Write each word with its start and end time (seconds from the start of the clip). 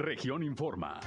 Región 0.00 0.42
Informa. 0.42 0.98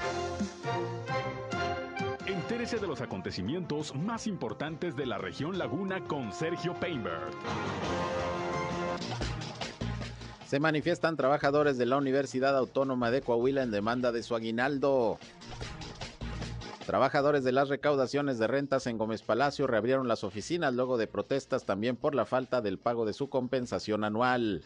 Entérese 2.28 2.78
de 2.78 2.86
los 2.86 3.02
acontecimientos 3.02 3.96
más 3.96 4.28
importantes 4.28 4.96
de 4.96 5.08
la 5.08 5.18
región 5.18 5.58
Laguna 5.58 6.02
con 6.02 6.32
Sergio 6.32 6.76
Painberg. 6.76 7.32
Se 10.46 10.60
manifiestan 10.60 11.18
trabajadores 11.18 11.80
de 11.80 11.88
la 11.88 11.98
Universidad 11.98 12.56
Autónoma 12.56 13.10
de 13.10 13.22
Coahuila 13.22 13.64
en 13.64 13.72
demanda 13.72 14.12
de 14.12 14.22
su 14.22 14.36
aguinaldo. 14.36 15.18
Trabajadores 16.86 17.44
de 17.44 17.52
las 17.52 17.70
recaudaciones 17.70 18.38
de 18.38 18.46
rentas 18.46 18.86
en 18.86 19.00
Gómez 19.00 19.24
Palacio 19.24 19.66
reabrieron 19.66 20.08
las 20.08 20.24
oficinas 20.24 20.72
luego 20.72 20.98
de 20.98 21.08
protestas 21.08 21.66
también 21.66 21.96
por 21.96 22.14
la 22.14 22.26
falta 22.26 22.62
del 22.62 22.78
pago 22.78 23.06
de 23.06 23.14
su 23.14 23.28
compensación 23.28 24.04
anual. 24.04 24.62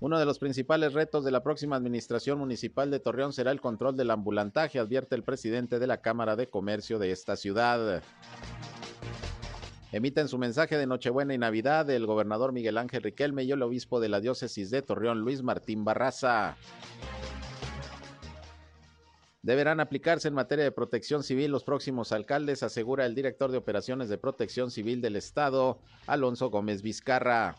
Uno 0.00 0.18
de 0.18 0.26
los 0.26 0.38
principales 0.38 0.92
retos 0.92 1.24
de 1.24 1.30
la 1.30 1.42
próxima 1.42 1.76
administración 1.76 2.38
municipal 2.38 2.90
de 2.90 3.00
Torreón 3.00 3.32
será 3.32 3.52
el 3.52 3.60
control 3.60 3.96
del 3.96 4.10
ambulantaje, 4.10 4.78
advierte 4.78 5.14
el 5.14 5.22
presidente 5.22 5.78
de 5.78 5.86
la 5.86 6.02
Cámara 6.02 6.36
de 6.36 6.48
Comercio 6.48 6.98
de 6.98 7.10
esta 7.10 7.36
ciudad. 7.36 8.02
Emiten 9.92 10.26
su 10.26 10.38
mensaje 10.38 10.76
de 10.76 10.88
Nochebuena 10.88 11.34
y 11.34 11.38
Navidad 11.38 11.88
el 11.88 12.04
gobernador 12.04 12.52
Miguel 12.52 12.78
Ángel 12.78 13.04
Riquelme 13.04 13.44
y 13.44 13.52
el 13.52 13.62
obispo 13.62 14.00
de 14.00 14.08
la 14.08 14.20
diócesis 14.20 14.70
de 14.70 14.82
Torreón, 14.82 15.20
Luis 15.20 15.42
Martín 15.42 15.84
Barraza. 15.84 16.56
Deberán 19.44 19.78
aplicarse 19.78 20.26
en 20.26 20.34
materia 20.34 20.64
de 20.64 20.72
protección 20.72 21.22
civil 21.22 21.52
los 21.52 21.64
próximos 21.64 22.12
alcaldes, 22.12 22.62
asegura 22.62 23.06
el 23.06 23.14
director 23.14 23.52
de 23.52 23.58
operaciones 23.58 24.08
de 24.08 24.18
protección 24.18 24.70
civil 24.70 25.00
del 25.00 25.16
Estado, 25.16 25.78
Alonso 26.06 26.50
Gómez 26.50 26.82
Vizcarra. 26.82 27.54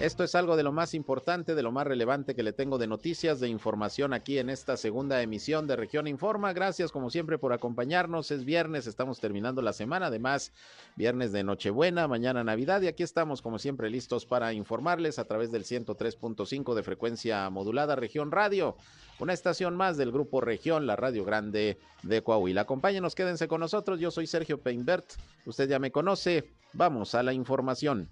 Esto 0.00 0.24
es 0.24 0.34
algo 0.34 0.56
de 0.56 0.62
lo 0.62 0.72
más 0.72 0.94
importante, 0.94 1.54
de 1.54 1.62
lo 1.62 1.72
más 1.72 1.86
relevante 1.86 2.34
que 2.34 2.42
le 2.42 2.54
tengo 2.54 2.78
de 2.78 2.86
noticias, 2.86 3.38
de 3.38 3.48
información 3.48 4.14
aquí 4.14 4.38
en 4.38 4.48
esta 4.48 4.78
segunda 4.78 5.20
emisión 5.20 5.66
de 5.66 5.76
Región 5.76 6.06
Informa. 6.06 6.54
Gracias 6.54 6.90
como 6.90 7.10
siempre 7.10 7.36
por 7.36 7.52
acompañarnos. 7.52 8.30
Es 8.30 8.46
viernes, 8.46 8.86
estamos 8.86 9.20
terminando 9.20 9.60
la 9.60 9.74
semana, 9.74 10.06
además 10.06 10.54
viernes 10.96 11.32
de 11.32 11.44
Nochebuena, 11.44 12.08
mañana 12.08 12.42
Navidad 12.42 12.80
y 12.80 12.86
aquí 12.86 13.02
estamos 13.02 13.42
como 13.42 13.58
siempre 13.58 13.90
listos 13.90 14.24
para 14.24 14.54
informarles 14.54 15.18
a 15.18 15.26
través 15.26 15.52
del 15.52 15.64
103.5 15.64 16.74
de 16.74 16.82
frecuencia 16.82 17.50
modulada 17.50 17.94
Región 17.94 18.32
Radio, 18.32 18.78
una 19.18 19.34
estación 19.34 19.76
más 19.76 19.98
del 19.98 20.12
grupo 20.12 20.40
Región, 20.40 20.86
la 20.86 20.96
Radio 20.96 21.26
Grande 21.26 21.76
de 22.04 22.22
Coahuila. 22.22 22.62
Acompáñenos, 22.62 23.14
quédense 23.14 23.48
con 23.48 23.60
nosotros. 23.60 24.00
Yo 24.00 24.10
soy 24.10 24.26
Sergio 24.26 24.62
Peinbert, 24.62 25.04
usted 25.44 25.68
ya 25.68 25.78
me 25.78 25.92
conoce. 25.92 26.48
Vamos 26.72 27.14
a 27.14 27.22
la 27.22 27.34
información. 27.34 28.08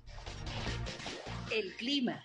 El 1.58 1.74
clima. 1.74 2.22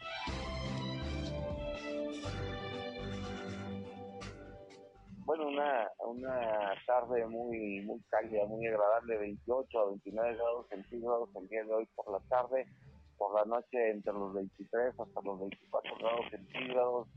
Bueno, 5.25 5.47
una, 5.47 5.89
una 6.05 6.73
tarde 6.85 7.25
muy 7.25 7.81
muy 7.81 7.99
cálida, 8.11 8.45
muy 8.45 8.67
agradable, 8.67 9.17
28 9.17 9.79
a 9.79 9.85
29 9.85 10.35
grados 10.35 10.67
centígrados 10.69 11.29
el 11.35 11.47
día 11.47 11.63
de 11.63 11.73
hoy 11.73 11.87
por 11.95 12.11
la 12.11 12.19
tarde, 12.29 12.67
por 13.17 13.33
la 13.33 13.45
noche 13.45 13.89
entre 13.89 14.13
los 14.13 14.35
23 14.35 14.99
hasta 14.99 15.21
los 15.23 15.39
24 15.39 15.97
grados 15.97 16.25
centígrados. 16.29 17.07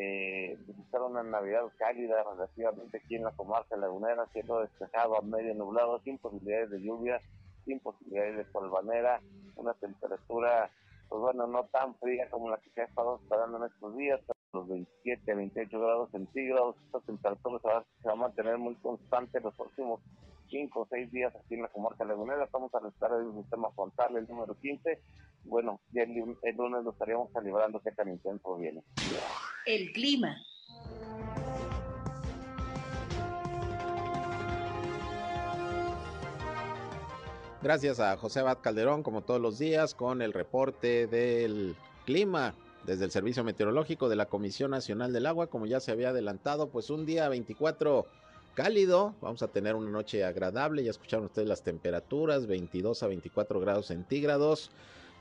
Eh, 0.00 0.58
pues 0.64 1.02
una 1.02 1.22
Navidad 1.22 1.64
cálida 1.76 2.24
relativamente 2.32 2.96
aquí 2.96 3.16
en 3.16 3.24
la 3.24 3.32
comarca 3.32 3.76
lagunera, 3.76 4.26
siendo 4.32 4.60
despejado 4.60 5.18
a 5.18 5.22
medio 5.22 5.54
nublado, 5.54 6.00
sin 6.00 6.16
posibilidades 6.16 6.70
de 6.70 6.80
lluvia, 6.80 7.20
sin 7.66 7.78
posibilidades 7.80 8.38
de 8.38 8.44
polvanera, 8.46 9.20
una 9.56 9.74
temperatura 9.74 10.70
pues 11.08 11.20
bueno, 11.20 11.46
no 11.46 11.64
tan 11.72 11.94
fría 11.96 12.28
como 12.30 12.50
la 12.50 12.58
que 12.58 12.70
se 12.70 12.82
ha 12.82 12.84
estado 12.84 13.16
esperando 13.22 13.58
en 13.58 13.64
estos 13.64 13.96
días, 13.96 14.20
los 14.52 14.68
27, 14.68 15.34
28 15.34 15.80
grados 15.80 16.10
centígrados. 16.10 16.76
Esta 16.86 17.00
temperatura 17.00 17.58
se 17.60 17.68
va, 17.68 17.84
se 18.02 18.08
va 18.08 18.12
a 18.12 18.16
mantener 18.16 18.58
muy 18.58 18.74
constante 18.76 19.40
los 19.40 19.54
próximos 19.54 20.00
5 20.50 20.80
o 20.80 20.86
6 20.90 21.10
días 21.10 21.34
aquí 21.34 21.54
en 21.54 21.62
la 21.62 21.68
comarca 21.68 22.04
lagunera. 22.04 22.44
Estamos 22.44 22.74
a 22.74 22.80
la 22.80 22.88
espera 22.88 23.18
del 23.18 23.32
sistema 23.34 23.70
frontal, 23.72 24.16
el 24.16 24.26
número 24.28 24.54
15. 24.54 25.00
Bueno, 25.44 25.80
ya 25.92 26.02
el, 26.02 26.14
lunes 26.14 26.84
lo 26.84 26.90
estaríamos 26.90 27.30
calibrando 27.32 27.80
qué 27.80 27.92
tan 27.92 28.08
intenso 28.08 28.56
viene. 28.56 28.82
El 29.66 29.92
clima. 29.92 30.36
Gracias 37.60 37.98
a 37.98 38.16
José 38.16 38.38
Abad 38.38 38.58
Calderón, 38.60 39.02
como 39.02 39.22
todos 39.22 39.40
los 39.40 39.58
días, 39.58 39.92
con 39.92 40.22
el 40.22 40.32
reporte 40.32 41.08
del 41.08 41.74
clima 42.06 42.54
desde 42.86 43.04
el 43.04 43.10
Servicio 43.10 43.42
Meteorológico 43.42 44.08
de 44.08 44.14
la 44.14 44.26
Comisión 44.26 44.70
Nacional 44.70 45.12
del 45.12 45.26
Agua. 45.26 45.48
Como 45.48 45.66
ya 45.66 45.80
se 45.80 45.90
había 45.90 46.10
adelantado, 46.10 46.68
pues 46.68 46.88
un 46.88 47.04
día 47.04 47.28
24 47.28 48.06
cálido, 48.54 49.16
vamos 49.20 49.42
a 49.42 49.48
tener 49.48 49.74
una 49.74 49.90
noche 49.90 50.24
agradable, 50.24 50.84
ya 50.84 50.92
escucharon 50.92 51.26
ustedes 51.26 51.48
las 51.48 51.64
temperaturas, 51.64 52.46
22 52.46 53.02
a 53.02 53.08
24 53.08 53.58
grados 53.58 53.86
centígrados. 53.86 54.70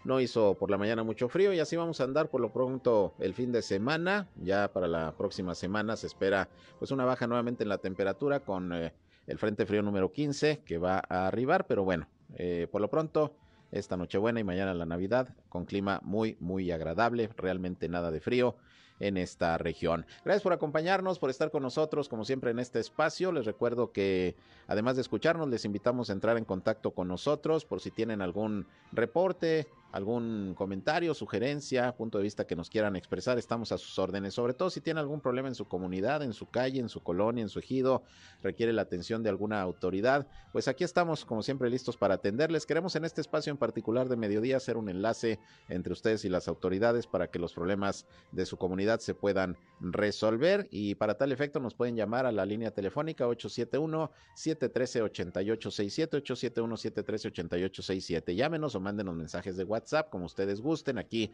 No 0.03 0.21
hizo 0.21 0.53
por 0.53 0.69
la 0.69 0.77
mañana 0.77 1.01
mucho 1.03 1.29
frío 1.29 1.53
y 1.53 1.59
así 1.59 1.75
vamos 1.75 1.99
a 2.01 2.03
andar 2.03 2.29
por 2.29 2.39
lo 2.39 2.53
pronto 2.53 3.15
el 3.17 3.33
fin 3.33 3.51
de 3.51 3.63
semana. 3.63 4.29
Ya 4.43 4.71
para 4.71 4.87
la 4.87 5.11
próxima 5.17 5.55
semana 5.55 5.97
se 5.97 6.05
espera 6.05 6.49
pues 6.77 6.91
una 6.91 7.03
baja 7.03 7.25
nuevamente 7.25 7.63
en 7.63 7.69
la 7.69 7.79
temperatura 7.79 8.41
con 8.41 8.71
eh, 8.73 8.93
el 9.25 9.39
Frente 9.39 9.65
Frío 9.65 9.81
número 9.81 10.11
15 10.11 10.61
que 10.63 10.77
va 10.77 11.01
a 11.09 11.25
arribar, 11.25 11.65
pero 11.65 11.83
bueno, 11.83 12.07
eh, 12.35 12.67
por 12.71 12.81
lo 12.81 12.89
pronto, 12.89 13.33
esta 13.71 13.97
Nochebuena 13.97 14.39
y 14.39 14.43
mañana 14.43 14.73
la 14.73 14.85
Navidad 14.85 15.29
con 15.49 15.65
clima 15.65 15.99
muy, 16.03 16.38
muy 16.39 16.71
agradable, 16.71 17.29
realmente 17.38 17.89
nada 17.89 18.11
de 18.11 18.21
frío 18.21 18.55
en 18.99 19.17
esta 19.17 19.57
región. 19.57 20.05
Gracias 20.25 20.43
por 20.43 20.53
acompañarnos, 20.53 21.19
por 21.19 21.29
estar 21.29 21.51
con 21.51 21.63
nosotros, 21.63 22.09
como 22.09 22.25
siempre, 22.25 22.51
en 22.51 22.59
este 22.59 22.79
espacio. 22.79 23.31
Les 23.31 23.45
recuerdo 23.45 23.91
que, 23.91 24.35
además 24.67 24.95
de 24.95 25.01
escucharnos, 25.01 25.49
les 25.49 25.65
invitamos 25.65 26.09
a 26.09 26.13
entrar 26.13 26.38
en 26.38 26.45
contacto 26.45 26.91
con 26.91 27.07
nosotros 27.07 27.65
por 27.65 27.79
si 27.79 27.91
tienen 27.91 28.21
algún 28.21 28.65
reporte, 28.91 29.67
algún 29.91 30.53
comentario, 30.55 31.13
sugerencia, 31.13 31.95
punto 31.95 32.17
de 32.17 32.23
vista 32.23 32.45
que 32.45 32.55
nos 32.55 32.69
quieran 32.69 32.95
expresar, 32.95 33.37
estamos 33.37 33.71
a 33.71 33.77
sus 33.77 33.97
órdenes. 33.97 34.33
Sobre 34.33 34.53
todo 34.53 34.69
si 34.69 34.81
tiene 34.81 34.99
algún 34.99 35.21
problema 35.21 35.47
en 35.47 35.55
su 35.55 35.67
comunidad, 35.67 36.21
en 36.23 36.33
su 36.33 36.47
calle, 36.47 36.79
en 36.79 36.89
su 36.89 37.01
colonia, 37.01 37.41
en 37.41 37.49
su 37.49 37.59
ejido, 37.59 38.03
requiere 38.43 38.73
la 38.73 38.81
atención 38.81 39.23
de 39.23 39.29
alguna 39.29 39.61
autoridad, 39.61 40.27
pues 40.51 40.67
aquí 40.67 40.83
estamos 40.83 41.25
como 41.25 41.41
siempre 41.41 41.69
listos 41.69 41.97
para 41.97 42.15
atenderles. 42.15 42.65
Queremos 42.65 42.95
en 42.95 43.05
este 43.05 43.21
espacio 43.21 43.51
en 43.51 43.57
particular 43.57 44.09
de 44.09 44.17
mediodía 44.17 44.57
hacer 44.57 44.77
un 44.77 44.89
enlace 44.89 45.39
entre 45.69 45.93
ustedes 45.93 46.25
y 46.25 46.29
las 46.29 46.47
autoridades 46.47 47.07
para 47.07 47.27
que 47.27 47.39
los 47.39 47.53
problemas 47.53 48.05
de 48.31 48.45
su 48.45 48.57
comunidad 48.57 48.99
se 48.99 49.13
puedan 49.13 49.57
resolver 49.79 50.67
y 50.69 50.95
para 50.95 51.17
tal 51.17 51.31
efecto 51.31 51.59
nos 51.59 51.75
pueden 51.75 51.95
llamar 51.95 52.25
a 52.25 52.31
la 52.31 52.45
línea 52.45 52.71
telefónica 52.71 53.27
871 53.27 54.11
713 54.35 55.01
8867 55.03 56.17
871 56.17 56.77
713 56.77 57.27
8867. 57.29 58.35
Llámenos 58.35 58.75
o 58.75 58.79
mándenos 58.79 59.15
mensajes 59.15 59.55
de 59.55 59.63
WhatsApp 59.63 59.76
WhatsApp, 59.77 60.09
como 60.09 60.25
ustedes 60.25 60.61
gusten. 60.61 60.97
Aquí 60.97 61.31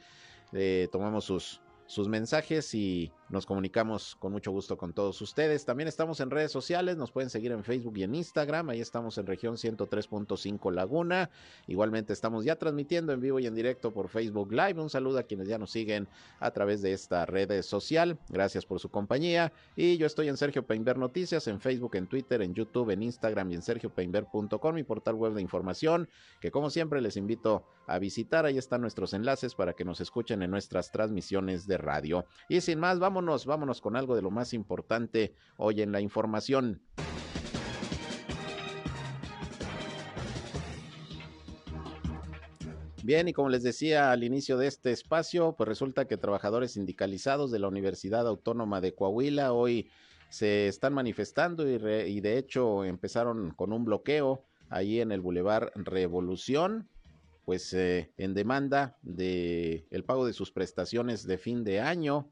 eh, 0.52 0.88
tomamos 0.92 1.26
sus, 1.26 1.62
sus 1.88 2.08
mensajes 2.08 2.74
y 2.74 3.12
nos 3.34 3.48
comunicamos 3.48 4.16
con 4.20 4.32
mucho 4.32 4.52
gusto 4.52 4.78
con 4.78 4.94
todos 4.94 5.20
ustedes. 5.20 5.66
También 5.66 5.88
estamos 5.88 6.20
en 6.20 6.30
redes 6.30 6.52
sociales, 6.52 6.98
nos 6.98 7.12
pueden 7.12 7.32
seguir 7.32 7.52
en 7.52 7.64
Facebook 7.64 7.98
y 7.98 8.04
en 8.04 8.14
Instagram. 8.14 8.70
Ahí 8.70 8.80
estamos 8.80 9.18
en 9.18 9.26
región 9.26 9.56
103.5 9.56 10.72
Laguna. 10.72 11.32
Igualmente 11.66 12.14
estamos 12.14 12.46
ya 12.46 12.58
transmitiendo 12.58 13.12
en 13.12 13.20
vivo 13.20 13.40
y 13.40 13.48
en 13.48 13.56
directo 13.56 13.92
por 13.92 14.10
Facebook 14.10 14.54
Live. 14.54 14.80
Un 14.80 14.92
saludo 14.92 15.18
a 15.18 15.24
quienes 15.24 15.48
ya 15.48 15.58
nos 15.58 15.72
siguen 15.72 16.08
a 16.40 16.52
través 16.52 16.84
de 16.84 16.94
esta 16.94 17.26
red 17.26 17.64
social. 17.64 18.20
Gracias 18.30 18.68
por 18.68 18.80
su 18.80 18.90
compañía. 18.90 19.52
Y 19.76 19.98
yo 19.98 20.06
estoy 20.06 20.30
en 20.30 20.38
Sergio 20.38 20.68
Peinber 20.68 21.00
Noticias, 21.00 21.48
en 21.48 21.60
Facebook, 21.60 21.96
en 21.96 22.06
Twitter, 22.06 22.44
en 22.44 22.54
YouTube, 22.54 22.92
en 22.92 23.02
Instagram 23.02 23.52
y 23.52 23.56
en 23.56 23.64
sergiopeinber.com, 23.64 24.76
mi 24.76 24.84
portal 24.84 25.16
web 25.16 25.34
de 25.34 25.42
información, 25.42 26.08
que 26.40 26.52
como 26.52 26.70
siempre 26.70 27.02
les 27.02 27.18
invito 27.18 27.66
a 27.88 27.98
visitar. 27.98 28.46
Ahí 28.46 28.60
están 28.60 28.82
nuestros 28.82 29.16
enlaces 29.16 29.56
para 29.56 29.74
que 29.74 29.86
nos 29.86 30.02
escuchen 30.02 30.44
en 30.44 30.52
nuestras 30.52 30.92
transmisiones 30.92 31.66
de 31.66 31.80
radio. 31.80 32.28
Y 32.48 32.62
sin 32.62 32.80
más, 32.80 33.00
vamos 33.00 33.23
vámonos, 33.46 33.82
con 33.82 33.96
algo 33.96 34.16
de 34.16 34.22
lo 34.22 34.32
más 34.32 34.54
importante 34.54 35.36
hoy 35.58 35.82
en 35.82 35.92
la 35.92 36.02
información. 36.02 36.82
Bien, 43.04 43.28
y 43.28 43.34
como 43.34 43.50
les 43.50 43.64
decía 43.64 44.12
al 44.12 44.24
inicio 44.24 44.58
de 44.58 44.68
este 44.68 44.92
espacio, 44.92 45.56
pues 45.58 45.68
resulta 45.68 46.06
que 46.06 46.16
trabajadores 46.16 46.72
sindicalizados 46.72 47.52
de 47.52 47.60
la 47.60 47.68
Universidad 47.68 48.26
Autónoma 48.26 48.80
de 48.80 48.96
Coahuila 48.96 49.52
hoy 49.52 49.90
se 50.30 50.70
están 50.70 50.94
manifestando 50.94 51.68
y, 51.68 52.22
de 52.22 52.38
hecho 52.38 52.86
empezaron 52.86 53.52
con 53.52 53.74
un 53.74 53.84
bloqueo 53.84 54.46
ahí 54.70 55.02
en 55.02 55.12
el 55.12 55.20
Boulevard 55.20 55.72
Revolución, 55.76 56.88
pues 57.44 57.74
eh, 57.74 58.14
en 58.18 58.34
demanda 58.34 58.98
de 59.02 59.86
el 59.92 60.06
pago 60.06 60.26
de 60.26 60.32
sus 60.32 60.52
prestaciones 60.52 61.28
de 61.28 61.38
fin 61.38 61.66
de 61.66 61.82
año 61.82 62.32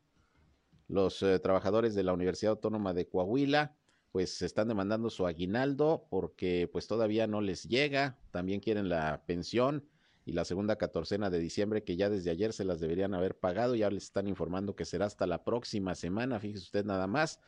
los 0.91 1.23
eh, 1.23 1.39
trabajadores 1.39 1.95
de 1.95 2.03
la 2.03 2.13
Universidad 2.13 2.51
Autónoma 2.51 2.93
de 2.93 3.07
Coahuila 3.07 3.75
pues 4.11 4.41
están 4.41 4.67
demandando 4.67 5.09
su 5.09 5.25
aguinaldo 5.25 6.05
porque 6.09 6.69
pues 6.69 6.85
todavía 6.87 7.27
no 7.27 7.39
les 7.39 7.63
llega, 7.63 8.17
también 8.31 8.59
quieren 8.59 8.89
la 8.89 9.23
pensión 9.25 9.87
y 10.25 10.33
la 10.33 10.43
segunda 10.43 10.75
catorcena 10.75 11.29
de 11.29 11.39
diciembre, 11.39 11.83
que 11.83 11.95
ya 11.95 12.09
desde 12.09 12.29
ayer 12.29 12.51
se 12.51 12.65
las 12.65 12.81
deberían 12.81 13.13
haber 13.13 13.37
pagado, 13.39 13.73
ya 13.73 13.89
les 13.89 14.03
están 14.03 14.27
informando 14.27 14.75
que 14.75 14.85
será 14.85 15.05
hasta 15.05 15.25
la 15.25 15.43
próxima 15.45 15.95
semana, 15.95 16.39
fíjese 16.39 16.65
usted 16.65 16.85
nada 16.85 17.07
más. 17.07 17.39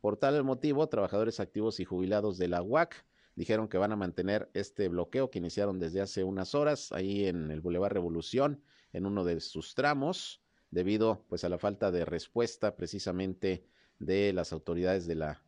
Por 0.00 0.16
tal 0.16 0.42
motivo, 0.42 0.88
trabajadores 0.88 1.40
activos 1.40 1.78
y 1.80 1.84
jubilados 1.84 2.36
de 2.36 2.48
la 2.48 2.62
UAC 2.62 3.06
dijeron 3.36 3.68
que 3.68 3.78
van 3.78 3.92
a 3.92 3.96
mantener 3.96 4.50
este 4.54 4.88
bloqueo 4.88 5.30
que 5.30 5.38
iniciaron 5.38 5.78
desde 5.78 6.00
hace 6.00 6.24
unas 6.24 6.54
horas 6.56 6.90
ahí 6.92 7.26
en 7.26 7.52
el 7.52 7.60
Boulevard 7.60 7.92
Revolución, 7.92 8.60
en 8.92 9.06
uno 9.06 9.24
de 9.24 9.40
sus 9.40 9.74
tramos, 9.74 10.42
debido 10.70 11.24
pues 11.28 11.44
a 11.44 11.48
la 11.48 11.58
falta 11.58 11.90
de 11.90 12.04
respuesta 12.04 12.76
precisamente 12.76 13.64
de 13.98 14.32
las 14.32 14.52
autoridades 14.52 15.06
de 15.06 15.14
la 15.14 15.42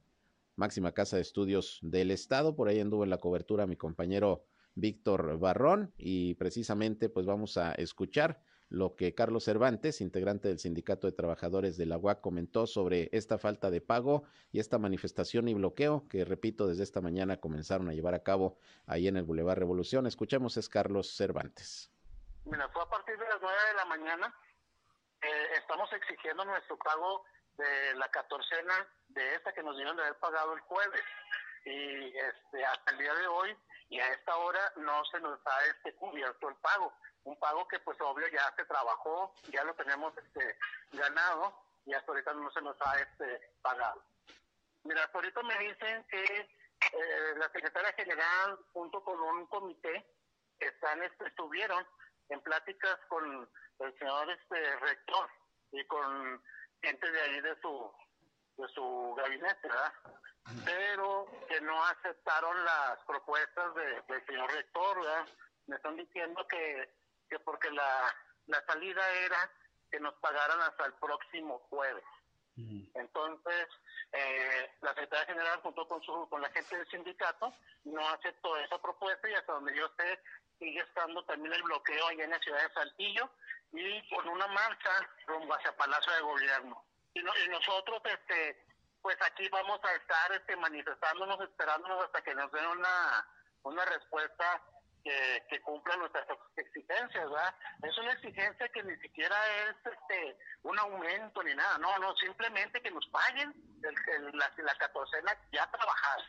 máxima 0.56 0.92
casa 0.92 1.16
de 1.16 1.22
estudios 1.22 1.78
del 1.82 2.10
estado. 2.10 2.56
Por 2.56 2.68
ahí 2.68 2.80
anduvo 2.80 3.04
en 3.04 3.10
la 3.10 3.18
cobertura 3.18 3.66
mi 3.66 3.76
compañero 3.76 4.44
Víctor 4.74 5.38
Barrón 5.38 5.92
y 5.96 6.34
precisamente 6.34 7.08
pues 7.08 7.26
vamos 7.26 7.56
a 7.56 7.72
escuchar 7.72 8.42
lo 8.70 8.94
que 8.94 9.14
Carlos 9.14 9.44
Cervantes, 9.44 10.00
integrante 10.00 10.46
del 10.46 10.60
Sindicato 10.60 11.08
de 11.08 11.12
Trabajadores 11.12 11.76
de 11.76 11.86
la 11.86 11.98
UAC, 11.98 12.20
comentó 12.20 12.68
sobre 12.68 13.08
esta 13.12 13.36
falta 13.36 13.68
de 13.68 13.80
pago 13.80 14.22
y 14.52 14.60
esta 14.60 14.78
manifestación 14.78 15.48
y 15.48 15.54
bloqueo 15.54 16.06
que, 16.08 16.24
repito, 16.24 16.68
desde 16.68 16.84
esta 16.84 17.00
mañana 17.00 17.40
comenzaron 17.40 17.88
a 17.88 17.94
llevar 17.94 18.14
a 18.14 18.22
cabo 18.22 18.58
ahí 18.86 19.08
en 19.08 19.16
el 19.16 19.24
Boulevard 19.24 19.58
Revolución. 19.58 20.06
Escuchemos, 20.06 20.56
es 20.56 20.68
Carlos 20.68 21.16
Cervantes. 21.16 21.90
Mira, 22.44 22.68
fue 22.68 22.82
a 22.82 22.88
partir 22.88 23.18
de 23.18 23.24
las 23.24 23.38
nueve 23.42 23.58
de 23.70 23.76
la 23.76 23.84
mañana. 23.86 24.34
Eh, 25.22 25.48
estamos 25.58 25.92
exigiendo 25.92 26.44
nuestro 26.44 26.76
pago 26.78 27.24
de 27.56 27.94
la 27.94 28.08
catorcena 28.10 28.86
de 29.08 29.34
esta 29.34 29.52
que 29.52 29.62
nos 29.62 29.76
dieron 29.76 29.96
de 29.96 30.02
haber 30.02 30.18
pagado 30.18 30.54
el 30.54 30.60
jueves. 30.60 31.02
Y 31.64 32.16
este, 32.16 32.64
hasta 32.64 32.90
el 32.92 32.98
día 32.98 33.14
de 33.14 33.26
hoy 33.26 33.56
y 33.90 34.00
a 34.00 34.08
esta 34.12 34.36
hora 34.36 34.72
no 34.76 35.04
se 35.06 35.20
nos 35.20 35.38
ha 35.46 35.64
este, 35.66 35.94
cubierto 35.94 36.48
el 36.48 36.56
pago 36.56 36.92
un 37.24 37.38
pago 37.38 37.66
que 37.68 37.78
pues 37.80 38.00
obvio 38.00 38.26
ya 38.28 38.52
se 38.56 38.64
trabajó, 38.64 39.34
ya 39.50 39.64
lo 39.64 39.74
tenemos 39.74 40.16
este, 40.16 40.56
ganado 40.92 41.54
y 41.86 41.94
hasta 41.94 42.10
ahorita 42.10 42.34
no 42.34 42.50
se 42.50 42.62
nos 42.62 42.76
ha 42.80 42.98
este, 43.00 43.52
pagado. 43.62 44.02
Mira, 44.84 45.04
hasta 45.04 45.18
ahorita 45.18 45.42
me 45.42 45.58
dicen 45.58 46.04
que 46.08 46.24
eh, 46.24 47.34
la 47.36 47.50
secretaria 47.50 47.92
general 47.92 48.58
junto 48.72 49.02
con 49.04 49.20
un 49.20 49.46
comité 49.46 50.06
están 50.58 51.02
este, 51.02 51.26
estuvieron 51.26 51.86
en 52.28 52.40
pláticas 52.40 52.98
con 53.08 53.48
el 53.80 53.98
señor 53.98 54.30
este 54.30 54.76
rector 54.76 55.28
y 55.72 55.84
con 55.86 56.42
gente 56.82 57.10
de 57.10 57.20
ahí 57.20 57.40
de 57.40 57.60
su 57.60 57.92
de 58.56 58.68
su 58.68 59.14
gabinete, 59.16 59.68
¿verdad? 59.68 59.92
Pero 60.64 61.26
que 61.48 61.60
no 61.60 61.84
aceptaron 61.86 62.64
las 62.64 62.98
propuestas 63.06 63.74
de, 63.74 64.02
del 64.08 64.26
señor 64.26 64.52
rector, 64.52 65.00
¿verdad? 65.00 65.26
Me 65.66 65.76
están 65.76 65.96
diciendo 65.96 66.46
que 66.46 67.00
que 67.28 67.38
porque 67.38 67.70
la, 67.70 68.14
la 68.46 68.64
salida 68.66 69.08
era 69.24 69.50
que 69.90 70.00
nos 70.00 70.14
pagaran 70.14 70.60
hasta 70.60 70.86
el 70.86 70.94
próximo 70.94 71.58
jueves. 71.70 72.04
Entonces, 72.94 73.68
eh, 74.12 74.70
la 74.82 74.90
Secretaría 74.90 75.24
General, 75.24 75.60
junto 75.62 75.88
con, 75.88 76.02
su, 76.02 76.28
con 76.28 76.42
la 76.42 76.50
gente 76.50 76.76
del 76.76 76.86
sindicato, 76.88 77.54
no 77.84 78.06
aceptó 78.10 78.54
esa 78.58 78.80
propuesta 78.82 79.30
y 79.30 79.34
hasta 79.34 79.52
donde 79.52 79.74
yo 79.74 79.88
sé, 79.96 80.20
sigue 80.60 80.80
estando 80.80 81.24
también 81.24 81.52
el 81.54 81.62
bloqueo 81.64 82.06
allá 82.06 82.24
en 82.24 82.30
la 82.30 82.38
ciudad 82.38 82.62
de 82.62 82.74
Saltillo 82.74 83.28
y 83.72 84.08
con 84.10 84.28
una 84.28 84.46
marcha 84.46 84.90
rumbo 85.26 85.54
hacia 85.54 85.76
Palacio 85.76 86.12
de 86.12 86.20
Gobierno. 86.20 86.84
Y, 87.14 87.20
y 87.20 87.48
nosotros, 87.48 88.00
este 88.04 88.70
pues 89.02 89.16
aquí 89.22 89.48
vamos 89.48 89.80
a 89.82 89.94
estar 89.94 90.32
este, 90.32 90.56
manifestándonos, 90.56 91.40
esperándonos 91.40 92.04
hasta 92.04 92.22
que 92.22 92.34
nos 92.34 92.52
den 92.52 92.66
una, 92.66 93.26
una 93.62 93.84
respuesta 93.86 94.62
que, 95.02 95.46
que 95.48 95.60
cumplan 95.62 95.98
nuestras 96.00 96.26
exigencias, 96.56 97.30
¿verdad? 97.30 97.54
Es 97.82 97.96
una 97.96 98.12
exigencia 98.12 98.68
que 98.68 98.82
ni 98.82 98.96
siquiera 98.96 99.36
es 99.64 99.76
este 99.86 100.36
un 100.62 100.78
aumento 100.78 101.42
ni 101.42 101.54
nada, 101.54 101.78
no, 101.78 101.98
no, 101.98 102.14
simplemente 102.16 102.82
que 102.82 102.90
nos 102.90 103.06
paguen 103.06 103.54
la, 104.34 104.52
la 104.58 104.74
catorcena 104.74 105.32
ya 105.52 105.70
trabajar. 105.70 106.20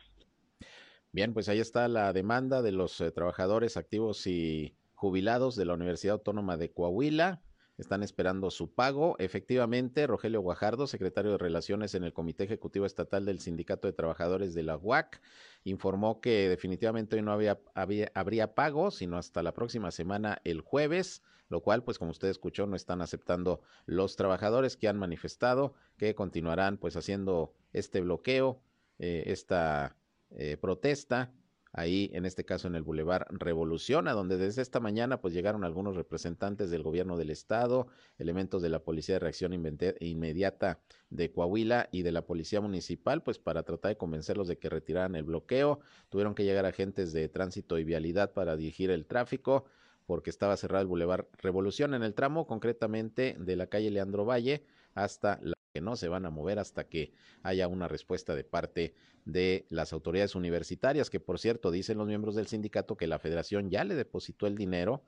Bien, 1.12 1.34
pues 1.34 1.50
ahí 1.50 1.60
está 1.60 1.88
la 1.88 2.12
demanda 2.14 2.62
de 2.62 2.72
los 2.72 2.98
eh, 3.02 3.10
trabajadores 3.10 3.76
activos 3.76 4.26
y 4.26 4.74
jubilados 4.94 5.56
de 5.56 5.66
la 5.66 5.74
Universidad 5.74 6.14
Autónoma 6.14 6.56
de 6.56 6.72
Coahuila 6.72 7.42
están 7.76 8.02
esperando 8.02 8.50
su 8.50 8.72
pago. 8.72 9.16
Efectivamente, 9.18 10.06
Rogelio 10.06 10.40
Guajardo, 10.40 10.86
secretario 10.86 11.32
de 11.32 11.38
Relaciones 11.38 11.94
en 11.94 12.04
el 12.04 12.14
Comité 12.14 12.44
Ejecutivo 12.44 12.86
Estatal 12.86 13.26
del 13.26 13.40
Sindicato 13.40 13.88
de 13.88 13.92
Trabajadores 13.92 14.54
de 14.54 14.62
la 14.62 14.78
UAC, 14.78 15.20
informó 15.64 16.22
que 16.22 16.48
definitivamente 16.48 17.16
hoy 17.16 17.22
no 17.22 17.32
había, 17.32 17.60
habría 17.74 18.54
pago, 18.54 18.90
sino 18.90 19.18
hasta 19.18 19.42
la 19.42 19.52
próxima 19.52 19.90
semana, 19.90 20.40
el 20.44 20.62
jueves, 20.62 21.22
lo 21.48 21.60
cual, 21.60 21.82
pues 21.82 21.98
como 21.98 22.12
usted 22.12 22.28
escuchó, 22.28 22.66
no 22.66 22.76
están 22.76 23.02
aceptando 23.02 23.60
los 23.84 24.16
trabajadores 24.16 24.78
que 24.78 24.88
han 24.88 24.98
manifestado 24.98 25.74
que 25.98 26.14
continuarán 26.14 26.78
pues 26.78 26.96
haciendo 26.96 27.52
este 27.74 28.00
bloqueo, 28.00 28.62
eh, 28.98 29.24
esta 29.26 29.96
eh, 30.36 30.56
protesta 30.56 31.32
ahí 31.72 32.10
en 32.12 32.26
este 32.26 32.44
caso 32.44 32.68
en 32.68 32.74
el 32.74 32.82
Boulevard 32.82 33.26
Revolución, 33.30 34.06
a 34.06 34.12
donde 34.12 34.36
desde 34.36 34.62
esta 34.62 34.78
mañana 34.78 35.20
pues 35.20 35.32
llegaron 35.32 35.64
algunos 35.64 35.96
representantes 35.96 36.70
del 36.70 36.82
gobierno 36.82 37.16
del 37.16 37.30
estado, 37.30 37.88
elementos 38.18 38.62
de 38.62 38.68
la 38.68 38.80
Policía 38.80 39.14
de 39.14 39.20
Reacción 39.20 39.52
Inmediata 39.54 40.80
de 41.10 41.32
Coahuila 41.32 41.88
y 41.90 42.02
de 42.02 42.12
la 42.12 42.26
Policía 42.26 42.60
Municipal, 42.60 43.22
pues 43.22 43.38
para 43.38 43.62
tratar 43.62 43.90
de 43.90 43.96
convencerlos 43.96 44.48
de 44.48 44.58
que 44.58 44.68
retiraran 44.68 45.16
el 45.16 45.24
bloqueo. 45.24 45.80
Tuvieron 46.10 46.34
que 46.34 46.44
llegar 46.44 46.66
agentes 46.66 47.12
de 47.12 47.28
tránsito 47.28 47.78
y 47.78 47.84
vialidad 47.84 48.32
para 48.32 48.56
dirigir 48.56 48.90
el 48.90 49.06
tráfico 49.06 49.64
porque 50.06 50.30
estaba 50.30 50.56
cerrado 50.56 50.82
el 50.82 50.88
Boulevard 50.88 51.26
Revolución 51.38 51.94
en 51.94 52.02
el 52.02 52.12
tramo 52.12 52.46
concretamente 52.46 53.36
de 53.38 53.56
la 53.56 53.68
calle 53.68 53.90
Leandro 53.90 54.26
Valle 54.26 54.66
hasta 54.94 55.38
la 55.42 55.54
que 55.72 55.80
no 55.80 55.96
se 55.96 56.08
van 56.08 56.26
a 56.26 56.30
mover 56.30 56.58
hasta 56.58 56.84
que 56.84 57.12
haya 57.42 57.66
una 57.66 57.88
respuesta 57.88 58.34
de 58.34 58.44
parte 58.44 58.94
de 59.24 59.66
las 59.70 59.92
autoridades 59.92 60.34
universitarias, 60.34 61.10
que 61.10 61.20
por 61.20 61.38
cierto 61.38 61.70
dicen 61.70 61.98
los 61.98 62.06
miembros 62.06 62.34
del 62.34 62.46
sindicato 62.46 62.96
que 62.96 63.06
la 63.06 63.18
federación 63.18 63.70
ya 63.70 63.84
le 63.84 63.94
depositó 63.94 64.46
el 64.46 64.56
dinero 64.56 65.02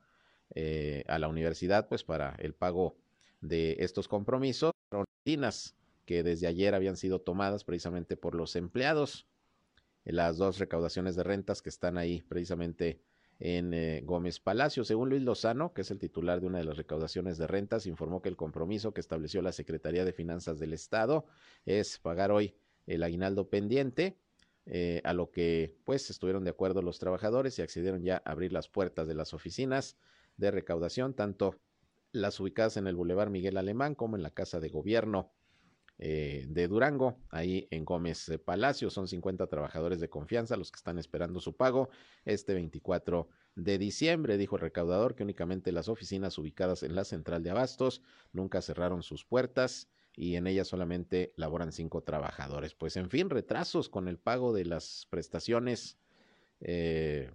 eh, 0.55 1.03
a 1.07 1.19
la 1.19 1.27
universidad 1.27 1.87
pues 1.87 2.03
para 2.03 2.35
el 2.39 2.53
pago 2.53 2.97
de 3.41 3.77
estos 3.79 4.07
compromisos, 4.07 4.71
que 6.05 6.23
desde 6.23 6.47
ayer 6.47 6.75
habían 6.75 6.97
sido 6.97 7.19
tomadas 7.19 7.63
precisamente 7.63 8.15
por 8.15 8.35
los 8.35 8.55
empleados, 8.55 9.27
las 10.03 10.37
dos 10.37 10.59
recaudaciones 10.59 11.15
de 11.15 11.23
rentas 11.23 11.61
que 11.61 11.69
están 11.69 11.97
ahí 11.97 12.21
precisamente 12.21 13.01
en 13.39 13.73
eh, 13.73 14.01
Gómez 14.03 14.39
Palacio. 14.39 14.83
Según 14.83 15.09
Luis 15.09 15.21
Lozano, 15.21 15.73
que 15.73 15.81
es 15.81 15.91
el 15.91 15.99
titular 15.99 16.39
de 16.41 16.47
una 16.47 16.59
de 16.59 16.65
las 16.65 16.77
recaudaciones 16.77 17.37
de 17.37 17.47
rentas, 17.47 17.85
informó 17.85 18.21
que 18.21 18.29
el 18.29 18.37
compromiso 18.37 18.93
que 18.93 19.01
estableció 19.01 19.41
la 19.41 19.51
Secretaría 19.51 20.05
de 20.05 20.13
Finanzas 20.13 20.59
del 20.59 20.73
Estado 20.73 21.25
es 21.65 21.99
pagar 21.99 22.31
hoy 22.31 22.55
el 22.87 23.03
aguinaldo 23.03 23.49
pendiente, 23.49 24.17
eh, 24.67 25.01
a 25.03 25.13
lo 25.13 25.29
que 25.29 25.75
pues 25.83 26.09
estuvieron 26.09 26.43
de 26.43 26.49
acuerdo 26.49 26.81
los 26.81 26.97
trabajadores 26.97 27.59
y 27.59 27.61
accedieron 27.61 28.03
ya 28.03 28.21
a 28.25 28.31
abrir 28.31 28.51
las 28.51 28.67
puertas 28.67 29.07
de 29.07 29.13
las 29.13 29.33
oficinas 29.33 29.97
de 30.37 30.51
recaudación, 30.51 31.13
tanto 31.13 31.55
las 32.11 32.39
ubicadas 32.39 32.77
en 32.77 32.87
el 32.87 32.95
Boulevard 32.95 33.29
Miguel 33.29 33.57
Alemán 33.57 33.93
como 33.93 34.15
en 34.15 34.23
la 34.23 34.31
Casa 34.31 34.59
de 34.59 34.69
Gobierno 34.69 35.31
eh, 35.97 36.45
de 36.49 36.67
Durango, 36.67 37.17
ahí 37.29 37.67
en 37.71 37.85
Gómez 37.85 38.31
Palacio. 38.43 38.89
Son 38.89 39.07
50 39.07 39.47
trabajadores 39.47 39.99
de 39.99 40.09
confianza 40.09 40.57
los 40.57 40.71
que 40.71 40.77
están 40.77 40.97
esperando 40.97 41.39
su 41.39 41.55
pago 41.55 41.89
este 42.25 42.53
24 42.53 43.29
de 43.55 43.77
diciembre, 43.77 44.37
dijo 44.37 44.57
el 44.57 44.61
recaudador 44.61 45.15
que 45.15 45.23
únicamente 45.23 45.71
las 45.71 45.87
oficinas 45.87 46.37
ubicadas 46.37 46.83
en 46.83 46.93
la 46.93 47.05
central 47.05 47.41
de 47.41 47.51
abastos 47.51 48.01
nunca 48.33 48.61
cerraron 48.61 49.01
sus 49.01 49.23
puertas 49.23 49.87
y 50.15 50.35
en 50.35 50.47
ellas 50.47 50.67
solamente 50.67 51.33
laboran 51.37 51.71
cinco 51.71 52.01
trabajadores. 52.03 52.73
Pues 52.73 52.97
en 52.97 53.09
fin, 53.09 53.29
retrasos 53.29 53.89
con 53.89 54.07
el 54.07 54.17
pago 54.17 54.53
de 54.53 54.65
las 54.65 55.07
prestaciones 55.09 55.97
eh, 56.59 57.31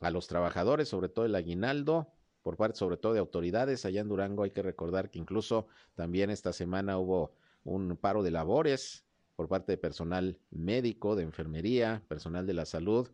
a 0.00 0.10
los 0.10 0.26
trabajadores, 0.26 0.88
sobre 0.88 1.08
todo 1.08 1.24
el 1.24 1.34
aguinaldo, 1.34 2.08
por 2.42 2.56
parte 2.56 2.78
sobre 2.78 2.96
todo 2.96 3.12
de 3.12 3.20
autoridades 3.20 3.84
allá 3.84 4.00
en 4.00 4.08
Durango. 4.08 4.42
Hay 4.42 4.50
que 4.50 4.62
recordar 4.62 5.10
que 5.10 5.18
incluso 5.18 5.66
también 5.94 6.30
esta 6.30 6.52
semana 6.52 6.98
hubo 6.98 7.32
un 7.64 7.96
paro 7.96 8.22
de 8.22 8.30
labores 8.30 9.04
por 9.36 9.48
parte 9.48 9.72
de 9.72 9.78
personal 9.78 10.38
médico, 10.50 11.16
de 11.16 11.22
enfermería, 11.22 12.02
personal 12.08 12.46
de 12.46 12.54
la 12.54 12.64
salud 12.64 13.08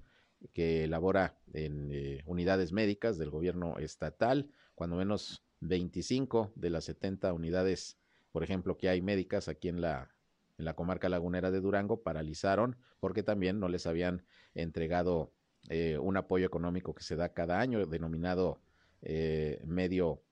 que 0.53 0.87
labora 0.87 1.39
en 1.53 1.91
eh, 1.93 2.23
unidades 2.27 2.73
médicas 2.73 3.19
del 3.19 3.31
gobierno 3.31 3.79
estatal, 3.79 4.51
cuando 4.75 4.97
menos 4.97 5.43
25 5.61 6.53
de 6.55 6.71
las 6.71 6.85
70 6.85 7.33
unidades, 7.33 7.99
por 8.31 8.45
ejemplo, 8.45 8.77
que 8.77 8.89
hay 8.89 9.03
médicas 9.03 9.49
aquí 9.49 9.69
en 9.69 9.81
la, 9.81 10.15
en 10.57 10.65
la 10.65 10.75
comarca 10.75 11.09
lagunera 11.09 11.51
de 11.51 11.61
Durango, 11.61 12.03
paralizaron 12.03 12.77
porque 13.01 13.23
también 13.23 13.59
no 13.59 13.69
les 13.69 13.87
habían 13.87 14.25
entregado 14.55 15.33
eh, 15.69 15.99
un 15.99 16.17
apoyo 16.17 16.47
económico 16.47 16.95
que 16.95 17.03
se 17.03 17.17
da 17.17 17.33
cada 17.35 17.61
año, 17.61 17.85
denominado 17.87 18.61
eh, 19.03 19.61
medio 19.67 20.23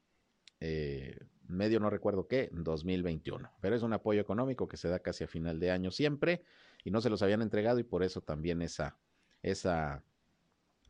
medio 1.49 1.81
no 1.81 1.91
recuerdo 1.91 2.27
qué, 2.27 2.51
2021. 2.53 3.51
Pero 3.61 3.77
es 3.77 3.83
un 3.83 3.93
apoyo 3.93 4.21
económico 4.21 4.69
que 4.69 4.77
se 4.77 4.89
da 4.89 4.99
casi 4.99 5.25
a 5.25 5.29
final 5.29 5.61
de 5.61 5.71
año 5.71 5.91
siempre 5.91 6.43
y 6.85 6.91
no 6.91 7.01
se 7.01 7.11
los 7.11 7.23
habían 7.23 7.43
entregado 7.43 7.79
y 7.79 7.85
por 7.85 8.03
eso 8.03 8.21
también 8.21 8.63
esa, 8.63 8.97
esa 9.43 10.03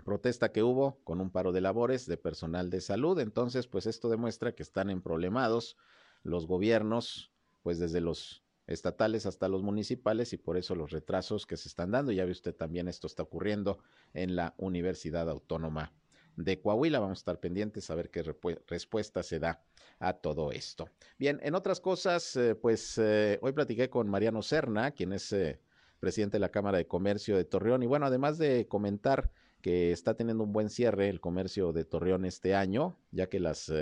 protesta 0.04 0.52
que 0.52 0.62
hubo 0.62 0.98
con 1.04 1.20
un 1.20 1.30
paro 1.30 1.52
de 1.52 1.60
labores 1.60 2.06
de 2.06 2.16
personal 2.16 2.70
de 2.70 2.80
salud. 2.80 3.18
Entonces, 3.20 3.66
pues 3.66 3.86
esto 3.86 4.08
demuestra 4.08 4.54
que 4.54 4.62
están 4.62 4.90
emproblemados 4.90 5.76
los 6.22 6.46
gobiernos, 6.46 7.32
pues 7.62 7.78
desde 7.78 8.00
los 8.00 8.42
estatales 8.66 9.26
hasta 9.26 9.48
los 9.48 9.62
municipales 9.62 10.32
y 10.32 10.36
por 10.36 10.56
eso 10.56 10.74
los 10.74 10.90
retrasos 10.90 11.46
que 11.46 11.56
se 11.56 11.68
están 11.68 11.92
dando. 11.92 12.12
Ya 12.12 12.24
ve 12.24 12.32
usted 12.32 12.54
también 12.54 12.88
esto 12.88 13.06
está 13.06 13.22
ocurriendo 13.22 13.78
en 14.12 14.36
la 14.36 14.54
Universidad 14.58 15.30
Autónoma 15.30 15.92
de 16.36 16.60
Coahuila. 16.60 17.00
Vamos 17.00 17.18
a 17.18 17.20
estar 17.20 17.40
pendientes 17.40 17.90
a 17.90 17.94
ver 17.94 18.10
qué 18.10 18.22
respuesta 18.68 19.22
se 19.22 19.38
da 19.38 19.62
a 19.98 20.12
todo 20.12 20.52
esto. 20.52 20.88
Bien, 21.18 21.40
en 21.42 21.54
otras 21.54 21.80
cosas, 21.80 22.36
eh, 22.36 22.54
pues 22.54 22.98
eh, 22.98 23.38
hoy 23.42 23.52
platiqué 23.52 23.88
con 23.88 24.08
Mariano 24.08 24.42
Serna, 24.42 24.90
quien 24.92 25.12
es 25.12 25.32
eh, 25.32 25.58
presidente 26.00 26.36
de 26.36 26.40
la 26.40 26.50
Cámara 26.50 26.78
de 26.78 26.86
Comercio 26.86 27.36
de 27.36 27.44
Torreón. 27.44 27.82
Y 27.82 27.86
bueno, 27.86 28.06
además 28.06 28.38
de 28.38 28.66
comentar 28.66 29.30
que 29.62 29.92
está 29.92 30.14
teniendo 30.14 30.44
un 30.44 30.52
buen 30.52 30.68
cierre 30.68 31.08
el 31.08 31.20
comercio 31.20 31.72
de 31.72 31.84
Torreón 31.84 32.24
este 32.24 32.54
año, 32.54 32.96
ya 33.10 33.28
que 33.28 33.40
las 33.40 33.72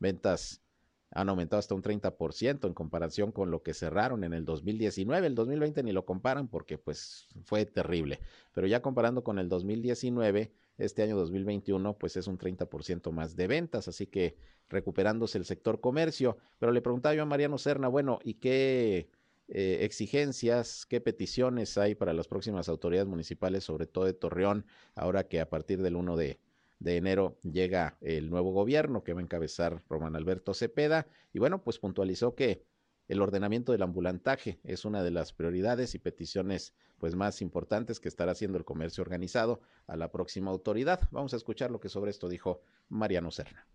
ventas 0.00 0.62
han 1.10 1.28
aumentado 1.28 1.58
hasta 1.58 1.74
un 1.74 1.82
30% 1.82 2.66
en 2.66 2.74
comparación 2.74 3.32
con 3.32 3.50
lo 3.50 3.62
que 3.62 3.74
cerraron 3.74 4.24
en 4.24 4.32
el 4.32 4.44
2019. 4.44 5.26
El 5.26 5.34
2020 5.34 5.82
ni 5.82 5.92
lo 5.92 6.04
comparan 6.04 6.48
porque 6.48 6.76
pues 6.78 7.28
fue 7.44 7.66
terrible, 7.66 8.20
pero 8.52 8.66
ya 8.66 8.82
comparando 8.82 9.22
con 9.22 9.38
el 9.38 9.48
2019, 9.48 10.52
este 10.78 11.02
año 11.02 11.16
2021 11.16 11.98
pues 11.98 12.16
es 12.16 12.26
un 12.26 12.38
30% 12.38 13.12
más 13.12 13.36
de 13.36 13.46
ventas, 13.46 13.88
así 13.88 14.06
que 14.06 14.36
recuperándose 14.68 15.38
el 15.38 15.44
sector 15.44 15.80
comercio. 15.80 16.38
Pero 16.58 16.72
le 16.72 16.80
preguntaba 16.80 17.14
yo 17.14 17.22
a 17.22 17.26
Mariano 17.26 17.58
Serna, 17.58 17.88
bueno, 17.88 18.18
¿y 18.24 18.34
qué 18.34 19.10
eh, 19.48 19.78
exigencias, 19.82 20.86
qué 20.86 21.00
peticiones 21.00 21.76
hay 21.78 21.94
para 21.94 22.12
las 22.12 22.28
próximas 22.28 22.68
autoridades 22.68 23.08
municipales, 23.08 23.64
sobre 23.64 23.86
todo 23.86 24.04
de 24.04 24.14
Torreón, 24.14 24.64
ahora 24.94 25.28
que 25.28 25.40
a 25.40 25.48
partir 25.48 25.82
del 25.82 25.96
1 25.96 26.16
de 26.16 26.38
de 26.78 26.96
enero 26.96 27.38
llega 27.42 27.96
el 28.00 28.30
nuevo 28.30 28.52
gobierno 28.52 29.02
que 29.02 29.12
va 29.12 29.20
a 29.20 29.22
encabezar 29.22 29.82
Román 29.88 30.16
Alberto 30.16 30.54
Cepeda 30.54 31.06
y 31.32 31.38
bueno, 31.38 31.62
pues 31.62 31.78
puntualizó 31.78 32.34
que 32.34 32.64
el 33.08 33.22
ordenamiento 33.22 33.72
del 33.72 33.82
ambulantaje 33.82 34.60
es 34.64 34.84
una 34.84 35.02
de 35.02 35.10
las 35.10 35.32
prioridades 35.32 35.94
y 35.94 35.98
peticiones 35.98 36.74
pues 36.98 37.14
más 37.14 37.40
importantes 37.40 38.00
que 38.00 38.08
estará 38.08 38.32
haciendo 38.32 38.58
el 38.58 38.64
comercio 38.64 39.02
organizado 39.02 39.60
a 39.86 39.96
la 39.96 40.10
próxima 40.10 40.50
autoridad. 40.50 41.00
Vamos 41.10 41.32
a 41.32 41.36
escuchar 41.36 41.70
lo 41.70 41.80
que 41.80 41.88
sobre 41.88 42.10
esto 42.10 42.28
dijo 42.28 42.60
Mariano 42.88 43.30
Serna. 43.30 43.66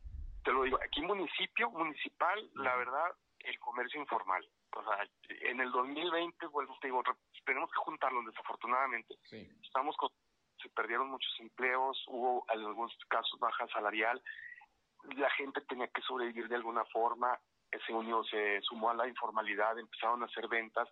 Te 0.44 0.52
lo 0.52 0.64
digo, 0.64 0.78
aquí 0.84 1.02
municipio, 1.02 1.70
municipal, 1.72 2.50
la 2.56 2.76
verdad, 2.76 3.12
el 3.40 3.60
comercio 3.60 4.00
informal. 4.00 4.48
O 4.76 4.84
sea, 4.84 5.08
en 5.50 5.60
el 5.60 5.72
2020, 5.72 6.48
bueno, 6.48 6.76
te 6.82 6.88
digo, 6.88 7.02
tenemos 7.46 7.70
que 7.72 7.80
juntarlo 7.80 8.22
desafortunadamente. 8.24 9.16
Sí. 9.24 9.50
Estamos 9.64 9.96
con 9.98 10.10
se 10.62 10.70
perdieron 10.70 11.10
muchos 11.10 11.34
empleos, 11.40 12.02
hubo 12.08 12.46
en 12.54 12.62
algunos 12.62 12.96
casos 13.10 13.38
baja 13.40 13.68
salarial, 13.68 14.22
la 15.18 15.30
gente 15.32 15.60
tenía 15.62 15.88
que 15.88 16.02
sobrevivir 16.02 16.48
de 16.48 16.56
alguna 16.56 16.86
forma, 16.86 17.38
se 17.80 17.94
unió, 17.94 18.24
se 18.26 18.62
sumó 18.62 18.90
a 18.90 18.96
la 18.96 19.08
informalidad, 19.08 19.78
empezaron 19.78 20.22
a 20.24 20.26
hacer 20.26 20.48
ventas 20.48 20.90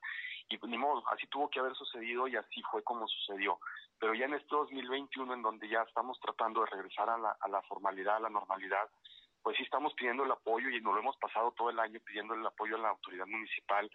y 0.50 0.60
ni 0.68 0.78
modo, 0.78 1.04
así 1.10 1.28
tuvo 1.28 1.50
que 1.50 1.60
haber 1.60 1.76
sucedido 1.76 2.28
y 2.28 2.36
así 2.36 2.62
fue 2.70 2.84
como 2.84 3.08
sucedió. 3.08 3.60
Pero 4.00 4.14
ya 4.14 4.26
en 4.26 4.34
este 4.34 4.48
2021, 4.50 5.34
en 5.34 5.42
donde 5.42 5.70
ya 5.70 5.82
estamos 5.84 6.20
tratando 6.20 6.62
de 6.62 6.68
regresar 6.68 7.10
a 7.10 7.18
la, 7.18 7.38
a 7.40 7.48
la 7.48 7.62
formalidad, 7.64 8.18
a 8.18 8.22
la 8.22 8.30
normalidad, 8.30 8.90
pues 9.44 9.58
sí 9.58 9.64
estamos 9.64 9.94
pidiendo 9.96 10.24
el 10.24 10.32
apoyo 10.32 10.70
y 10.70 10.82
nos 10.82 10.94
lo 10.94 11.00
hemos 11.00 11.18
pasado 11.18 11.52
todo 11.54 11.70
el 11.70 11.80
año 11.80 12.00
pidiendo 12.06 12.34
el 12.34 12.46
apoyo 12.46 12.76
a 12.76 12.80
la 12.80 12.90
autoridad 12.90 13.26
municipal, 13.26 13.90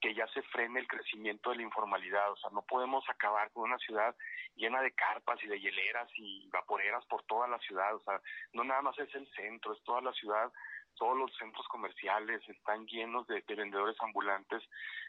que 0.00 0.14
ya 0.14 0.26
se 0.28 0.42
frene 0.42 0.80
el 0.80 0.86
crecimiento 0.86 1.50
de 1.50 1.56
la 1.56 1.62
informalidad. 1.62 2.30
O 2.30 2.36
sea, 2.36 2.50
no 2.50 2.62
podemos 2.62 3.04
acabar 3.08 3.50
con 3.52 3.64
una 3.64 3.78
ciudad 3.78 4.14
llena 4.54 4.80
de 4.80 4.92
carpas 4.92 5.42
y 5.42 5.48
de 5.48 5.60
hieleras 5.60 6.08
y 6.16 6.48
vaporeras 6.50 7.04
por 7.06 7.22
toda 7.24 7.48
la 7.48 7.58
ciudad. 7.58 7.94
O 7.94 8.00
sea, 8.00 8.20
no 8.52 8.64
nada 8.64 8.82
más 8.82 8.98
es 8.98 9.12
el 9.14 9.28
centro, 9.32 9.72
es 9.72 9.82
toda 9.82 10.02
la 10.02 10.12
ciudad. 10.12 10.52
Todos 10.96 11.16
los 11.16 11.34
centros 11.36 11.66
comerciales 11.68 12.46
están 12.48 12.86
llenos 12.86 13.26
de, 13.26 13.42
de 13.42 13.54
vendedores 13.54 13.96
ambulantes. 14.00 14.62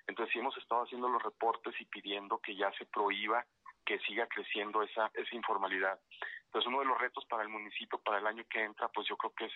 Entonces 0.08 0.34
sí 0.34 0.40
hemos 0.40 0.58
estado 0.58 0.84
haciendo 0.84 1.08
los 1.10 1.22
reportes 1.22 1.74
y 1.80 1.86
pidiendo 1.86 2.40
que 2.40 2.56
ya 2.56 2.72
se 2.74 2.86
prohíba 2.86 3.46
que 3.86 4.00
siga 4.00 4.28
creciendo 4.28 4.82
esa, 4.82 5.12
esa 5.14 5.36
informalidad. 5.36 6.00
Entonces, 6.54 6.70
uno 6.70 6.82
de 6.82 6.86
los 6.86 7.00
retos 7.00 7.26
para 7.26 7.42
el 7.42 7.50
municipio 7.50 7.98
para 7.98 8.20
el 8.20 8.28
año 8.28 8.44
que 8.48 8.62
entra, 8.64 8.88
pues 8.90 9.08
yo 9.08 9.18
creo 9.18 9.34
que 9.34 9.46
es, 9.46 9.54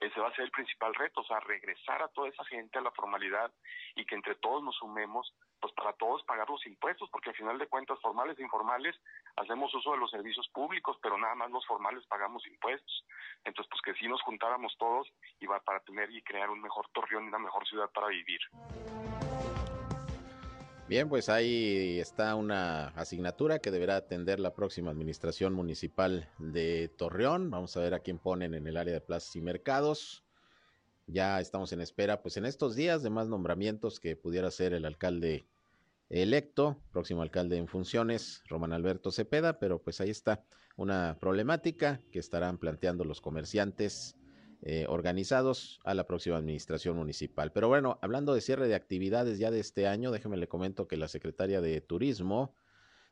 ese 0.00 0.20
va 0.20 0.28
a 0.28 0.34
ser 0.34 0.44
el 0.44 0.50
principal 0.50 0.94
reto, 0.94 1.22
o 1.22 1.24
sea, 1.24 1.40
regresar 1.40 2.02
a 2.02 2.08
toda 2.08 2.28
esa 2.28 2.44
gente 2.44 2.78
a 2.78 2.82
la 2.82 2.90
formalidad 2.90 3.50
y 3.94 4.04
que 4.04 4.16
entre 4.16 4.34
todos 4.34 4.62
nos 4.62 4.76
sumemos, 4.76 5.32
pues 5.58 5.72
para 5.72 5.94
todos 5.94 6.22
pagar 6.24 6.50
los 6.50 6.66
impuestos, 6.66 7.08
porque 7.08 7.30
al 7.30 7.36
final 7.36 7.56
de 7.56 7.68
cuentas, 7.68 7.98
formales 8.02 8.38
e 8.38 8.42
informales, 8.42 8.94
hacemos 9.36 9.74
uso 9.74 9.92
de 9.92 9.96
los 9.96 10.10
servicios 10.10 10.46
públicos, 10.50 10.98
pero 11.00 11.16
nada 11.16 11.34
más 11.36 11.50
los 11.50 11.66
formales 11.66 12.04
pagamos 12.06 12.46
impuestos. 12.46 13.06
Entonces, 13.42 13.70
pues 13.70 13.80
que 13.80 13.98
sí 13.98 14.06
nos 14.06 14.20
juntáramos 14.20 14.76
todos 14.76 15.10
y 15.40 15.46
va 15.46 15.58
para 15.60 15.80
tener 15.80 16.10
y 16.10 16.20
crear 16.20 16.50
un 16.50 16.60
mejor 16.60 16.86
Torreón 16.92 17.24
y 17.24 17.28
una 17.28 17.38
mejor 17.38 17.66
ciudad 17.66 17.90
para 17.92 18.08
vivir. 18.08 18.40
Bien, 20.88 21.08
pues 21.08 21.28
ahí 21.28 21.98
está 21.98 22.36
una 22.36 22.88
asignatura 22.90 23.58
que 23.58 23.72
deberá 23.72 23.96
atender 23.96 24.38
la 24.38 24.54
próxima 24.54 24.92
administración 24.92 25.52
municipal 25.52 26.30
de 26.38 26.88
Torreón. 26.96 27.50
Vamos 27.50 27.76
a 27.76 27.80
ver 27.80 27.92
a 27.92 27.98
quién 27.98 28.18
ponen 28.18 28.54
en 28.54 28.68
el 28.68 28.76
área 28.76 28.94
de 28.94 29.00
plazas 29.00 29.34
y 29.34 29.40
mercados. 29.40 30.22
Ya 31.08 31.40
estamos 31.40 31.72
en 31.72 31.80
espera, 31.80 32.22
pues 32.22 32.36
en 32.36 32.44
estos 32.44 32.76
días 32.76 33.02
de 33.02 33.10
más 33.10 33.26
nombramientos 33.26 33.98
que 33.98 34.14
pudiera 34.14 34.48
ser 34.52 34.74
el 34.74 34.84
alcalde 34.84 35.44
electo, 36.08 36.76
próximo 36.92 37.22
alcalde 37.22 37.56
en 37.56 37.66
funciones, 37.66 38.44
Román 38.46 38.72
Alberto 38.72 39.10
Cepeda, 39.10 39.58
pero 39.58 39.80
pues 39.80 40.00
ahí 40.00 40.10
está 40.10 40.44
una 40.76 41.16
problemática 41.18 42.00
que 42.12 42.20
estarán 42.20 42.58
planteando 42.58 43.04
los 43.04 43.20
comerciantes 43.20 44.14
eh, 44.62 44.86
organizados 44.88 45.80
a 45.84 45.94
la 45.94 46.06
próxima 46.06 46.36
administración 46.36 46.96
municipal. 46.96 47.52
Pero 47.52 47.68
bueno, 47.68 47.98
hablando 48.02 48.34
de 48.34 48.40
cierre 48.40 48.68
de 48.68 48.74
actividades 48.74 49.38
ya 49.38 49.50
de 49.50 49.60
este 49.60 49.86
año, 49.86 50.10
déjeme 50.10 50.36
le 50.36 50.48
comento 50.48 50.88
que 50.88 50.96
la 50.96 51.08
secretaria 51.08 51.60
de 51.60 51.80
Turismo 51.80 52.54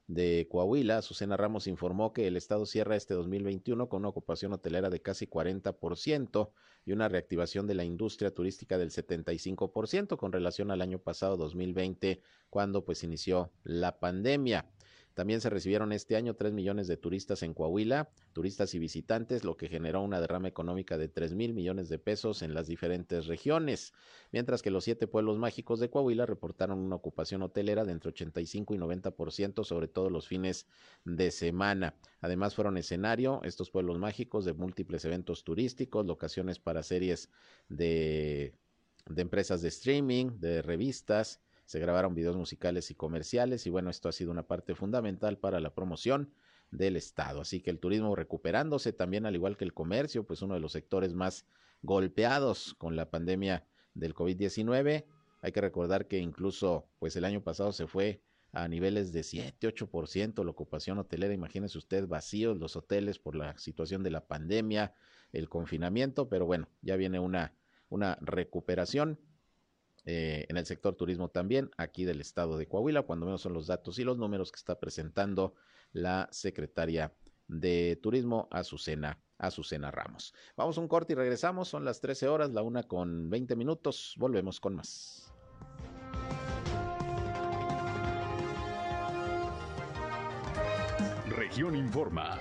de 0.06 0.46
Coahuila, 0.50 1.02
Susana 1.02 1.36
Ramos, 1.36 1.66
informó 1.66 2.12
que 2.12 2.26
el 2.26 2.36
estado 2.36 2.66
cierra 2.66 2.96
este 2.96 3.14
2021 3.14 3.88
con 3.88 4.00
una 4.00 4.08
ocupación 4.08 4.52
hotelera 4.52 4.90
de 4.90 5.00
casi 5.00 5.26
40% 5.26 6.50
y 6.84 6.92
una 6.92 7.08
reactivación 7.08 7.66
de 7.66 7.74
la 7.74 7.84
industria 7.84 8.34
turística 8.34 8.76
del 8.76 8.90
75% 8.90 10.16
con 10.16 10.32
relación 10.32 10.70
al 10.70 10.82
año 10.82 10.98
pasado 10.98 11.36
2020, 11.36 12.20
cuando 12.50 12.84
pues 12.84 13.02
inició 13.02 13.50
la 13.62 13.98
pandemia. 13.98 14.66
También 15.14 15.40
se 15.40 15.48
recibieron 15.48 15.92
este 15.92 16.16
año 16.16 16.34
3 16.34 16.52
millones 16.52 16.88
de 16.88 16.96
turistas 16.96 17.42
en 17.44 17.54
Coahuila, 17.54 18.10
turistas 18.32 18.74
y 18.74 18.80
visitantes, 18.80 19.44
lo 19.44 19.56
que 19.56 19.68
generó 19.68 20.02
una 20.02 20.20
derrama 20.20 20.48
económica 20.48 20.98
de 20.98 21.08
3 21.08 21.34
mil 21.34 21.54
millones 21.54 21.88
de 21.88 22.00
pesos 22.00 22.42
en 22.42 22.52
las 22.52 22.66
diferentes 22.66 23.26
regiones, 23.26 23.92
mientras 24.32 24.60
que 24.60 24.70
los 24.70 24.84
siete 24.84 25.06
pueblos 25.06 25.38
mágicos 25.38 25.78
de 25.78 25.88
Coahuila 25.88 26.26
reportaron 26.26 26.80
una 26.80 26.96
ocupación 26.96 27.42
hotelera 27.42 27.84
de 27.84 27.92
entre 27.92 28.08
85 28.08 28.74
y 28.74 28.78
90%, 28.78 29.64
sobre 29.64 29.86
todo 29.86 30.10
los 30.10 30.26
fines 30.26 30.66
de 31.04 31.30
semana. 31.30 31.94
Además 32.20 32.54
fueron 32.56 32.76
escenario 32.76 33.40
estos 33.44 33.70
pueblos 33.70 33.98
mágicos 33.98 34.44
de 34.44 34.52
múltiples 34.52 35.04
eventos 35.04 35.44
turísticos, 35.44 36.06
locaciones 36.06 36.58
para 36.58 36.82
series 36.82 37.30
de, 37.68 38.54
de 39.06 39.22
empresas 39.22 39.62
de 39.62 39.68
streaming, 39.68 40.40
de 40.40 40.60
revistas, 40.60 41.40
se 41.74 41.80
grabaron 41.80 42.14
videos 42.14 42.36
musicales 42.36 42.92
y 42.92 42.94
comerciales 42.94 43.66
y 43.66 43.70
bueno, 43.70 43.90
esto 43.90 44.08
ha 44.08 44.12
sido 44.12 44.30
una 44.30 44.46
parte 44.46 44.76
fundamental 44.76 45.38
para 45.38 45.58
la 45.58 45.74
promoción 45.74 46.32
del 46.70 46.94
Estado. 46.94 47.40
Así 47.40 47.62
que 47.62 47.70
el 47.70 47.80
turismo 47.80 48.14
recuperándose 48.14 48.92
también, 48.92 49.26
al 49.26 49.34
igual 49.34 49.56
que 49.56 49.64
el 49.64 49.74
comercio, 49.74 50.24
pues 50.24 50.40
uno 50.42 50.54
de 50.54 50.60
los 50.60 50.70
sectores 50.70 51.14
más 51.14 51.48
golpeados 51.82 52.74
con 52.74 52.94
la 52.94 53.10
pandemia 53.10 53.66
del 53.92 54.14
COVID-19. 54.14 55.04
Hay 55.40 55.50
que 55.50 55.60
recordar 55.60 56.06
que 56.06 56.18
incluso 56.18 56.86
pues 57.00 57.16
el 57.16 57.24
año 57.24 57.42
pasado 57.42 57.72
se 57.72 57.88
fue 57.88 58.22
a 58.52 58.68
niveles 58.68 59.12
de 59.12 59.24
7, 59.24 59.66
8% 59.66 60.44
la 60.44 60.50
ocupación 60.52 61.00
hotelera. 61.00 61.34
Imagínense 61.34 61.76
usted 61.76 62.06
vacíos 62.06 62.56
los 62.56 62.76
hoteles 62.76 63.18
por 63.18 63.34
la 63.34 63.58
situación 63.58 64.04
de 64.04 64.12
la 64.12 64.28
pandemia, 64.28 64.94
el 65.32 65.48
confinamiento, 65.48 66.28
pero 66.28 66.46
bueno, 66.46 66.68
ya 66.82 66.94
viene 66.94 67.18
una, 67.18 67.52
una 67.88 68.16
recuperación 68.20 69.18
eh, 70.04 70.46
en 70.48 70.56
el 70.56 70.66
sector 70.66 70.94
turismo 70.94 71.30
también, 71.30 71.70
aquí 71.76 72.04
del 72.04 72.20
estado 72.20 72.58
de 72.58 72.66
Coahuila, 72.66 73.02
cuando 73.02 73.26
menos 73.26 73.42
son 73.42 73.54
los 73.54 73.66
datos 73.66 73.98
y 73.98 74.04
los 74.04 74.18
números 74.18 74.52
que 74.52 74.56
está 74.56 74.78
presentando 74.78 75.54
la 75.92 76.28
secretaria 76.30 77.12
de 77.46 77.98
Turismo, 78.02 78.48
Azucena, 78.50 79.18
Azucena 79.38 79.90
Ramos. 79.90 80.34
Vamos 80.56 80.78
a 80.78 80.80
un 80.80 80.88
corte 80.88 81.12
y 81.12 81.16
regresamos, 81.16 81.68
son 81.68 81.84
las 81.84 82.00
13 82.00 82.28
horas, 82.28 82.50
la 82.50 82.62
una 82.62 82.82
con 82.82 83.30
20 83.30 83.56
minutos, 83.56 84.14
volvemos 84.18 84.60
con 84.60 84.76
más. 84.76 85.32
Región 91.28 91.76
Informa. 91.76 92.38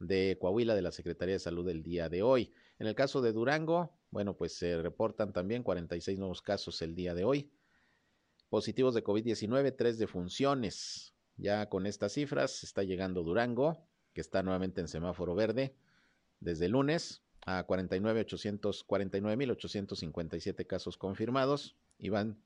de 0.00 0.38
Coahuila 0.40 0.74
de 0.74 0.82
la 0.82 0.90
Secretaría 0.90 1.34
de 1.34 1.38
Salud 1.38 1.66
del 1.66 1.82
día 1.82 2.08
de 2.08 2.22
hoy. 2.22 2.52
En 2.78 2.86
el 2.86 2.94
caso 2.94 3.20
de 3.22 3.32
Durango, 3.32 3.92
bueno, 4.10 4.36
pues 4.36 4.54
se 4.54 4.82
reportan 4.82 5.32
también 5.32 5.62
46 5.62 6.18
nuevos 6.18 6.42
casos 6.42 6.82
el 6.82 6.94
día 6.94 7.14
de 7.14 7.24
hoy. 7.24 7.50
Positivos 8.48 8.94
de 8.94 9.04
COVID-19, 9.04 9.74
tres 9.76 9.98
defunciones. 9.98 11.14
Ya 11.36 11.68
con 11.68 11.86
estas 11.86 12.12
cifras 12.12 12.64
está 12.64 12.82
llegando 12.82 13.22
Durango, 13.22 13.86
que 14.12 14.20
está 14.20 14.42
nuevamente 14.42 14.80
en 14.80 14.88
semáforo 14.88 15.34
verde 15.34 15.74
desde 16.40 16.66
el 16.66 16.72
lunes 16.72 17.22
a 17.44 17.66
49.857 17.66 20.66
casos 20.66 20.96
confirmados 20.96 21.76
y 21.98 22.08
van 22.08 22.40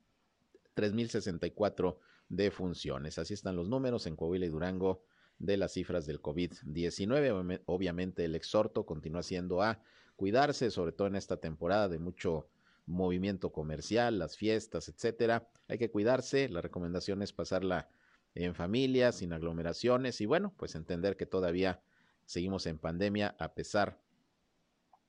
3.064 0.74 1.98
defunciones. 2.28 3.18
Así 3.18 3.34
están 3.34 3.56
los 3.56 3.68
números 3.68 4.06
en 4.06 4.16
Coahuila 4.16 4.46
y 4.46 4.50
Durango 4.50 5.02
de 5.38 5.56
las 5.56 5.72
cifras 5.72 6.06
del 6.06 6.22
COVID-19. 6.22 7.62
Obviamente 7.66 8.24
el 8.24 8.34
exhorto 8.34 8.86
continúa 8.86 9.22
siendo 9.22 9.62
a 9.62 9.80
cuidarse, 10.16 10.70
sobre 10.70 10.92
todo 10.92 11.08
en 11.08 11.16
esta 11.16 11.38
temporada 11.38 11.88
de 11.88 11.98
mucho 11.98 12.48
movimiento 12.86 13.52
comercial, 13.52 14.18
las 14.18 14.36
fiestas, 14.36 14.88
etcétera. 14.88 15.48
Hay 15.68 15.78
que 15.78 15.90
cuidarse. 15.90 16.48
La 16.48 16.62
recomendación 16.62 17.22
es 17.22 17.32
pasarla 17.32 17.88
en 18.36 18.54
familia, 18.54 19.12
sin 19.12 19.32
aglomeraciones 19.32 20.20
y 20.20 20.26
bueno, 20.26 20.52
pues 20.56 20.74
entender 20.74 21.16
que 21.16 21.26
todavía 21.26 21.80
seguimos 22.26 22.66
en 22.66 22.78
pandemia 22.78 23.34
a 23.38 23.54
pesar 23.54 23.98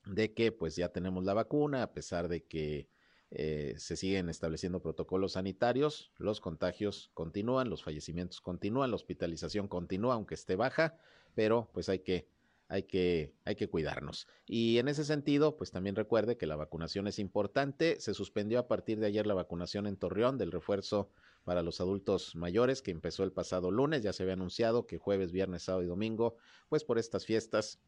de 0.05 0.33
que 0.33 0.51
pues 0.51 0.75
ya 0.75 0.89
tenemos 0.89 1.25
la 1.25 1.33
vacuna, 1.33 1.83
a 1.83 1.91
pesar 1.91 2.29
de 2.29 2.43
que 2.43 2.87
eh, 3.29 3.75
se 3.77 3.97
siguen 3.97 4.29
estableciendo 4.29 4.81
protocolos 4.81 5.33
sanitarios, 5.33 6.11
los 6.17 6.39
contagios 6.39 7.11
continúan, 7.13 7.69
los 7.69 7.83
fallecimientos 7.83 8.39
continúan, 8.39 8.91
la 8.91 8.95
hospitalización 8.95 9.67
continúa, 9.67 10.13
aunque 10.13 10.35
esté 10.35 10.55
baja, 10.55 10.97
pero 11.35 11.69
pues 11.73 11.89
hay 11.89 11.99
que, 11.99 12.29
hay 12.69 12.83
que, 12.83 13.33
hay 13.43 13.55
que 13.55 13.67
cuidarnos. 13.67 14.27
Y 14.45 14.77
en 14.77 14.87
ese 14.87 15.03
sentido, 15.03 15.57
pues 15.57 15.71
también 15.71 15.95
recuerde 15.95 16.37
que 16.37 16.47
la 16.47 16.55
vacunación 16.55 17.07
es 17.07 17.19
importante. 17.19 17.99
Se 17.99 18.13
suspendió 18.13 18.59
a 18.59 18.67
partir 18.69 18.99
de 18.99 19.07
ayer 19.07 19.27
la 19.27 19.33
vacunación 19.33 19.87
en 19.87 19.97
Torreón 19.97 20.37
del 20.37 20.53
refuerzo 20.53 21.09
para 21.47 21.63
los 21.63 21.79
adultos 21.79 22.35
mayores 22.35 22.81
que 22.81 22.91
empezó 22.91 23.23
el 23.23 23.31
pasado 23.31 23.71
lunes. 23.71 24.03
Ya 24.03 24.11
se 24.11 24.23
había 24.23 24.33
anunciado 24.33 24.85
que 24.85 24.97
jueves, 24.97 25.31
viernes, 25.31 25.63
sábado 25.63 25.81
y 25.81 25.87
domingo, 25.87 26.35
pues 26.67 26.83
por 26.83 26.99
estas 26.99 27.25
fiestas 27.25 27.79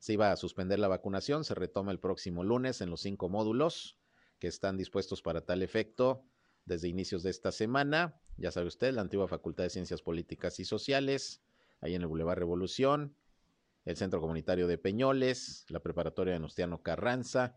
se 0.00 0.14
iba 0.14 0.32
a 0.32 0.36
suspender 0.36 0.80
la 0.80 0.88
vacunación. 0.88 1.44
Se 1.44 1.54
retoma 1.54 1.92
el 1.92 2.00
próximo 2.00 2.42
lunes 2.42 2.80
en 2.80 2.90
los 2.90 3.02
cinco 3.02 3.28
módulos 3.28 3.96
que 4.40 4.48
están 4.48 4.76
dispuestos 4.76 5.22
para 5.22 5.42
tal 5.42 5.62
efecto 5.62 6.24
desde 6.64 6.88
inicios 6.88 7.22
de 7.22 7.30
esta 7.30 7.52
semana. 7.52 8.20
Ya 8.38 8.50
sabe 8.50 8.66
usted, 8.66 8.92
la 8.92 9.02
antigua 9.02 9.28
Facultad 9.28 9.62
de 9.62 9.70
Ciencias 9.70 10.02
Políticas 10.02 10.58
y 10.58 10.64
Sociales, 10.64 11.44
ahí 11.80 11.94
en 11.94 12.02
el 12.02 12.08
Boulevard 12.08 12.40
Revolución, 12.40 13.14
el 13.84 13.96
Centro 13.96 14.20
Comunitario 14.20 14.66
de 14.66 14.78
Peñoles, 14.78 15.64
la 15.68 15.78
Preparatoria 15.78 16.32
de 16.34 16.40
Nostiano 16.40 16.82
Carranza, 16.82 17.56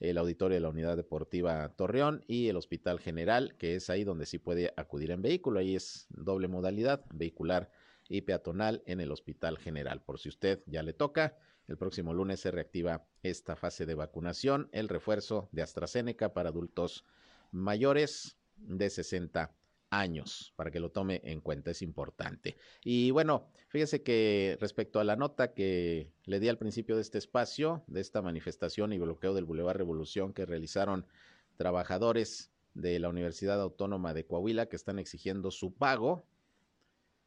el 0.00 0.18
auditorio 0.18 0.56
de 0.56 0.60
la 0.60 0.70
Unidad 0.70 0.96
Deportiva 0.96 1.68
Torreón 1.76 2.24
y 2.26 2.48
el 2.48 2.56
Hospital 2.56 2.98
General, 2.98 3.54
que 3.58 3.76
es 3.76 3.90
ahí 3.90 4.02
donde 4.02 4.26
sí 4.26 4.38
puede 4.38 4.72
acudir 4.76 5.10
en 5.10 5.22
vehículo. 5.22 5.60
Ahí 5.60 5.76
es 5.76 6.06
doble 6.08 6.48
modalidad, 6.48 7.04
vehicular 7.12 7.70
y 8.08 8.22
peatonal 8.22 8.82
en 8.86 9.00
el 9.00 9.12
Hospital 9.12 9.58
General. 9.58 10.00
Por 10.02 10.18
si 10.18 10.30
usted 10.30 10.62
ya 10.66 10.82
le 10.82 10.94
toca, 10.94 11.36
el 11.68 11.76
próximo 11.76 12.14
lunes 12.14 12.40
se 12.40 12.50
reactiva 12.50 13.04
esta 13.22 13.54
fase 13.54 13.86
de 13.86 13.94
vacunación, 13.94 14.68
el 14.72 14.88
refuerzo 14.88 15.48
de 15.52 15.62
AstraZeneca 15.62 16.32
para 16.32 16.48
adultos 16.48 17.04
mayores 17.52 18.36
de 18.56 18.90
60 18.90 19.54
años, 19.90 20.52
para 20.56 20.70
que 20.70 20.80
lo 20.80 20.90
tome 20.90 21.20
en 21.24 21.40
cuenta, 21.40 21.72
es 21.72 21.82
importante. 21.82 22.56
Y 22.84 23.10
bueno, 23.10 23.48
fíjese 23.68 24.02
que 24.02 24.56
respecto 24.60 25.00
a 25.00 25.04
la 25.04 25.16
nota 25.16 25.52
que 25.52 26.10
le 26.24 26.40
di 26.40 26.48
al 26.48 26.58
principio 26.58 26.96
de 26.96 27.02
este 27.02 27.18
espacio, 27.18 27.82
de 27.86 28.00
esta 28.00 28.22
manifestación 28.22 28.92
y 28.92 28.98
bloqueo 28.98 29.34
del 29.34 29.44
Boulevard 29.44 29.76
Revolución 29.76 30.32
que 30.32 30.46
realizaron 30.46 31.06
trabajadores 31.56 32.50
de 32.74 32.98
la 33.00 33.08
Universidad 33.08 33.60
Autónoma 33.60 34.14
de 34.14 34.24
Coahuila 34.24 34.66
que 34.66 34.76
están 34.76 34.98
exigiendo 34.98 35.50
su 35.50 35.74
pago 35.74 36.24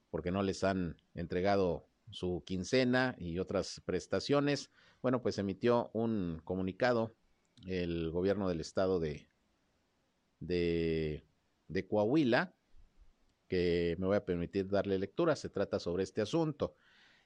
porque 0.09 0.31
no 0.31 0.43
les 0.43 0.63
han 0.63 0.95
entregado 1.15 1.87
su 2.11 2.43
quincena 2.45 3.15
y 3.17 3.39
otras 3.39 3.81
prestaciones. 3.83 4.69
Bueno, 5.01 5.21
pues 5.21 5.37
emitió 5.37 5.89
un 5.93 6.39
comunicado 6.43 7.15
el 7.65 8.11
gobierno 8.11 8.47
del 8.47 8.61
estado 8.61 8.99
de, 8.99 9.27
de 10.39 11.25
de 11.73 11.87
Coahuila, 11.87 12.55
que 13.47 13.95
me 13.99 14.07
voy 14.07 14.15
a 14.15 14.25
permitir 14.25 14.69
darle 14.69 14.97
lectura. 14.97 15.35
Se 15.35 15.49
trata 15.49 15.79
sobre 15.79 16.03
este 16.03 16.21
asunto. 16.21 16.75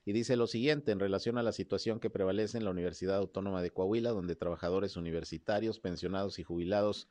Y 0.04 0.12
dice 0.12 0.36
lo 0.36 0.46
siguiente 0.46 0.90
en 0.90 1.00
relación 1.00 1.38
a 1.38 1.42
la 1.42 1.52
situación 1.52 2.00
que 2.00 2.10
prevalece 2.10 2.56
en 2.56 2.64
la 2.64 2.70
Universidad 2.70 3.16
Autónoma 3.16 3.62
de 3.62 3.70
Coahuila, 3.70 4.10
donde 4.10 4.36
trabajadores 4.36 4.96
universitarios, 4.96 5.80
pensionados 5.80 6.38
y 6.38 6.44
jubilados 6.44 7.08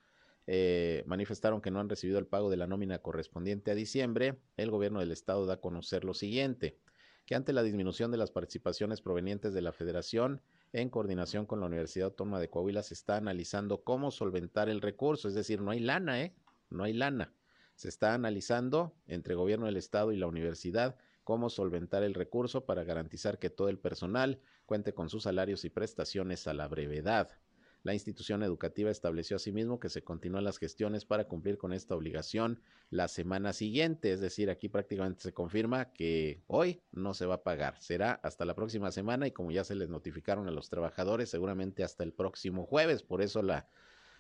eh, 0.48 1.04
manifestaron 1.06 1.62
que 1.62 1.72
no 1.72 1.80
han 1.80 1.90
recibido 1.90 2.20
el 2.20 2.26
pago 2.26 2.50
de 2.50 2.58
la 2.58 2.68
nómina 2.68 3.00
correspondiente 3.00 3.70
a 3.70 3.76
diciembre. 3.76 4.40
El 4.56 4.72
gobierno 4.72 5.00
del 5.00 5.12
estado 5.12 5.46
da 5.46 5.56
a 5.56 5.62
conocer 5.62 6.06
lo 6.06 6.14
siguiente, 6.14 6.80
que 7.26 7.36
ante 7.36 7.54
la 7.54 7.64
disminución 7.64 8.10
de 8.12 8.18
las 8.18 8.32
participaciones 8.32 9.02
provenientes 9.02 9.54
de 9.54 9.62
la 9.62 9.74
federación, 9.74 10.42
en 10.74 10.90
coordinación 10.90 11.46
con 11.46 11.60
la 11.60 11.66
Universidad 11.66 12.08
Autónoma 12.08 12.40
de 12.40 12.50
Coahuila, 12.50 12.82
se 12.82 12.94
está 12.94 13.18
analizando 13.18 13.84
cómo 13.84 14.10
solventar 14.10 14.70
el 14.70 14.82
recurso, 14.82 15.28
es 15.28 15.34
decir, 15.34 15.62
no 15.62 15.72
hay 15.72 15.82
lana, 15.82 16.22
¿eh? 16.22 16.34
No 16.70 16.84
hay 16.84 16.94
lana. 16.94 17.34
Se 17.76 17.90
está 17.90 18.14
analizando 18.14 18.96
entre 19.06 19.36
gobierno 19.36 19.68
del 19.68 19.78
estado 19.78 20.12
y 20.12 20.18
la 20.18 20.28
universidad 20.28 20.98
cómo 21.24 21.50
solventar 21.50 22.04
el 22.04 22.14
recurso 22.14 22.66
para 22.66 22.84
garantizar 22.84 23.38
que 23.38 23.50
todo 23.50 23.70
el 23.70 23.80
personal 23.80 24.40
cuente 24.66 24.94
con 24.94 25.10
sus 25.10 25.24
salarios 25.24 25.66
y 25.66 25.70
prestaciones 25.70 26.48
a 26.48 26.54
la 26.54 26.68
brevedad. 26.68 27.38
La 27.84 27.94
institución 27.94 28.44
educativa 28.44 28.92
estableció 28.92 29.36
asimismo 29.36 29.80
que 29.80 29.90
se 29.90 30.04
continúan 30.04 30.44
las 30.44 30.58
gestiones 30.58 31.06
para 31.06 31.28
cumplir 31.28 31.58
con 31.58 31.74
esta 31.74 31.96
obligación 31.96 32.62
la 32.90 33.08
semana 33.08 33.54
siguiente, 33.54 34.12
es 34.12 34.20
decir, 34.20 34.50
aquí 34.50 34.68
prácticamente 34.68 35.22
se 35.22 35.34
confirma 35.34 35.94
que 35.94 36.44
hoy 36.48 36.82
no 36.92 37.14
se 37.14 37.26
va 37.26 37.36
a 37.36 37.44
pagar, 37.44 37.80
será 37.80 38.14
hasta 38.24 38.46
la 38.46 38.56
próxima 38.56 38.92
semana 38.92 39.28
y 39.28 39.32
como 39.32 39.52
ya 39.52 39.64
se 39.64 39.76
les 39.76 39.90
notificaron 39.90 40.48
a 40.48 40.52
los 40.52 40.70
trabajadores, 40.70 41.30
seguramente 41.30 41.84
hasta 41.84 42.04
el 42.04 42.14
próximo 42.14 42.66
jueves, 42.66 43.04
por 43.04 43.22
eso 43.22 43.42
la, 43.42 43.70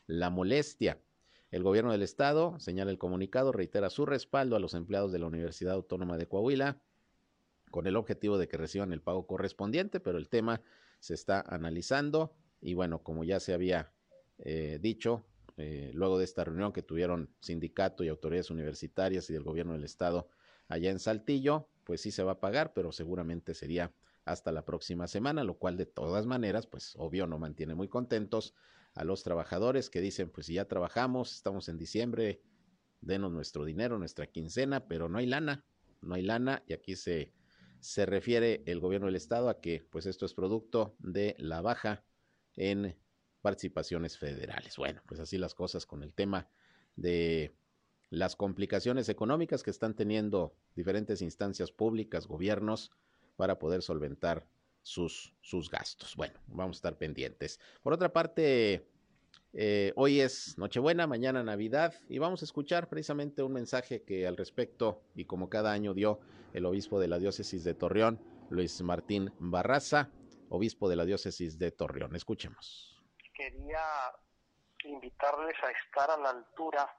la 0.05 0.29
molestia. 0.29 1.01
El 1.49 1.63
gobierno 1.63 1.91
del 1.91 2.01
estado, 2.01 2.59
señala 2.59 2.91
el 2.91 2.97
comunicado, 2.97 3.51
reitera 3.51 3.89
su 3.89 4.05
respaldo 4.05 4.55
a 4.55 4.59
los 4.59 4.73
empleados 4.73 5.11
de 5.11 5.19
la 5.19 5.27
Universidad 5.27 5.75
Autónoma 5.75 6.17
de 6.17 6.27
Coahuila 6.27 6.81
con 7.71 7.87
el 7.87 7.95
objetivo 7.95 8.37
de 8.37 8.47
que 8.47 8.57
reciban 8.57 8.91
el 8.91 9.01
pago 9.01 9.27
correspondiente, 9.27 9.99
pero 9.99 10.17
el 10.17 10.29
tema 10.29 10.61
se 10.99 11.13
está 11.13 11.41
analizando 11.41 12.33
y 12.61 12.73
bueno, 12.73 13.03
como 13.03 13.23
ya 13.23 13.39
se 13.39 13.53
había 13.53 13.93
eh, 14.39 14.79
dicho, 14.81 15.25
eh, 15.57 15.91
luego 15.93 16.17
de 16.17 16.25
esta 16.25 16.43
reunión 16.43 16.73
que 16.73 16.81
tuvieron 16.81 17.29
sindicato 17.39 18.03
y 18.03 18.09
autoridades 18.09 18.51
universitarias 18.51 19.29
y 19.29 19.33
del 19.33 19.43
gobierno 19.43 19.73
del 19.73 19.83
estado 19.83 20.29
allá 20.67 20.91
en 20.91 20.99
Saltillo, 20.99 21.69
pues 21.83 22.01
sí 22.01 22.11
se 22.11 22.23
va 22.23 22.33
a 22.33 22.39
pagar, 22.39 22.73
pero 22.73 22.91
seguramente 22.91 23.53
sería 23.53 23.93
hasta 24.25 24.51
la 24.51 24.65
próxima 24.65 25.07
semana, 25.07 25.43
lo 25.43 25.57
cual 25.57 25.77
de 25.77 25.85
todas 25.85 26.25
maneras, 26.25 26.67
pues 26.67 26.93
obvio 26.97 27.27
no 27.27 27.39
mantiene 27.39 27.75
muy 27.75 27.87
contentos 27.87 28.53
a 28.97 29.03
los 29.03 29.23
trabajadores 29.23 29.89
que 29.89 30.01
dicen, 30.01 30.29
pues 30.29 30.47
si 30.47 30.55
ya 30.55 30.65
trabajamos, 30.65 31.35
estamos 31.35 31.69
en 31.69 31.77
diciembre, 31.77 32.41
denos 32.99 33.31
nuestro 33.31 33.63
dinero, 33.63 33.99
nuestra 33.99 34.27
quincena, 34.27 34.87
pero 34.87 35.07
no 35.07 35.19
hay 35.19 35.27
lana, 35.27 35.63
no 36.01 36.15
hay 36.15 36.23
lana 36.23 36.63
y 36.67 36.73
aquí 36.73 36.95
se, 36.95 37.31
se 37.79 38.07
refiere 38.07 38.63
el 38.65 38.79
gobierno 38.79 39.05
del 39.05 39.15
estado 39.15 39.49
a 39.49 39.61
que 39.61 39.85
pues 39.91 40.07
esto 40.07 40.25
es 40.25 40.33
producto 40.33 40.95
de 40.99 41.35
la 41.37 41.61
baja 41.61 42.03
en 42.55 42.97
participaciones 43.41 44.17
federales. 44.17 44.75
Bueno, 44.77 45.01
pues 45.05 45.19
así 45.19 45.37
las 45.37 45.53
cosas 45.53 45.85
con 45.85 46.01
el 46.01 46.13
tema 46.13 46.49
de 46.95 47.53
las 48.09 48.35
complicaciones 48.35 49.09
económicas 49.09 49.61
que 49.61 49.69
están 49.69 49.95
teniendo 49.95 50.55
diferentes 50.75 51.21
instancias 51.21 51.71
públicas, 51.71 52.25
gobiernos, 52.25 52.91
para 53.35 53.59
poder 53.59 53.83
solventar 53.83 54.47
sus, 54.87 55.33
sus 55.41 55.69
gastos. 55.69 56.15
Bueno, 56.15 56.39
vamos 56.47 56.77
a 56.77 56.79
estar 56.79 56.97
pendientes. 56.97 57.59
Por 57.83 57.93
otra 57.93 58.13
parte, 58.13 58.87
eh, 59.53 59.91
hoy 59.95 60.21
es 60.21 60.57
Nochebuena, 60.57 61.07
mañana 61.07 61.43
Navidad 61.43 61.93
y 62.09 62.19
vamos 62.19 62.41
a 62.41 62.45
escuchar 62.45 62.87
precisamente 62.89 63.43
un 63.43 63.53
mensaje 63.53 64.03
que 64.03 64.27
al 64.27 64.37
respecto 64.37 65.01
y 65.13 65.25
como 65.25 65.49
cada 65.49 65.71
año 65.71 65.93
dio 65.93 66.19
el 66.53 66.65
obispo 66.65 66.99
de 66.99 67.07
la 67.07 67.19
diócesis 67.19 67.63
de 67.63 67.73
Torreón, 67.73 68.21
Luis 68.49 68.81
Martín 68.81 69.33
Barraza, 69.39 70.09
obispo 70.49 70.89
de 70.89 70.95
la 70.95 71.05
diócesis 71.05 71.59
de 71.59 71.71
Torreón. 71.71 72.15
Escuchemos. 72.15 72.97
Quería 73.33 73.83
invitarles 74.85 75.55
a 75.63 75.71
estar 75.71 76.11
a 76.11 76.17
la 76.17 76.29
altura 76.29 76.89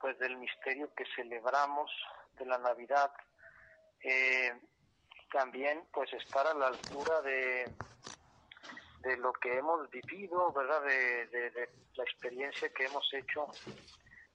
pues 0.00 0.18
del 0.18 0.36
misterio 0.38 0.92
que 0.94 1.04
celebramos 1.14 1.90
de 2.38 2.46
la 2.46 2.58
Navidad. 2.58 3.12
Eh, 4.02 4.52
también 5.30 5.84
pues 5.92 6.12
estar 6.12 6.46
a 6.46 6.54
la 6.54 6.68
altura 6.68 7.20
de, 7.22 7.72
de 9.02 9.16
lo 9.16 9.32
que 9.32 9.56
hemos 9.56 9.88
vivido, 9.90 10.52
¿verdad? 10.52 10.82
De, 10.82 11.26
de, 11.26 11.70
la 11.94 12.04
experiencia 12.04 12.72
que 12.72 12.84
hemos 12.84 13.12
hecho 13.12 13.46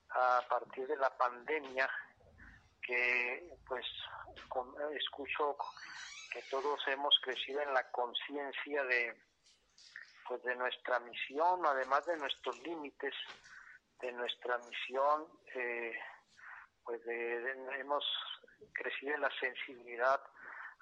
a 0.10 0.42
partir 0.50 0.88
de 0.88 0.98
la 0.98 1.10
pandemia, 1.18 1.90
que 2.82 3.50
pues 3.66 3.86
escucho 4.96 5.58
que 6.32 6.42
todos 6.44 6.80
hemos 6.88 7.18
crecido 7.22 7.62
en 7.62 7.74
la 7.74 7.90
conciencia 7.92 8.84
de 8.84 9.16
pues 10.28 10.44
de 10.44 10.56
nuestra 10.56 11.00
misión, 11.00 11.66
además 11.66 12.06
de 12.06 12.18
nuestros 12.18 12.60
límites, 12.64 13.14
de 14.02 14.12
nuestra 14.12 14.58
misión, 14.58 15.28
eh, 15.54 15.94
pues 16.84 17.00
hemos 17.08 18.04
crecido 18.74 19.16
en 19.16 19.22
la 19.22 19.32
sensibilidad 19.40 20.20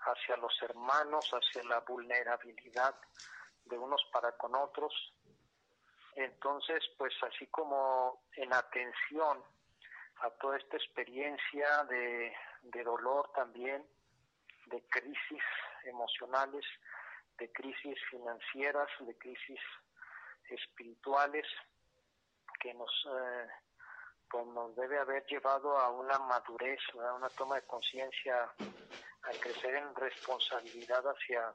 hacia 0.06 0.38
los 0.38 0.54
hermanos, 0.62 1.30
hacia 1.32 1.64
la 1.64 1.80
vulnerabilidad 1.82 2.96
de 3.66 3.78
unos 3.78 4.04
para 4.12 4.32
con 4.34 4.56
otros. 4.56 4.94
Entonces, 6.16 6.84
pues 6.98 7.14
así 7.24 7.48
como 7.48 8.24
en 8.36 8.54
atención 8.54 9.44
a 10.22 10.30
toda 10.32 10.58
esta 10.58 10.78
experiencia 10.78 11.84
de, 11.86 12.34
dolor 12.84 13.32
también, 13.34 13.86
de 14.68 14.82
crisis 14.90 15.44
emocionales, 15.86 16.66
de 17.38 17.52
crisis 17.52 17.98
financieras, 18.10 18.90
de 19.00 19.18
crisis 19.18 19.60
espirituales, 20.50 21.48
que 22.60 22.74
nos, 22.74 23.08
eh, 23.10 23.48
pues 24.30 24.46
nos 24.48 24.76
debe 24.76 25.00
haber 25.00 25.26
llevado 25.26 25.78
a 25.78 25.90
una 25.90 26.20
madurez, 26.20 26.80
a 26.94 27.14
una 27.14 27.30
toma 27.30 27.56
de 27.56 27.64
conciencia 27.64 28.54
a 29.24 29.32
crecer 29.40 29.76
en 29.76 29.96
responsabilidad 29.96 31.04
hacia 31.06 31.54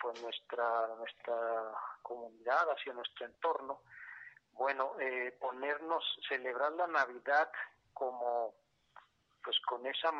pues 0.00 0.22
nuestra 0.22 0.88
nuestra 0.96 1.74
comunidad, 2.02 2.70
hacia 2.70 2.92
nuestro 2.92 3.26
entorno. 3.26 3.82
Bueno, 4.52 4.94
eh, 5.00 5.36
ponernos, 5.40 6.04
celebrar 6.28 6.72
la 6.72 6.86
Navidad 6.86 7.50
como 7.92 8.54
pues 9.42 9.58
con 9.60 9.86
esa 9.86 10.10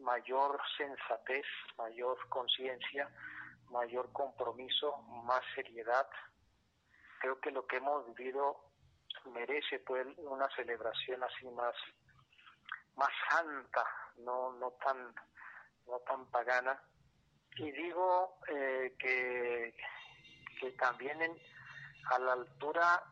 mayor 0.00 0.60
sensatez, 0.76 1.46
mayor 1.78 2.28
conciencia, 2.28 3.08
mayor 3.70 4.12
compromiso, 4.12 4.98
más 5.24 5.42
seriedad. 5.54 6.08
Creo 7.20 7.40
que 7.40 7.50
lo 7.50 7.66
que 7.66 7.76
hemos 7.76 8.06
vivido 8.14 8.72
merece 9.26 9.78
pues 9.80 10.06
una 10.18 10.48
celebración 10.54 11.22
así 11.22 11.46
más 11.50 11.74
más 12.96 13.10
santa, 13.28 13.84
no 14.18 14.52
no 14.54 14.72
tan 14.72 15.14
tan 16.06 16.26
pagana. 16.30 16.80
Y 17.56 17.70
digo 17.70 18.38
eh, 18.48 18.94
que, 18.98 19.74
que 20.60 20.70
también 20.72 21.20
en, 21.22 21.38
a 22.10 22.18
la 22.18 22.32
altura 22.32 23.02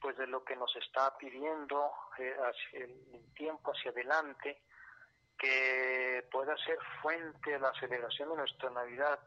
pues 0.00 0.16
de 0.16 0.26
lo 0.26 0.44
que 0.44 0.56
nos 0.56 0.74
está 0.76 1.16
pidiendo 1.16 1.90
eh, 2.18 2.36
el, 2.72 3.34
tiempo 3.34 3.72
hacia 3.72 3.90
adelante, 3.90 4.62
que 5.38 6.26
pueda 6.30 6.56
ser 6.58 6.78
fuente 7.02 7.50
de 7.50 7.58
la 7.58 7.72
celebración 7.78 8.30
de 8.30 8.36
nuestra 8.36 8.70
Navidad, 8.70 9.18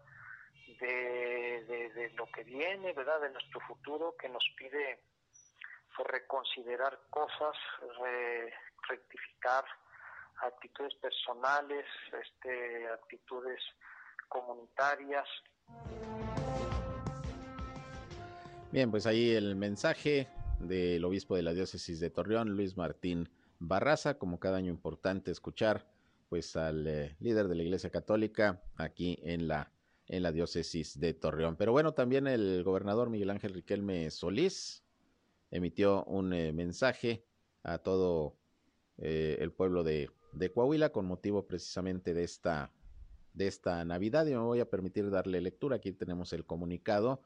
de, 0.80 1.91
de, 1.93 2.10
lo 2.12 2.25
que 2.32 2.43
viene, 2.43 2.93
¿verdad? 2.93 3.21
De 3.21 3.30
nuestro 3.30 3.60
futuro, 3.62 4.15
que 4.17 4.30
nos 4.30 4.43
pide 4.58 5.04
pues, 5.95 6.08
reconsiderar 6.08 6.99
cosas, 7.10 7.56
rectificar 8.88 9.65
actitudes 10.41 10.93
personales, 10.95 11.86
este, 12.21 12.88
actitudes 12.88 13.60
comunitarias. 14.28 15.28
Bien, 18.71 18.91
pues 18.91 19.06
ahí 19.06 19.32
el 19.32 19.56
mensaje 19.56 20.28
del 20.60 21.04
obispo 21.06 21.36
de 21.36 21.43
la 21.43 21.54
diócesis 21.54 21.99
de 21.99 22.10
Torreón, 22.10 22.56
Luis 22.56 22.78
Martín 22.78 23.30
Barraza, 23.60 24.17
como 24.17 24.39
cada 24.39 24.58
año 24.58 24.69
importante 24.69 25.32
escuchar 25.32 25.86
pues 26.30 26.56
al 26.56 26.86
eh, 26.86 27.15
líder 27.19 27.47
de 27.47 27.56
la 27.56 27.63
Iglesia 27.63 27.89
Católica 27.89 28.62
aquí 28.78 29.17
en 29.23 29.47
la 29.47 29.71
en 30.10 30.23
la 30.23 30.32
diócesis 30.32 30.99
de 30.99 31.13
Torreón. 31.13 31.56
Pero 31.56 31.71
bueno, 31.71 31.93
también 31.93 32.28
el 32.28 32.63
gobernador 32.63 33.10
Miguel 33.10 33.30
Ángel 33.30 33.54
Riquelme 33.54 34.10
Solís 34.10 34.84
emitió 35.52 36.04
un 36.06 36.34
eh, 36.34 36.52
mensaje 36.52 37.23
a 37.63 37.78
todo 37.78 38.36
eh, 38.97 39.38
el 39.39 39.52
pueblo 39.52 39.84
de 39.84 40.10
de 40.32 40.52
Coahuila 40.52 40.89
con 40.89 41.06
motivo 41.06 41.46
precisamente 41.48 42.13
de 42.13 42.24
esta, 42.24 42.72
de 43.34 43.48
esta 43.48 43.84
Navidad. 43.86 44.26
Y 44.26 44.32
me 44.32 44.38
voy 44.39 44.60
a 44.60 44.70
permitir 44.70 45.10
darle 45.10 45.42
lectura. 45.42 45.78
Aquí 45.78 45.92
tenemos 45.92 46.34
el 46.34 46.46
comunicado 46.46 47.22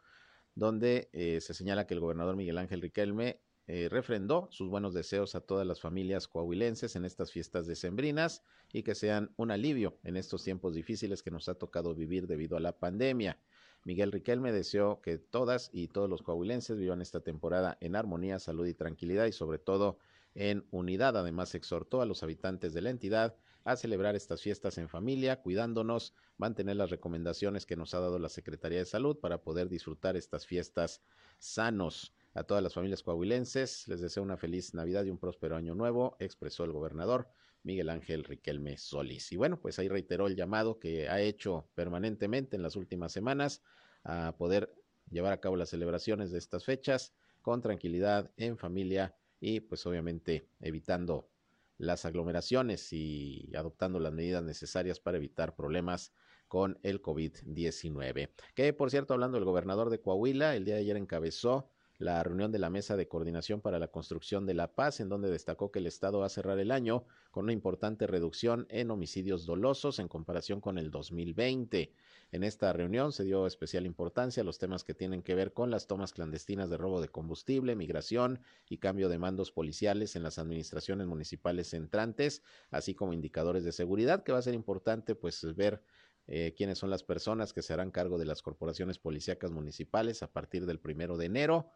donde 0.56 1.10
eh, 1.14 1.42
se 1.42 1.54
señala 1.54 1.88
que 1.88 1.94
el 1.94 2.00
gobernador 2.00 2.36
Miguel 2.36 2.58
Ángel 2.58 2.82
Riquelme 2.82 3.40
eh, 3.66 3.88
refrendó 3.90 4.50
sus 4.52 4.70
buenos 4.70 4.94
deseos 4.94 5.36
a 5.36 5.42
todas 5.42 5.66
las 5.66 5.80
familias 5.80 6.28
coahuilenses 6.28 6.98
en 6.98 7.06
estas 7.06 7.32
fiestas 7.32 7.66
decembrinas 7.66 8.44
y 8.74 8.84
que 8.84 8.94
sean 8.94 9.32
un 9.38 9.52
alivio 9.52 9.98
en 10.04 10.18
estos 10.18 10.44
tiempos 10.44 10.76
difíciles 10.76 11.24
que 11.24 11.32
nos 11.32 11.48
ha 11.48 11.56
tocado 11.56 11.96
vivir 11.96 12.28
debido 12.28 12.58
a 12.58 12.60
la 12.60 12.74
pandemia. 12.74 13.40
Miguel 13.86 14.12
Riquelme 14.12 14.52
deseó 14.52 15.02
que 15.02 15.18
todas 15.18 15.70
y 15.74 15.88
todos 15.88 16.10
los 16.10 16.22
coahuilenses 16.22 16.78
vivan 16.78 17.02
esta 17.02 17.22
temporada 17.22 17.78
en 17.80 17.96
armonía, 17.96 18.40
salud 18.40 18.68
y 18.68 18.74
tranquilidad 18.74 19.26
y 19.26 19.32
sobre 19.32 19.60
todo 19.60 19.98
en 20.36 20.66
unidad. 20.72 21.18
Además, 21.18 21.56
exhortó 21.56 22.02
a 22.02 22.06
los 22.06 22.24
habitantes 22.24 22.74
de 22.74 22.82
la 22.82 22.90
entidad 22.90 23.36
a 23.64 23.76
celebrar 23.76 24.16
estas 24.16 24.42
fiestas 24.42 24.78
en 24.78 24.90
familia, 24.90 25.42
cuidándonos, 25.42 26.14
mantener 26.38 26.76
las 26.76 26.90
recomendaciones 26.90 27.66
que 27.66 27.76
nos 27.76 27.94
ha 27.94 28.00
dado 28.00 28.20
la 28.20 28.30
Secretaría 28.30 28.80
de 28.80 28.86
Salud 28.86 29.18
para 29.18 29.42
poder 29.42 29.70
disfrutar 29.70 30.18
estas 30.18 30.46
fiestas 30.46 31.02
sanos. 31.40 32.14
A 32.34 32.44
todas 32.44 32.64
las 32.64 32.74
familias 32.74 33.04
coahuilenses 33.04 33.88
les 33.88 34.02
deseo 34.02 34.24
una 34.24 34.38
feliz 34.38 34.74
Navidad 34.74 35.06
y 35.06 35.12
un 35.12 35.20
próspero 35.20 35.56
año 35.56 35.76
nuevo, 35.76 36.18
expresó 36.20 36.64
el 36.64 36.72
gobernador 36.72 37.30
Miguel 37.64 37.90
Ángel 37.90 38.24
Riquelme 38.24 38.78
Solís. 38.78 39.32
Y 39.32 39.38
bueno, 39.38 39.60
pues 39.60 39.80
ahí 39.80 39.88
reiteró 39.88 40.28
el 40.28 40.36
llamado 40.36 40.80
que 40.80 41.08
ha 41.08 41.22
hecho 41.22 41.70
permanentemente 41.76 42.56
en 42.56 42.64
las 42.64 42.76
últimas 42.76 43.12
semanas 43.12 43.62
a 44.04 44.36
poder 44.38 44.74
llevar 45.10 45.32
a 45.32 45.40
cabo 45.40 45.56
las 45.56 45.70
celebraciones 45.70 46.32
de 46.32 46.40
estas 46.40 46.66
fechas 46.66 47.14
con 47.42 47.62
tranquilidad, 47.62 48.32
en 48.38 48.58
familia 48.58 49.16
y 49.44 49.60
pues 49.60 49.86
obviamente 49.86 50.48
evitando 50.62 51.30
las 51.78 52.06
aglomeraciones 52.06 52.94
y 52.94 53.52
adoptando 53.58 54.00
las 54.00 54.14
medidas 54.14 54.42
necesarias 54.42 55.02
para 55.02 55.18
evitar 55.18 55.54
problemas 55.54 56.14
con 56.48 56.80
el 56.82 57.02
COVID-19. 57.02 58.30
Que 58.56 58.72
por 58.72 58.90
cierto, 58.90 59.14
hablando 59.14 59.36
del 59.36 59.44
gobernador 59.44 59.90
de 59.90 60.00
Coahuila, 60.00 60.56
el 60.56 60.64
día 60.64 60.76
de 60.76 60.82
ayer 60.82 60.96
encabezó 60.96 61.70
la 62.04 62.22
reunión 62.22 62.52
de 62.52 62.60
la 62.60 62.70
Mesa 62.70 62.98
de 62.98 63.08
Coordinación 63.08 63.62
para 63.62 63.80
la 63.80 63.88
Construcción 63.88 64.46
de 64.46 64.54
la 64.54 64.74
Paz, 64.74 65.00
en 65.00 65.10
donde 65.10 65.32
destacó 65.32 65.72
que 65.72 65.80
el 65.80 65.88
Estado 65.88 66.20
va 66.20 66.26
a 66.26 66.30
cerrar 66.30 66.60
el 66.60 66.72
año 66.72 67.06
con 67.32 67.46
una 67.46 67.54
importante 67.54 68.08
reducción 68.08 68.68
en 68.70 68.92
homicidios 68.92 69.46
dolosos 69.46 70.00
en 70.00 70.08
comparación 70.08 70.60
con 70.60 70.78
el 70.78 70.92
2020. 70.92 71.94
En 72.34 72.44
esta 72.44 72.74
reunión 72.74 73.12
se 73.12 73.24
dio 73.24 73.48
especial 73.48 73.86
importancia 73.86 74.42
a 74.42 74.44
los 74.44 74.58
temas 74.58 74.84
que 74.84 74.94
tienen 74.94 75.24
que 75.24 75.34
ver 75.34 75.54
con 75.54 75.72
las 75.72 75.88
tomas 75.88 76.12
clandestinas 76.12 76.70
de 76.70 76.78
robo 76.78 77.00
de 77.00 77.08
combustible, 77.08 77.76
migración 77.76 78.42
y 78.68 78.80
cambio 78.80 79.08
de 79.08 79.20
mandos 79.20 79.52
policiales 79.52 80.16
en 80.16 80.24
las 80.24 80.40
administraciones 80.40 81.08
municipales 81.08 81.74
entrantes, 81.74 82.44
así 82.70 82.96
como 82.96 83.14
indicadores 83.14 83.64
de 83.64 83.72
seguridad, 83.72 84.24
que 84.24 84.32
va 84.32 84.40
a 84.40 84.44
ser 84.44 84.56
importante 84.56 85.16
pues 85.16 85.56
ver 85.56 85.82
eh, 86.28 86.54
quiénes 86.58 86.78
son 86.80 86.90
las 86.90 87.04
personas 87.04 87.54
que 87.54 87.62
se 87.62 87.74
harán 87.74 87.92
cargo 87.92 88.18
de 88.18 88.26
las 88.26 88.42
corporaciones 88.42 88.98
policíacas 88.98 89.52
municipales 89.52 90.24
a 90.24 90.32
partir 90.32 90.66
del 90.66 90.80
primero 90.80 91.18
de 91.18 91.26
enero 91.26 91.72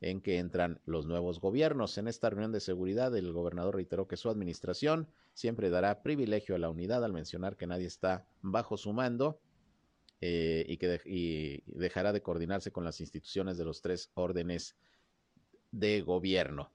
en 0.00 0.20
que 0.20 0.38
entran 0.38 0.80
los 0.86 1.06
nuevos 1.06 1.40
gobiernos. 1.40 1.98
En 1.98 2.08
esta 2.08 2.30
reunión 2.30 2.52
de 2.52 2.60
seguridad, 2.60 3.14
el 3.16 3.32
gobernador 3.32 3.76
reiteró 3.76 4.08
que 4.08 4.16
su 4.16 4.30
administración 4.30 5.08
siempre 5.34 5.70
dará 5.70 6.02
privilegio 6.02 6.54
a 6.54 6.58
la 6.58 6.70
unidad 6.70 7.04
al 7.04 7.12
mencionar 7.12 7.56
que 7.56 7.66
nadie 7.66 7.86
está 7.86 8.26
bajo 8.40 8.76
su 8.76 8.92
mando 8.92 9.40
eh, 10.22 10.64
y 10.68 10.78
que 10.78 11.62
dejará 11.66 12.12
de 12.12 12.22
coordinarse 12.22 12.72
con 12.72 12.84
las 12.84 13.00
instituciones 13.00 13.58
de 13.58 13.64
los 13.64 13.82
tres 13.82 14.10
órdenes 14.14 14.76
de 15.70 16.00
gobierno. 16.00 16.72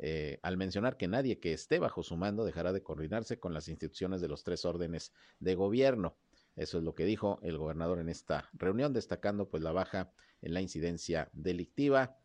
Eh, 0.00 0.38
al 0.42 0.56
mencionar 0.56 0.96
que 0.96 1.08
nadie 1.08 1.40
que 1.40 1.52
esté 1.52 1.80
bajo 1.80 2.04
su 2.04 2.16
mando 2.16 2.44
dejará 2.44 2.72
de 2.72 2.84
coordinarse 2.84 3.40
con 3.40 3.52
las 3.52 3.66
instituciones 3.66 4.20
de 4.20 4.28
los 4.28 4.44
tres 4.44 4.64
órdenes 4.64 5.12
de 5.40 5.56
gobierno. 5.56 6.16
Eso 6.54 6.78
es 6.78 6.84
lo 6.84 6.94
que 6.94 7.04
dijo 7.04 7.40
el 7.42 7.58
gobernador 7.58 7.98
en 7.98 8.08
esta 8.08 8.48
reunión, 8.52 8.92
destacando 8.92 9.48
pues 9.48 9.64
la 9.64 9.72
baja 9.72 10.12
en 10.40 10.54
la 10.54 10.60
incidencia 10.60 11.28
delictiva 11.32 12.16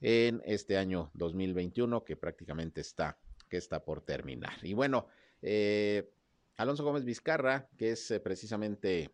en 0.00 0.42
este 0.44 0.76
año 0.76 1.10
2021 1.14 2.04
que 2.04 2.16
prácticamente 2.16 2.80
está 2.80 3.18
que 3.48 3.56
está 3.56 3.84
por 3.84 4.00
terminar. 4.00 4.54
Y 4.62 4.74
bueno, 4.74 5.06
eh, 5.42 6.08
Alonso 6.56 6.84
Gómez 6.84 7.04
Vizcarra, 7.04 7.68
que 7.76 7.90
es 7.90 8.14
precisamente 8.22 9.10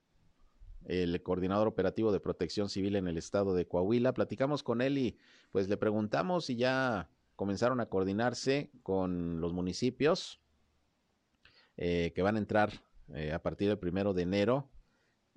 el 0.85 1.21
coordinador 1.23 1.67
operativo 1.67 2.13
de 2.13 2.21
protección 2.21 2.69
civil 2.69 2.97
en 2.97 3.09
el 3.09 3.17
estado 3.17 3.55
de 3.55 3.67
Coahuila. 3.67 4.13
Platicamos 4.13 4.63
con 4.63 4.83
él 4.83 4.99
y 4.99 5.19
pues 5.51 5.69
le 5.69 5.77
preguntamos 5.77 6.47
si 6.47 6.57
ya 6.57 7.09
comenzaron 7.35 7.81
a 7.81 7.87
coordinarse 7.87 8.71
con 8.83 9.41
los 9.41 9.53
municipios 9.53 10.41
eh, 11.77 12.13
que 12.15 12.23
van 12.23 12.37
a 12.37 12.39
entrar 12.39 12.73
eh, 13.15 13.33
a 13.33 13.43
partir 13.43 13.69
del 13.69 13.79
primero 13.79 14.15
de 14.15 14.23
enero 14.23 14.69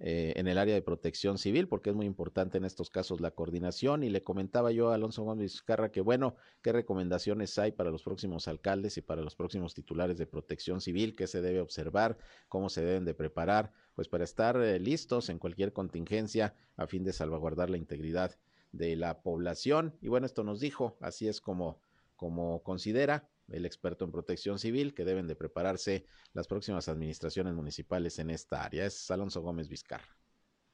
eh, 0.01 0.31
en 0.37 0.47
el 0.47 0.57
área 0.57 0.73
de 0.73 0.81
protección 0.81 1.37
civil, 1.37 1.67
porque 1.67 1.89
es 1.89 1.95
muy 1.95 2.05
importante 2.05 2.57
en 2.57 2.63
estos 2.63 2.89
casos 2.89 3.19
la 3.19 3.31
coordinación. 3.31 4.03
Y 4.03 4.09
le 4.09 4.21
comentaba 4.21 4.71
yo 4.71 4.91
a 4.91 4.95
Alonso 4.95 5.23
Gómez 5.23 5.51
Vizcarra 5.51 5.91
que, 5.91 5.99
bueno, 5.99 6.35
qué 6.61 6.71
recomendaciones 6.71 7.59
hay 7.59 7.73
para 7.73 7.91
los 7.91 8.03
próximos 8.03 8.47
alcaldes 8.47 8.97
y 8.97 9.01
para 9.01 9.21
los 9.21 9.35
próximos 9.35 9.73
titulares 9.73 10.17
de 10.17 10.25
protección 10.25 10.79
civil, 10.79 11.15
qué 11.15 11.27
se 11.27 11.41
debe 11.41 11.59
observar, 11.59 12.17
cómo 12.47 12.69
se 12.69 12.81
deben 12.81 13.03
de 13.03 13.13
preparar, 13.13 13.73
pues 13.93 14.07
para 14.07 14.23
estar 14.23 14.55
eh, 14.61 14.79
listos 14.79 15.29
en 15.29 15.37
cualquier 15.37 15.73
contingencia 15.73 16.55
a 16.77 16.87
fin 16.87 17.03
de 17.03 17.11
salvaguardar 17.11 17.69
la 17.69 17.77
integridad 17.77 18.37
de 18.71 18.95
la 18.95 19.21
población. 19.21 19.97
Y 20.01 20.07
bueno, 20.07 20.25
esto 20.25 20.45
nos 20.45 20.61
dijo, 20.61 20.97
así 21.01 21.27
es 21.27 21.41
como, 21.41 21.81
como 22.15 22.63
considera 22.63 23.27
el 23.51 23.65
experto 23.65 24.05
en 24.05 24.11
protección 24.11 24.59
civil, 24.59 24.93
que 24.93 25.05
deben 25.05 25.27
de 25.27 25.35
prepararse 25.35 26.05
las 26.33 26.47
próximas 26.47 26.87
administraciones 26.89 27.53
municipales 27.53 28.19
en 28.19 28.29
esta 28.29 28.63
área. 28.63 28.85
Es 28.85 29.09
Alonso 29.11 29.41
Gómez 29.41 29.67
Vizcarra. 29.67 30.15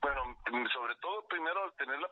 Bueno, 0.02 0.22
sobre 0.74 0.96
todo 1.02 1.28
primero 1.28 1.74
tener 1.78 2.00
la 2.00 2.10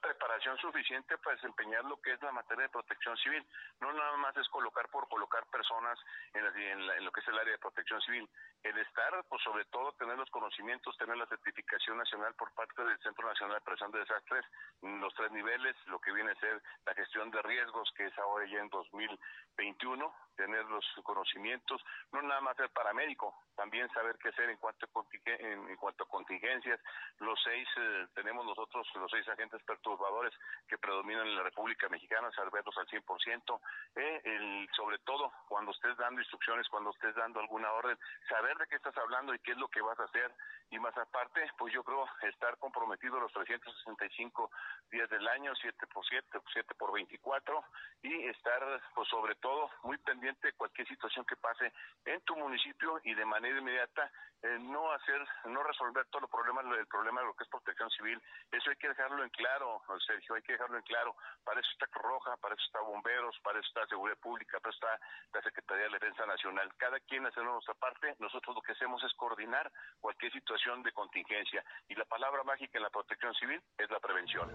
suficiente 0.57 1.17
para 1.19 1.35
desempeñar 1.35 1.85
lo 1.85 1.99
que 2.01 2.11
es 2.11 2.21
la 2.21 2.31
materia 2.31 2.63
de 2.63 2.69
protección 2.69 3.15
civil. 3.17 3.45
No 3.79 3.93
nada 3.93 4.17
más 4.17 4.35
es 4.37 4.47
colocar 4.49 4.89
por 4.89 5.07
colocar 5.07 5.45
personas 5.47 5.97
en, 6.33 6.45
en, 6.45 7.05
lo 7.05 7.11
que 7.11 7.21
es 7.21 7.27
el 7.27 7.39
área 7.39 7.53
de 7.53 7.59
protección 7.59 8.01
civil. 8.01 8.29
El 8.61 8.77
estar, 8.77 9.23
pues 9.29 9.41
sobre 9.43 9.65
todo 9.65 9.93
tener 9.93 10.17
los 10.17 10.29
conocimientos, 10.29 10.97
tener 10.97 11.17
la 11.17 11.25
certificación 11.27 11.97
nacional 11.97 12.33
por 12.35 12.53
parte 12.53 12.83
del 12.83 12.99
Centro 12.99 13.27
Nacional 13.27 13.55
de 13.55 13.61
Presión 13.61 13.91
de 13.91 13.99
Desastres, 13.99 14.45
los 14.81 15.13
tres 15.15 15.31
niveles, 15.31 15.75
lo 15.87 15.99
que 15.99 16.11
viene 16.11 16.31
a 16.31 16.35
ser 16.35 16.61
la 16.85 16.93
gestión 16.93 17.31
de 17.31 17.41
riesgos, 17.41 17.91
que 17.95 18.05
es 18.05 18.17
ahora 18.19 18.45
ya 18.45 18.59
en 18.59 18.69
2021, 18.69 20.13
tener 20.35 20.65
los 20.65 20.85
conocimientos, 21.03 21.81
no 22.11 22.21
nada 22.21 22.41
más 22.41 22.57
ser 22.57 22.69
paramédico, 22.71 23.33
también 23.55 23.89
saber 23.93 24.17
qué 24.17 24.29
hacer 24.29 24.49
en 24.49 24.57
cuanto 24.57 24.85
a, 24.85 25.05
en, 25.25 25.77
contingencias. 26.09 26.79
Los 27.19 27.41
seis, 27.43 27.67
eh, 27.77 28.07
tenemos 28.13 28.45
nosotros 28.45 28.87
los 28.95 29.11
seis 29.11 29.27
agentes 29.27 29.61
perturbadores 29.63 30.32
que 30.67 30.77
predominan 30.77 31.27
en 31.27 31.35
la 31.35 31.43
República 31.43 31.89
Mexicana, 31.89 32.31
saberlos 32.31 32.77
al 32.77 32.87
100%, 32.87 33.59
eh, 33.95 34.21
el, 34.23 34.69
sobre 34.75 34.97
todo 34.99 35.31
cuando 35.47 35.71
estés 35.71 35.95
dando 35.97 36.21
instrucciones, 36.21 36.67
cuando 36.69 36.91
estés 36.91 37.13
dando 37.15 37.39
alguna 37.39 37.71
orden, 37.73 37.97
saber 38.27 38.57
de 38.57 38.67
qué 38.67 38.75
estás 38.77 38.97
hablando 38.97 39.33
y 39.33 39.39
qué 39.39 39.51
es 39.51 39.57
lo 39.57 39.67
que 39.67 39.81
vas 39.81 39.99
a 39.99 40.05
hacer. 40.05 40.33
Y 40.71 40.79
más 40.79 40.97
aparte, 40.97 41.41
pues 41.57 41.73
yo 41.73 41.83
creo 41.83 42.07
estar 42.23 42.57
comprometido 42.57 43.19
los 43.19 43.31
365 43.33 44.49
días 44.91 45.09
del 45.09 45.27
año, 45.27 45.53
7 45.55 45.87
por 45.87 46.05
7, 46.05 46.39
7 46.53 46.75
por 46.75 46.93
24, 46.93 47.63
y 48.01 48.25
estar, 48.27 48.81
pues 48.95 49.07
sobre 49.09 49.35
todo, 49.35 49.69
muy 49.83 49.97
pendiente 49.99 50.47
de 50.47 50.53
cualquier 50.53 50.87
situación 50.87 51.25
que 51.25 51.35
pase 51.35 51.71
en 52.05 52.21
tu 52.21 52.35
municipio 52.35 52.99
y 53.03 53.13
de 53.13 53.25
manera 53.25 53.59
inmediata 53.59 54.11
eh, 54.43 54.57
no 54.59 54.91
hacer, 54.91 55.25
no 55.45 55.63
resolver 55.63 56.05
todos 56.07 56.23
los 56.23 56.31
problemas, 56.31 56.65
el 56.77 56.87
problema 56.87 57.21
de 57.21 57.27
lo 57.27 57.33
que 57.33 57.43
es 57.43 57.49
protección 57.49 57.89
civil. 57.91 58.21
Eso 58.51 58.69
hay 58.69 58.75
que 58.75 58.89
dejarlo 58.89 59.23
en 59.23 59.29
claro, 59.29 59.81
Sergio, 60.05 60.22
hay 60.31 60.41
que 60.41 60.53
dejarlo 60.53 60.77
en 60.77 60.83
claro. 60.83 61.15
Para 61.43 61.59
eso 61.59 61.69
está 61.73 61.87
Roja, 61.91 62.37
para 62.37 62.55
eso 62.55 62.63
está 62.65 62.79
Bomberos, 62.81 63.35
para 63.43 63.59
eso 63.59 63.67
está 63.67 63.87
Seguridad 63.87 64.17
Pública, 64.17 64.59
para 64.59 64.71
eso 64.71 64.79
está 64.85 64.99
la 65.33 65.41
Secretaría 65.43 65.85
de 65.85 65.91
Defensa 65.91 66.25
Nacional. 66.25 66.69
Cada 66.77 66.99
quien 67.01 67.25
hace 67.25 67.41
nuestra 67.43 67.73
parte. 67.73 68.15
Nosotros 68.19 68.55
lo 68.55 68.61
que 68.61 68.71
hacemos 68.71 69.03
es 69.03 69.13
coordinar 69.13 69.71
cualquier 69.99 70.31
situación 70.31 70.83
de 70.83 70.91
contingencia. 70.93 71.63
Y 71.89 71.95
la 71.95 72.05
palabra 72.05 72.43
mágica 72.43 72.77
en 72.77 72.83
la 72.83 72.89
protección 72.89 73.33
civil 73.35 73.61
es 73.77 73.89
la 73.89 73.99
prevención. 73.99 74.49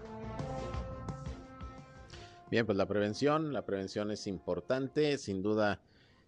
Bien, 2.49 2.65
pues 2.65 2.77
la 2.77 2.87
prevención, 2.87 3.53
la 3.53 3.63
prevención 3.63 4.09
es 4.09 4.25
importante, 4.25 5.19
sin 5.19 5.43
duda, 5.43 5.79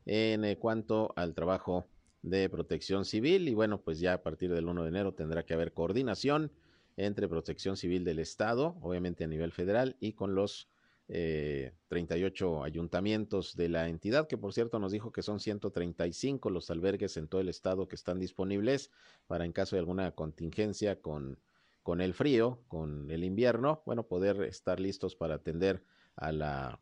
en 0.05 0.45
eh, 0.45 0.57
cuanto 0.57 1.13
al 1.15 1.33
trabajo 1.33 1.87
de 2.21 2.49
protección 2.49 3.05
civil 3.05 3.47
y 3.47 3.55
bueno, 3.55 3.79
pues 3.81 3.99
ya 3.99 4.13
a 4.13 4.21
partir 4.21 4.53
del 4.53 4.67
1 4.67 4.83
de 4.83 4.89
enero 4.89 5.13
tendrá 5.13 5.43
que 5.43 5.53
haber 5.53 5.73
coordinación 5.73 6.51
entre 6.97 7.27
protección 7.27 7.77
civil 7.77 8.03
del 8.03 8.19
Estado, 8.19 8.77
obviamente 8.81 9.23
a 9.23 9.27
nivel 9.27 9.51
federal, 9.51 9.95
y 9.99 10.13
con 10.13 10.35
los 10.35 10.69
eh, 11.07 11.73
38 11.89 12.63
ayuntamientos 12.63 13.55
de 13.55 13.69
la 13.69 13.89
entidad, 13.89 14.27
que 14.27 14.37
por 14.37 14.53
cierto 14.53 14.79
nos 14.79 14.91
dijo 14.91 15.11
que 15.11 15.21
son 15.21 15.39
135 15.39 16.49
los 16.49 16.69
albergues 16.69 17.17
en 17.17 17.27
todo 17.27 17.41
el 17.41 17.49
estado 17.49 17.87
que 17.87 17.95
están 17.95 18.17
disponibles 18.17 18.91
para 19.27 19.43
en 19.43 19.51
caso 19.51 19.75
de 19.75 19.81
alguna 19.81 20.11
contingencia 20.11 21.01
con, 21.01 21.37
con 21.83 21.99
el 21.99 22.13
frío, 22.13 22.59
con 22.69 23.11
el 23.11 23.25
invierno, 23.25 23.83
bueno, 23.85 24.07
poder 24.07 24.43
estar 24.43 24.79
listos 24.79 25.15
para 25.15 25.35
atender 25.35 25.83
a 26.15 26.31
la 26.31 26.79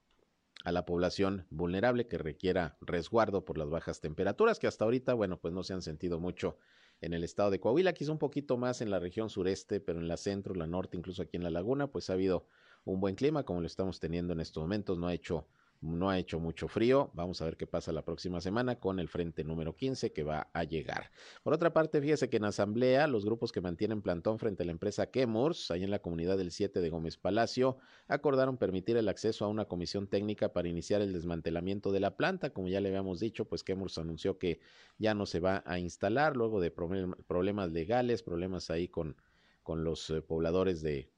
a 0.65 0.71
la 0.71 0.85
población 0.85 1.45
vulnerable 1.49 2.07
que 2.07 2.17
requiera 2.17 2.77
resguardo 2.81 3.45
por 3.45 3.57
las 3.57 3.69
bajas 3.69 4.01
temperaturas 4.01 4.59
que 4.59 4.67
hasta 4.67 4.85
ahorita, 4.85 5.13
bueno, 5.13 5.39
pues 5.39 5.53
no 5.53 5.63
se 5.63 5.73
han 5.73 5.81
sentido 5.81 6.19
mucho 6.19 6.57
en 7.01 7.13
el 7.13 7.23
estado 7.23 7.51
de 7.51 7.59
Coahuila, 7.59 7.93
quizá 7.93 8.11
un 8.11 8.17
poquito 8.17 8.57
más 8.57 8.81
en 8.81 8.89
la 8.89 8.99
región 8.99 9.29
sureste, 9.29 9.79
pero 9.79 9.99
en 9.99 10.07
la 10.07 10.17
centro, 10.17 10.53
la 10.55 10.67
norte, 10.67 10.97
incluso 10.97 11.21
aquí 11.21 11.37
en 11.37 11.43
la 11.43 11.49
laguna, 11.49 11.87
pues 11.87 12.09
ha 12.09 12.13
habido 12.13 12.45
un 12.83 12.99
buen 12.99 13.15
clima 13.15 13.43
como 13.43 13.61
lo 13.61 13.67
estamos 13.67 13.99
teniendo 13.99 14.33
en 14.33 14.39
estos 14.39 14.61
momentos, 14.61 14.97
no 14.97 15.07
ha 15.07 15.13
hecho 15.13 15.47
no 15.81 16.09
ha 16.09 16.17
hecho 16.17 16.39
mucho 16.39 16.67
frío. 16.67 17.09
Vamos 17.13 17.41
a 17.41 17.45
ver 17.45 17.55
qué 17.55 17.65
pasa 17.65 17.91
la 17.91 18.03
próxima 18.03 18.41
semana 18.41 18.79
con 18.79 18.99
el 18.99 19.07
frente 19.07 19.43
número 19.43 19.75
15 19.75 20.11
que 20.11 20.23
va 20.23 20.49
a 20.53 20.63
llegar. 20.63 21.11
Por 21.43 21.53
otra 21.53 21.73
parte, 21.73 22.01
fíjese 22.01 22.29
que 22.29 22.37
en 22.37 22.45
asamblea, 22.45 23.07
los 23.07 23.25
grupos 23.25 23.51
que 23.51 23.61
mantienen 23.61 24.01
plantón 24.01 24.39
frente 24.39 24.63
a 24.63 24.65
la 24.65 24.73
empresa 24.73 25.09
Kemurs, 25.09 25.71
ahí 25.71 25.83
en 25.83 25.91
la 25.91 25.99
comunidad 25.99 26.37
del 26.37 26.51
7 26.51 26.81
de 26.81 26.89
Gómez 26.89 27.17
Palacio, 27.17 27.77
acordaron 28.07 28.57
permitir 28.57 28.97
el 28.97 29.07
acceso 29.07 29.45
a 29.45 29.47
una 29.47 29.65
comisión 29.65 30.07
técnica 30.07 30.51
para 30.51 30.67
iniciar 30.67 31.01
el 31.01 31.13
desmantelamiento 31.13 31.91
de 31.91 32.01
la 32.01 32.17
planta. 32.17 32.51
Como 32.51 32.67
ya 32.67 32.81
le 32.81 32.89
habíamos 32.89 33.19
dicho, 33.19 33.45
pues 33.45 33.63
Kemurs 33.63 33.97
anunció 33.97 34.37
que 34.37 34.59
ya 34.97 35.13
no 35.13 35.25
se 35.25 35.39
va 35.39 35.63
a 35.65 35.79
instalar 35.79 36.35
luego 36.35 36.59
de 36.59 36.71
problemas 36.71 37.71
legales, 37.71 38.21
problemas 38.21 38.69
ahí 38.69 38.89
con, 38.89 39.15
con 39.63 39.83
los 39.83 40.09
eh, 40.09 40.21
pobladores 40.21 40.81
de, 40.81 41.09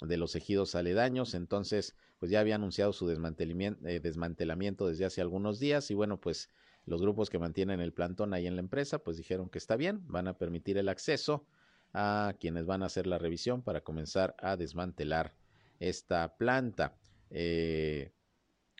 de 0.00 0.16
los 0.16 0.34
ejidos 0.36 0.74
aledaños. 0.74 1.34
Entonces, 1.34 1.96
pues 2.22 2.30
ya 2.30 2.38
había 2.38 2.54
anunciado 2.54 2.92
su 2.92 3.08
desmantelamiento, 3.08 3.84
eh, 3.84 3.98
desmantelamiento 3.98 4.86
desde 4.86 5.04
hace 5.04 5.20
algunos 5.20 5.58
días 5.58 5.90
y 5.90 5.94
bueno, 5.94 6.20
pues 6.20 6.50
los 6.86 7.02
grupos 7.02 7.30
que 7.30 7.40
mantienen 7.40 7.80
el 7.80 7.92
plantón 7.92 8.32
ahí 8.32 8.46
en 8.46 8.54
la 8.54 8.60
empresa, 8.60 9.00
pues 9.00 9.16
dijeron 9.16 9.50
que 9.50 9.58
está 9.58 9.74
bien, 9.74 10.06
van 10.06 10.28
a 10.28 10.38
permitir 10.38 10.78
el 10.78 10.88
acceso 10.88 11.48
a 11.92 12.36
quienes 12.38 12.64
van 12.64 12.84
a 12.84 12.86
hacer 12.86 13.08
la 13.08 13.18
revisión 13.18 13.62
para 13.62 13.80
comenzar 13.80 14.36
a 14.38 14.56
desmantelar 14.56 15.34
esta 15.80 16.36
planta. 16.36 16.94
Eh, 17.30 18.12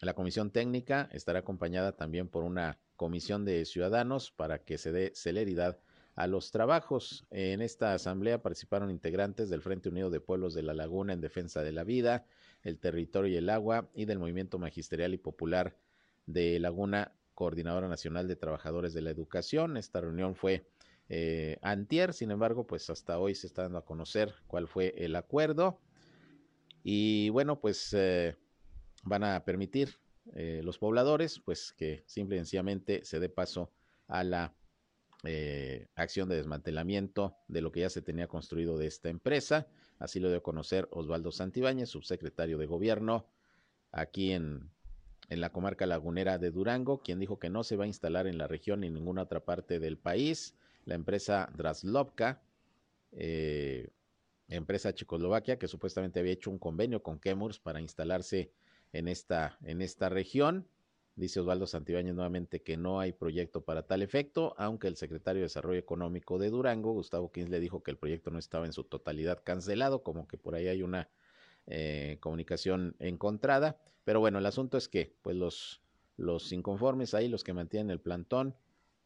la 0.01 0.15
comisión 0.15 0.53
técnica 0.53 1.09
estará 1.11 1.41
acompañada 1.41 1.97
también 1.97 2.29
por 2.29 2.45
una 2.45 2.79
comisión 2.95 3.45
de 3.45 3.65
ciudadanos 3.65 4.31
para 4.31 4.61
que 4.61 4.79
se 4.79 4.93
dé 4.93 5.11
celeridad 5.17 5.81
a 6.15 6.27
los 6.27 6.51
trabajos. 6.51 7.27
En 7.31 7.63
esta 7.63 7.95
asamblea 7.95 8.43
participaron 8.43 8.91
integrantes 8.91 9.51
del 9.51 9.63
Frente 9.63 9.89
Unido 9.89 10.11
de 10.11 10.21
Pueblos 10.21 10.55
de 10.55 10.63
la 10.63 10.75
Laguna 10.75 11.13
en 11.13 11.21
defensa 11.21 11.63
de 11.63 11.73
la 11.73 11.85
vida, 11.85 12.27
el 12.63 12.79
territorio 12.79 13.33
y 13.33 13.37
el 13.37 13.51
agua 13.51 13.91
y 13.95 14.05
del 14.05 14.19
Movimiento 14.19 14.59
Magisterial 14.59 15.15
y 15.15 15.19
Popular 15.19 15.77
de 16.27 16.59
Laguna, 16.61 17.13
Coordinadora 17.35 17.89
Nacional 17.89 18.29
de 18.29 18.37
Trabajadores 18.37 18.95
de 18.95 19.03
la 19.03 19.11
Educación. 19.11 19.77
Esta 19.77 20.01
reunión 20.01 20.35
fue 20.35 20.67
eh, 21.09 21.59
antier, 21.63 22.13
sin 22.13 22.31
embargo, 22.31 22.67
pues 22.67 22.89
hasta 22.91 23.19
hoy 23.19 23.35
se 23.35 23.47
está 23.47 23.63
dando 23.63 23.79
a 23.79 23.85
conocer 23.85 24.35
cuál 24.47 24.69
fue 24.69 24.95
el 24.97 25.17
acuerdo. 25.17 25.81
Y 26.85 27.31
bueno, 27.31 27.61
pues 27.61 27.93
eh, 27.93 28.37
van 29.05 29.25
a 29.25 29.45
permitir 29.45 29.99
eh, 30.35 30.61
los 30.63 30.79
pobladores, 30.79 31.41
pues 31.41 31.73
que 31.73 32.05
simple 32.07 32.37
y 32.37 32.39
sencillamente 32.39 33.05
se 33.05 33.21
dé 33.21 33.29
paso 33.29 33.73
a 34.09 34.25
la 34.25 34.55
acción 35.95 36.29
de 36.29 36.35
desmantelamiento 36.35 37.37
de 37.47 37.61
lo 37.61 37.71
que 37.71 37.79
ya 37.81 37.91
se 37.91 38.03
tenía 38.03 38.27
construido 38.27 38.77
de 38.77 38.89
esta 38.89 39.09
empresa. 39.09 39.69
Así 40.03 40.19
lo 40.19 40.29
dio 40.31 40.39
a 40.39 40.43
conocer 40.43 40.89
Osvaldo 40.91 41.31
Santibáñez, 41.31 41.89
subsecretario 41.89 42.59
de 42.59 42.67
Gobierno 42.67 43.25
aquí 43.93 44.33
en, 44.33 44.69
en 45.29 45.41
la 45.41 45.53
comarca 45.53 45.87
lagunera 45.87 46.39
de 46.39 46.51
Durango, 46.51 47.03
quien 47.05 47.21
dijo 47.21 47.39
que 47.39 47.51
no 47.51 47.63
se 47.63 47.77
va 47.77 47.85
a 47.85 47.87
instalar 47.87 48.27
en 48.27 48.37
la 48.37 48.49
región 48.49 48.81
ni 48.81 48.89
en 48.89 48.95
ninguna 48.95 49.23
otra 49.23 49.45
parte 49.45 49.79
del 49.79 49.97
país. 49.97 50.57
La 50.87 50.97
empresa 50.97 51.53
Draslovka, 51.57 52.43
eh, 53.13 53.91
empresa 54.49 54.93
checoslovaquia, 54.93 55.61
que 55.61 55.69
supuestamente 55.69 56.19
había 56.19 56.33
hecho 56.33 56.51
un 56.51 56.59
convenio 56.59 57.01
con 57.01 57.21
Kemurs 57.21 57.61
para 57.61 57.81
instalarse 57.81 58.51
en 58.93 59.07
esta, 59.07 59.57
en 59.63 59.83
esta 59.83 60.09
región. 60.09 60.67
Dice 61.15 61.41
Osvaldo 61.41 61.67
Santibáñez 61.67 62.15
nuevamente 62.15 62.63
que 62.63 62.79
no 62.79 62.99
hay 62.99 63.13
proyecto 63.13 63.63
para 63.63 63.83
tal 63.83 64.03
efecto, 64.03 64.55
aunque 64.57 64.89
el 64.89 64.97
secretario 64.97 65.41
de 65.41 65.45
Desarrollo 65.45 65.79
Económico 65.79 66.39
de 66.39 66.49
Durango, 66.49 66.93
Gustavo 66.93 67.31
Kins, 67.31 67.51
le 67.51 67.61
dijo 67.61 67.83
que 67.83 67.91
el 67.91 67.99
proyecto 67.99 68.31
no 68.31 68.39
estaba 68.39 68.65
en 68.65 68.73
su 68.73 68.85
totalidad 68.85 69.43
cancelado, 69.45 70.03
como 70.03 70.27
que 70.27 70.39
por 70.39 70.55
ahí 70.55 70.69
hay 70.69 70.83
una 70.83 71.11
eh, 71.67 72.17
comunicación 72.21 72.97
encontrada. 72.99 73.79
Pero 74.05 74.21
bueno, 74.21 74.39
el 74.39 74.47
asunto 74.47 74.79
es 74.79 74.89
que 74.89 75.15
pues 75.21 75.37
los, 75.37 75.83
los 76.17 76.51
inconformes 76.51 77.13
ahí, 77.13 77.29
los 77.29 77.45
que 77.45 77.53
mantienen 77.53 77.91
el 77.91 78.01
plantón, 78.01 78.57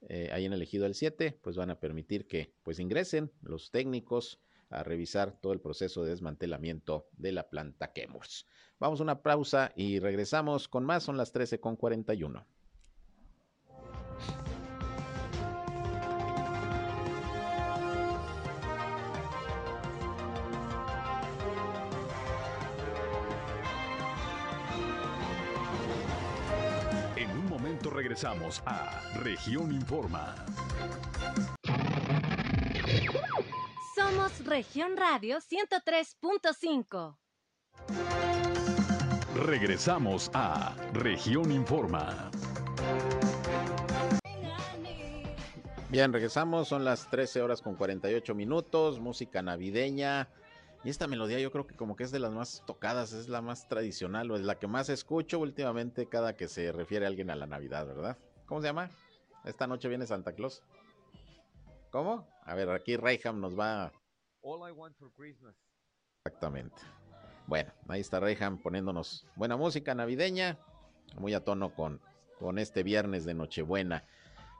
eh, 0.09 0.31
ahí 0.33 0.45
en 0.45 0.53
elegido 0.53 0.87
el 0.87 0.95
7, 0.95 1.38
pues 1.42 1.57
van 1.57 1.71
a 1.71 1.81
permitir 1.81 2.29
que 2.29 2.53
pues 2.62 2.79
ingresen 2.79 3.33
los 3.42 3.73
técnicos 3.73 4.38
a 4.70 4.83
revisar 4.83 5.33
todo 5.40 5.52
el 5.52 5.61
proceso 5.61 6.02
de 6.05 6.11
desmantelamiento 6.11 7.09
de 7.12 7.33
la 7.33 7.48
planta 7.48 7.92
Chemours. 7.92 8.46
Vamos 8.79 9.00
a 9.00 9.05
una 9.05 9.22
pausa 9.22 9.72
y 9.74 9.98
regresamos 10.00 10.68
con 10.68 10.85
más. 10.85 11.02
Son 11.02 11.16
las 11.16 11.33
13 11.33 11.61
con 11.61 11.76
41. 11.76 12.46
En 27.16 27.31
un 27.31 27.46
momento 27.46 27.88
regresamos 27.88 28.62
a 28.66 29.00
Región 29.22 29.72
Informa. 29.72 30.35
Somos 34.27 34.45
Región 34.45 34.97
Radio 34.97 35.39
103.5. 35.39 37.17
Regresamos 39.37 40.33
a 40.35 40.75
Región 40.95 41.53
Informa. 41.53 42.33
Bien, 45.91 46.12
regresamos, 46.12 46.67
son 46.67 46.85
las 46.85 47.09
13 47.09 47.41
horas 47.41 47.62
con 47.62 47.77
48 47.77 48.35
minutos, 48.35 48.99
música 48.99 49.43
navideña. 49.43 50.29
Y 50.83 50.91
esta 50.91 51.07
melodía 51.07 51.39
yo 51.39 51.53
creo 51.53 51.69
que 51.69 51.77
como 51.77 51.95
que 51.95 52.03
es 52.03 52.11
de 52.11 52.19
las 52.19 52.33
más 52.33 52.65
tocadas, 52.67 53.12
es 53.12 53.29
la 53.29 53.43
más 53.43 53.69
tradicional 53.69 54.29
o 54.33 54.37
es 54.37 54.43
la 54.43 54.59
que 54.59 54.67
más 54.67 54.89
escucho 54.89 55.39
últimamente 55.39 56.09
cada 56.09 56.35
que 56.35 56.49
se 56.49 56.73
refiere 56.73 57.05
a 57.05 57.09
alguien 57.09 57.31
a 57.31 57.37
la 57.37 57.47
Navidad, 57.47 57.87
¿verdad? 57.87 58.19
¿Cómo 58.47 58.61
se 58.61 58.67
llama? 58.67 58.91
Esta 59.45 59.69
noche 59.69 59.89
viene 59.89 60.05
Santa 60.05 60.33
Claus. 60.33 60.65
¿Cómo? 61.93 62.27
A 62.43 62.57
ver, 62.57 62.71
aquí 62.71 62.97
Rayham 62.97 63.41
nos 63.41 63.57
va... 63.57 63.93
All 64.48 64.62
I 64.62 64.70
want 64.70 64.96
for 64.96 65.11
Christmas. 65.11 65.56
Exactamente. 66.24 66.76
Bueno, 67.48 67.72
ahí 67.88 68.00
está 68.00 68.20
Reyham 68.20 68.59
poniéndonos 68.59 69.26
buena 69.35 69.56
música 69.56 69.92
navideña, 69.96 70.56
muy 71.18 71.35
a 71.35 71.42
tono 71.42 71.74
con, 71.74 72.00
con 72.38 72.61
este 72.61 72.85
viernes 72.85 73.24
de 73.24 73.35
Nochebuena. 73.35 74.04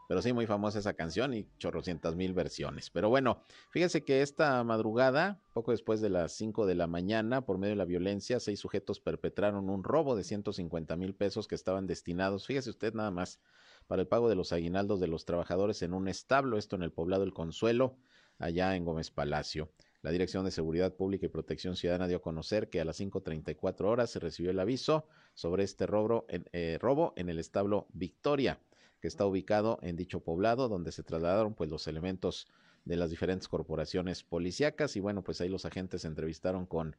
Pero 0.09 0.23
sí, 0.23 0.33
muy 0.33 0.47
famosa 0.47 0.81
esa 0.81 0.95
canción 0.95 1.35
y 1.35 1.49
chorrocientas 1.59 2.17
mil 2.17 2.33
versiones. 2.35 2.91
Pero 2.91 3.11
bueno, 3.11 3.45
fíjese 3.71 4.05
que 4.05 4.23
esta 4.23 4.65
madrugada, 4.65 5.41
poco 5.53 5.71
después 5.71 6.01
de 6.01 6.11
las 6.11 6.33
5 6.33 6.67
de 6.67 6.75
la 6.75 6.89
mañana, 6.89 7.47
por 7.47 7.59
medio 7.59 7.75
de 7.75 7.79
la 7.79 7.85
violencia, 7.85 8.41
seis 8.41 8.59
sujetos 8.59 8.99
perpetraron 8.99 9.71
un 9.71 9.85
robo 9.85 10.17
de 10.17 10.25
150 10.25 10.97
mil 10.97 11.15
pesos 11.15 11.47
que 11.47 11.55
estaban 11.55 11.87
destinados, 11.87 12.47
fíjese 12.49 12.71
usted 12.71 12.93
nada 12.93 13.13
más, 13.13 13.39
para 13.87 14.03
el 14.03 14.09
pago 14.09 14.29
de 14.29 14.35
los 14.35 14.53
aguinaldos 14.53 14.99
de 14.99 15.07
los 15.07 15.25
trabajadores 15.27 15.81
en 15.83 15.95
un 15.95 16.09
establo, 16.09 16.59
esto 16.59 16.75
en 16.75 16.83
el 16.83 16.91
poblado 16.91 17.23
El 17.23 17.33
Consuelo, 17.33 17.97
allá 18.39 18.77
en 18.77 18.85
Gómez 18.85 19.11
Palacio. 19.11 19.71
La 20.03 20.11
Dirección 20.11 20.45
de 20.45 20.51
Seguridad 20.51 20.95
Pública 20.95 21.27
y 21.27 21.31
Protección 21.31 21.75
Ciudadana 21.75 22.07
dio 22.07 22.19
a 22.19 22.23
conocer 22.23 22.69
que 22.69 22.81
a 22.81 22.85
las 22.85 23.01
5.34 23.01 23.85
horas 23.87 24.11
se 24.11 24.21
recibió 24.21 24.51
el 24.51 24.61
aviso 24.61 25.07
sobre 25.35 25.65
este 25.65 25.87
robo 25.87 26.27
en, 26.29 26.45
eh, 26.53 26.79
robo 26.81 27.13
en 27.17 27.29
el 27.29 27.39
establo 27.39 27.89
Victoria, 27.93 28.61
que 29.01 29.09
está 29.09 29.27
ubicado 29.27 29.79
en 29.83 29.97
dicho 29.97 30.21
poblado, 30.21 30.69
donde 30.69 30.93
se 30.93 31.03
trasladaron 31.03 31.55
pues 31.55 31.71
los 31.71 31.87
elementos 31.89 32.47
de 32.85 32.97
las 32.97 33.11
diferentes 33.11 33.49
corporaciones 33.49 34.23
policíacas 34.23 34.95
y 34.97 35.01
bueno, 35.01 35.23
pues 35.23 35.41
ahí 35.41 35.49
los 35.49 35.65
agentes 35.65 36.03
se 36.03 36.09
entrevistaron 36.09 36.67
con 36.67 36.95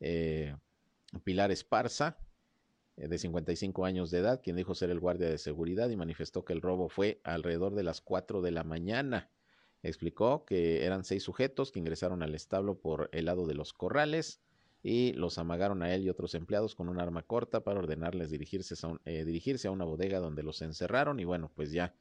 eh, 0.00 0.54
Pilar 1.24 1.50
Esparza, 1.50 2.18
eh, 2.96 3.08
de 3.08 3.18
55 3.18 3.84
años 3.84 4.10
de 4.10 4.18
edad, 4.18 4.40
quien 4.42 4.56
dijo 4.56 4.74
ser 4.74 4.90
el 4.90 5.00
guardia 5.00 5.28
de 5.28 5.38
seguridad 5.38 5.88
y 5.88 5.96
manifestó 5.96 6.44
que 6.44 6.52
el 6.52 6.60
robo 6.60 6.88
fue 6.88 7.20
alrededor 7.24 7.74
de 7.74 7.84
las 7.84 8.00
4 8.00 8.42
de 8.42 8.50
la 8.50 8.64
mañana. 8.64 9.30
Explicó 9.82 10.44
que 10.44 10.84
eran 10.84 11.04
seis 11.04 11.22
sujetos 11.22 11.72
que 11.72 11.78
ingresaron 11.78 12.22
al 12.22 12.34
establo 12.34 12.78
por 12.78 13.08
el 13.12 13.26
lado 13.26 13.46
de 13.46 13.54
los 13.54 13.72
corrales 13.72 14.40
y 14.82 15.12
los 15.12 15.38
amagaron 15.38 15.82
a 15.82 15.94
él 15.94 16.02
y 16.02 16.10
otros 16.10 16.34
empleados 16.34 16.74
con 16.74 16.88
un 16.88 17.00
arma 17.00 17.22
corta 17.22 17.64
para 17.64 17.78
ordenarles 17.78 18.30
dirigirse 18.30 18.74
a, 18.86 18.98
eh, 19.04 19.24
dirigirse 19.24 19.68
a 19.68 19.70
una 19.70 19.84
bodega 19.84 20.18
donde 20.18 20.42
los 20.42 20.62
encerraron 20.62 21.20
y 21.20 21.24
bueno, 21.24 21.50
pues 21.54 21.72
ya 21.72 21.94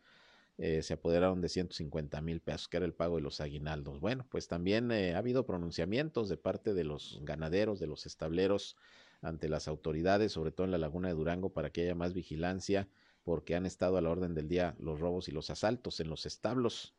eh, 0.57 0.83
se 0.83 0.93
apoderaron 0.93 1.39
de 1.39 1.47
150 1.47 2.19
mil 2.21 2.41
pesos, 2.41 2.67
que 2.67 2.77
era 2.77 2.85
el 2.85 2.93
pago 2.93 3.15
de 3.15 3.21
los 3.21 3.39
aguinaldos. 3.39 4.01
Bueno, 4.01 4.25
pues 4.29 4.49
también 4.49 4.91
eh, 4.91 5.15
ha 5.15 5.19
habido 5.19 5.45
pronunciamientos 5.45 6.27
de 6.27 6.35
parte 6.35 6.73
de 6.73 6.83
los 6.83 7.19
ganaderos, 7.23 7.79
de 7.79 7.87
los 7.87 8.05
estableros 8.05 8.75
ante 9.21 9.47
las 9.47 9.69
autoridades, 9.69 10.33
sobre 10.33 10.51
todo 10.51 10.65
en 10.65 10.71
la 10.71 10.77
laguna 10.77 11.07
de 11.07 11.13
Durango, 11.13 11.53
para 11.53 11.69
que 11.69 11.83
haya 11.83 11.95
más 11.95 12.13
vigilancia, 12.13 12.89
porque 13.23 13.55
han 13.55 13.65
estado 13.65 13.97
a 13.97 14.01
la 14.01 14.09
orden 14.09 14.33
del 14.33 14.49
día 14.49 14.75
los 14.79 14.99
robos 14.99 15.29
y 15.29 15.31
los 15.31 15.49
asaltos 15.49 16.01
en 16.01 16.09
los 16.09 16.25
establos. 16.25 16.93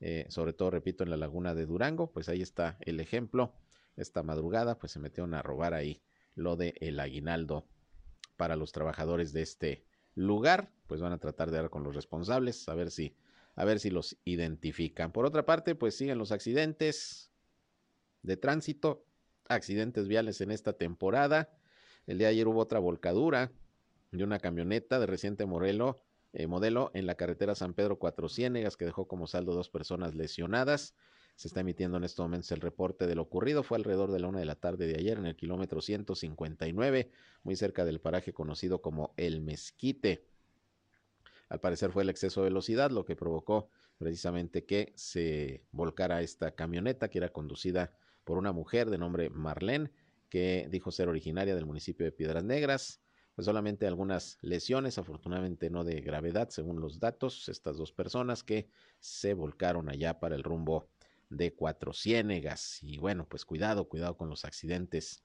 Eh, 0.00 0.26
sobre 0.28 0.52
todo, 0.52 0.70
repito, 0.70 1.04
en 1.04 1.10
la 1.10 1.16
laguna 1.16 1.54
de 1.54 1.66
Durango, 1.66 2.10
pues 2.10 2.28
ahí 2.28 2.42
está 2.42 2.78
el 2.80 3.00
ejemplo. 3.00 3.54
Esta 3.96 4.22
madrugada, 4.22 4.78
pues 4.78 4.92
se 4.92 4.98
metieron 4.98 5.34
a 5.34 5.42
robar 5.42 5.74
ahí 5.74 6.02
lo 6.34 6.56
de 6.56 6.74
el 6.80 6.98
aguinaldo 7.00 7.66
para 8.36 8.56
los 8.56 8.72
trabajadores 8.72 9.32
de 9.32 9.42
este 9.42 9.84
lugar, 10.14 10.72
pues 10.86 11.00
van 11.00 11.12
a 11.12 11.18
tratar 11.18 11.50
de 11.50 11.58
dar 11.58 11.70
con 11.70 11.84
los 11.84 11.94
responsables, 11.94 12.68
a 12.68 12.74
ver 12.74 12.90
si, 12.90 13.14
a 13.54 13.64
ver 13.64 13.80
si 13.80 13.90
los 13.90 14.16
identifican. 14.24 15.12
Por 15.12 15.26
otra 15.26 15.44
parte, 15.44 15.74
pues 15.74 15.96
siguen 15.96 16.18
los 16.18 16.32
accidentes 16.32 17.30
de 18.22 18.36
tránsito, 18.36 19.04
accidentes 19.48 20.08
viales 20.08 20.40
en 20.40 20.50
esta 20.50 20.72
temporada. 20.72 21.50
El 22.06 22.18
día 22.18 22.28
de 22.28 22.34
ayer 22.34 22.48
hubo 22.48 22.60
otra 22.60 22.78
volcadura 22.78 23.52
de 24.10 24.24
una 24.24 24.38
camioneta 24.38 24.98
de 24.98 25.06
reciente 25.06 25.46
Morelo 25.46 26.02
eh, 26.32 26.46
modelo 26.46 26.90
en 26.94 27.06
la 27.06 27.16
carretera 27.16 27.54
San 27.54 27.74
Pedro 27.74 27.98
Cuatro 27.98 28.28
Ciénegas, 28.28 28.76
que 28.76 28.84
dejó 28.84 29.08
como 29.08 29.26
saldo 29.26 29.54
dos 29.54 29.68
personas 29.68 30.14
lesionadas. 30.14 30.94
Se 31.36 31.48
está 31.48 31.60
emitiendo 31.60 31.96
en 31.96 32.04
estos 32.04 32.24
momentos 32.24 32.52
el 32.52 32.60
reporte 32.60 33.06
de 33.06 33.14
lo 33.14 33.22
ocurrido. 33.22 33.62
Fue 33.62 33.78
alrededor 33.78 34.12
de 34.12 34.20
la 34.20 34.28
una 34.28 34.40
de 34.40 34.44
la 34.44 34.56
tarde 34.56 34.86
de 34.86 34.96
ayer 34.96 35.18
en 35.18 35.26
el 35.26 35.36
kilómetro 35.36 35.80
159, 35.80 37.10
muy 37.42 37.56
cerca 37.56 37.84
del 37.84 38.00
paraje 38.00 38.32
conocido 38.32 38.82
como 38.82 39.14
El 39.16 39.40
Mezquite. 39.40 40.26
Al 41.48 41.60
parecer 41.60 41.90
fue 41.90 42.04
el 42.04 42.10
exceso 42.10 42.42
de 42.42 42.50
velocidad 42.50 42.90
lo 42.90 43.04
que 43.04 43.16
provocó 43.16 43.68
precisamente 43.98 44.64
que 44.64 44.92
se 44.96 45.64
volcara 45.72 46.22
esta 46.22 46.52
camioneta 46.52 47.08
que 47.08 47.18
era 47.18 47.30
conducida 47.30 47.92
por 48.24 48.38
una 48.38 48.52
mujer 48.52 48.88
de 48.88 48.98
nombre 48.98 49.30
Marlene, 49.30 49.90
que 50.28 50.68
dijo 50.70 50.90
ser 50.92 51.08
originaria 51.08 51.54
del 51.54 51.66
municipio 51.66 52.06
de 52.06 52.12
Piedras 52.12 52.44
Negras. 52.44 53.00
Pues 53.40 53.46
solamente 53.46 53.86
algunas 53.86 54.36
lesiones, 54.42 54.98
afortunadamente 54.98 55.70
no 55.70 55.82
de 55.82 56.02
gravedad, 56.02 56.50
según 56.50 56.82
los 56.82 57.00
datos, 57.00 57.48
estas 57.48 57.78
dos 57.78 57.90
personas 57.90 58.44
que 58.44 58.68
se 58.98 59.32
volcaron 59.32 59.88
allá 59.88 60.20
para 60.20 60.34
el 60.34 60.42
rumbo 60.42 60.90
de 61.30 61.54
Cuatro 61.54 61.94
Ciénegas. 61.94 62.82
Y 62.82 62.98
bueno, 62.98 63.24
pues 63.26 63.46
cuidado, 63.46 63.88
cuidado 63.88 64.18
con 64.18 64.28
los 64.28 64.44
accidentes 64.44 65.24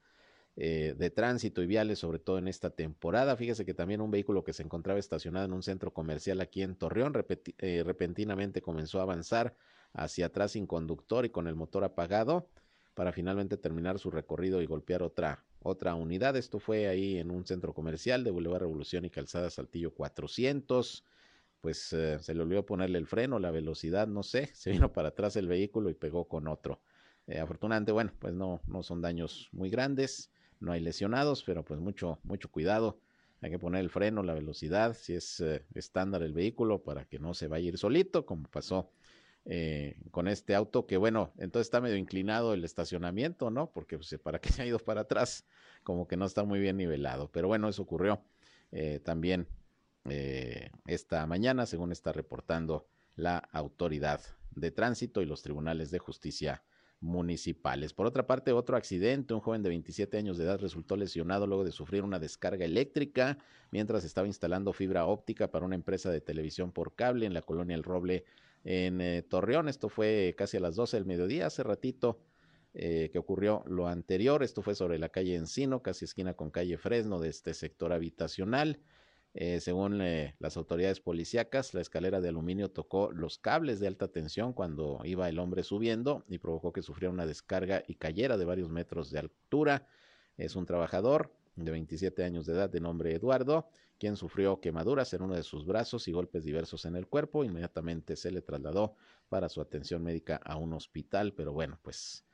eh, 0.56 0.94
de 0.96 1.10
tránsito 1.10 1.62
y 1.62 1.66
viales, 1.66 1.98
sobre 1.98 2.18
todo 2.18 2.38
en 2.38 2.48
esta 2.48 2.70
temporada. 2.70 3.36
Fíjese 3.36 3.66
que 3.66 3.74
también 3.74 4.00
un 4.00 4.10
vehículo 4.10 4.44
que 4.44 4.54
se 4.54 4.62
encontraba 4.62 4.98
estacionado 4.98 5.44
en 5.44 5.52
un 5.52 5.62
centro 5.62 5.92
comercial 5.92 6.40
aquí 6.40 6.62
en 6.62 6.74
Torreón 6.74 7.12
eh, 7.58 7.82
repentinamente 7.84 8.62
comenzó 8.62 9.00
a 9.00 9.02
avanzar 9.02 9.54
hacia 9.92 10.24
atrás 10.24 10.52
sin 10.52 10.66
conductor 10.66 11.26
y 11.26 11.28
con 11.28 11.48
el 11.48 11.54
motor 11.54 11.84
apagado 11.84 12.48
para 12.94 13.12
finalmente 13.12 13.58
terminar 13.58 13.98
su 13.98 14.10
recorrido 14.10 14.62
y 14.62 14.66
golpear 14.66 15.02
otra 15.02 15.44
otra 15.66 15.94
unidad. 15.94 16.36
Esto 16.36 16.58
fue 16.58 16.86
ahí 16.86 17.18
en 17.18 17.30
un 17.30 17.44
centro 17.44 17.74
comercial 17.74 18.24
de 18.24 18.30
Boulevard 18.30 18.62
Revolución 18.62 19.04
y 19.04 19.10
Calzada 19.10 19.50
Saltillo 19.50 19.92
400. 19.92 21.04
Pues 21.60 21.92
eh, 21.92 22.18
se 22.20 22.34
le 22.34 22.42
olvidó 22.42 22.64
ponerle 22.64 22.98
el 22.98 23.06
freno, 23.06 23.38
la 23.38 23.50
velocidad, 23.50 24.06
no 24.06 24.22
sé, 24.22 24.46
se 24.54 24.70
vino 24.70 24.92
para 24.92 25.08
atrás 25.08 25.36
el 25.36 25.48
vehículo 25.48 25.90
y 25.90 25.94
pegó 25.94 26.26
con 26.28 26.48
otro. 26.48 26.80
Eh, 27.26 27.40
afortunadamente, 27.40 27.92
bueno, 27.92 28.12
pues 28.18 28.34
no, 28.34 28.60
no 28.66 28.82
son 28.82 29.02
daños 29.02 29.48
muy 29.52 29.68
grandes, 29.68 30.30
no 30.60 30.72
hay 30.72 30.80
lesionados, 30.80 31.42
pero 31.42 31.64
pues 31.64 31.80
mucho, 31.80 32.20
mucho 32.22 32.50
cuidado. 32.50 33.00
Hay 33.40 33.50
que 33.50 33.58
poner 33.58 33.80
el 33.80 33.90
freno, 33.90 34.22
la 34.22 34.34
velocidad, 34.34 34.94
si 34.94 35.14
es 35.14 35.40
eh, 35.40 35.64
estándar 35.74 36.22
el 36.22 36.32
vehículo, 36.32 36.82
para 36.82 37.04
que 37.04 37.18
no 37.18 37.34
se 37.34 37.48
vaya 37.48 37.66
a 37.66 37.68
ir 37.68 37.78
solito, 37.78 38.24
como 38.24 38.48
pasó 38.48 38.90
eh, 39.48 39.96
con 40.10 40.26
este 40.26 40.56
auto, 40.56 40.86
que 40.86 40.96
bueno, 40.96 41.32
entonces 41.38 41.68
está 41.68 41.80
medio 41.80 41.96
inclinado 41.96 42.52
el 42.52 42.64
estacionamiento, 42.64 43.50
¿no? 43.50 43.70
Porque 43.70 43.96
pues, 43.96 44.16
para 44.20 44.40
que 44.40 44.50
se 44.50 44.62
ha 44.62 44.66
ido 44.66 44.80
para 44.80 45.02
atrás, 45.02 45.44
como 45.84 46.08
que 46.08 46.16
no 46.16 46.24
está 46.24 46.42
muy 46.42 46.58
bien 46.58 46.76
nivelado. 46.76 47.30
Pero 47.30 47.46
bueno, 47.46 47.68
eso 47.68 47.82
ocurrió 47.82 48.20
eh, 48.72 49.00
también 49.04 49.46
eh, 50.10 50.70
esta 50.86 51.24
mañana, 51.26 51.64
según 51.66 51.92
está 51.92 52.12
reportando 52.12 52.86
la 53.14 53.38
autoridad 53.52 54.20
de 54.50 54.72
tránsito 54.72 55.22
y 55.22 55.26
los 55.26 55.42
tribunales 55.42 55.92
de 55.92 56.00
justicia 56.00 56.64
municipales. 57.00 57.92
Por 57.92 58.06
otra 58.06 58.26
parte, 58.26 58.52
otro 58.52 58.76
accidente, 58.76 59.32
un 59.32 59.40
joven 59.40 59.62
de 59.62 59.68
27 59.68 60.16
años 60.16 60.38
de 60.38 60.44
edad 60.44 60.58
resultó 60.58 60.96
lesionado 60.96 61.46
luego 61.46 61.62
de 61.62 61.70
sufrir 61.70 62.02
una 62.02 62.18
descarga 62.18 62.64
eléctrica 62.64 63.38
mientras 63.70 64.04
estaba 64.04 64.26
instalando 64.26 64.72
fibra 64.72 65.06
óptica 65.06 65.50
para 65.50 65.66
una 65.66 65.74
empresa 65.74 66.10
de 66.10 66.20
televisión 66.20 66.72
por 66.72 66.94
cable 66.94 67.26
en 67.26 67.34
la 67.34 67.42
colonia 67.42 67.76
El 67.76 67.84
Roble 67.84 68.24
en 68.66 69.00
eh, 69.00 69.22
Torreón. 69.22 69.68
Esto 69.68 69.88
fue 69.88 70.34
casi 70.36 70.58
a 70.58 70.60
las 70.60 70.74
12 70.74 70.98
del 70.98 71.06
mediodía, 71.06 71.46
hace 71.46 71.62
ratito 71.62 72.20
eh, 72.74 73.08
que 73.12 73.18
ocurrió 73.18 73.62
lo 73.66 73.86
anterior. 73.86 74.42
Esto 74.42 74.60
fue 74.60 74.74
sobre 74.74 74.98
la 74.98 75.08
calle 75.08 75.36
Encino, 75.36 75.82
casi 75.82 76.04
esquina 76.04 76.34
con 76.34 76.50
calle 76.50 76.76
Fresno 76.76 77.20
de 77.20 77.28
este 77.30 77.54
sector 77.54 77.92
habitacional. 77.92 78.80
Eh, 79.38 79.60
según 79.60 79.98
las 80.38 80.56
autoridades 80.56 81.00
policíacas, 81.00 81.74
la 81.74 81.82
escalera 81.82 82.22
de 82.22 82.30
aluminio 82.30 82.70
tocó 82.70 83.12
los 83.12 83.38
cables 83.38 83.80
de 83.80 83.86
alta 83.86 84.08
tensión 84.08 84.54
cuando 84.54 85.00
iba 85.04 85.28
el 85.28 85.38
hombre 85.38 85.62
subiendo 85.62 86.24
y 86.26 86.38
provocó 86.38 86.72
que 86.72 86.80
sufriera 86.80 87.12
una 87.12 87.26
descarga 87.26 87.84
y 87.86 87.96
cayera 87.96 88.38
de 88.38 88.46
varios 88.46 88.70
metros 88.70 89.10
de 89.10 89.18
altura. 89.18 89.86
Es 90.38 90.56
un 90.56 90.64
trabajador 90.64 91.32
de 91.56 91.70
27 91.70 92.22
años 92.24 92.46
de 92.46 92.52
edad 92.52 92.70
de 92.70 92.80
nombre 92.80 93.14
Eduardo 93.14 93.68
quien 93.98 94.16
sufrió 94.16 94.60
quemaduras 94.60 95.12
en 95.14 95.22
uno 95.22 95.34
de 95.34 95.42
sus 95.42 95.66
brazos 95.66 96.06
y 96.08 96.12
golpes 96.12 96.44
diversos 96.44 96.84
en 96.84 96.96
el 96.96 97.06
cuerpo. 97.06 97.44
Inmediatamente 97.44 98.16
se 98.16 98.30
le 98.30 98.42
trasladó 98.42 98.94
para 99.28 99.48
su 99.48 99.60
atención 99.60 100.02
médica 100.02 100.40
a 100.44 100.56
un 100.56 100.72
hospital, 100.74 101.32
pero 101.32 101.52
bueno, 101.52 101.78
pues 101.82 102.24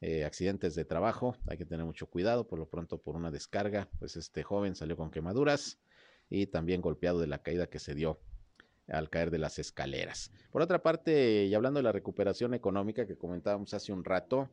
eh, 0.00 0.24
accidentes 0.24 0.74
de 0.74 0.84
trabajo, 0.84 1.36
hay 1.46 1.56
que 1.56 1.64
tener 1.64 1.86
mucho 1.86 2.06
cuidado, 2.06 2.46
por 2.46 2.58
lo 2.58 2.68
pronto 2.68 2.98
por 2.98 3.16
una 3.16 3.30
descarga, 3.30 3.88
pues 3.98 4.16
este 4.16 4.42
joven 4.42 4.74
salió 4.74 4.96
con 4.96 5.10
quemaduras 5.10 5.78
y 6.28 6.46
también 6.46 6.82
golpeado 6.82 7.20
de 7.20 7.26
la 7.26 7.42
caída 7.42 7.66
que 7.66 7.78
se 7.78 7.94
dio 7.94 8.20
al 8.88 9.10
caer 9.10 9.30
de 9.30 9.38
las 9.38 9.58
escaleras. 9.58 10.30
Por 10.50 10.62
otra 10.62 10.82
parte, 10.82 11.46
y 11.46 11.54
hablando 11.54 11.78
de 11.78 11.84
la 11.84 11.92
recuperación 11.92 12.54
económica 12.54 13.06
que 13.06 13.16
comentábamos 13.16 13.74
hace 13.74 13.92
un 13.92 14.04
rato, 14.04 14.48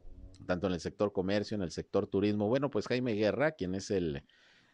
tanto 0.46 0.68
en 0.68 0.74
el 0.74 0.80
sector 0.80 1.12
comercio, 1.14 1.56
en 1.56 1.62
el 1.62 1.72
sector 1.72 2.08
turismo, 2.08 2.48
bueno, 2.48 2.70
pues 2.70 2.88
Jaime 2.88 3.14
Guerra, 3.14 3.52
quien 3.52 3.76
es 3.76 3.91
el 3.91 4.24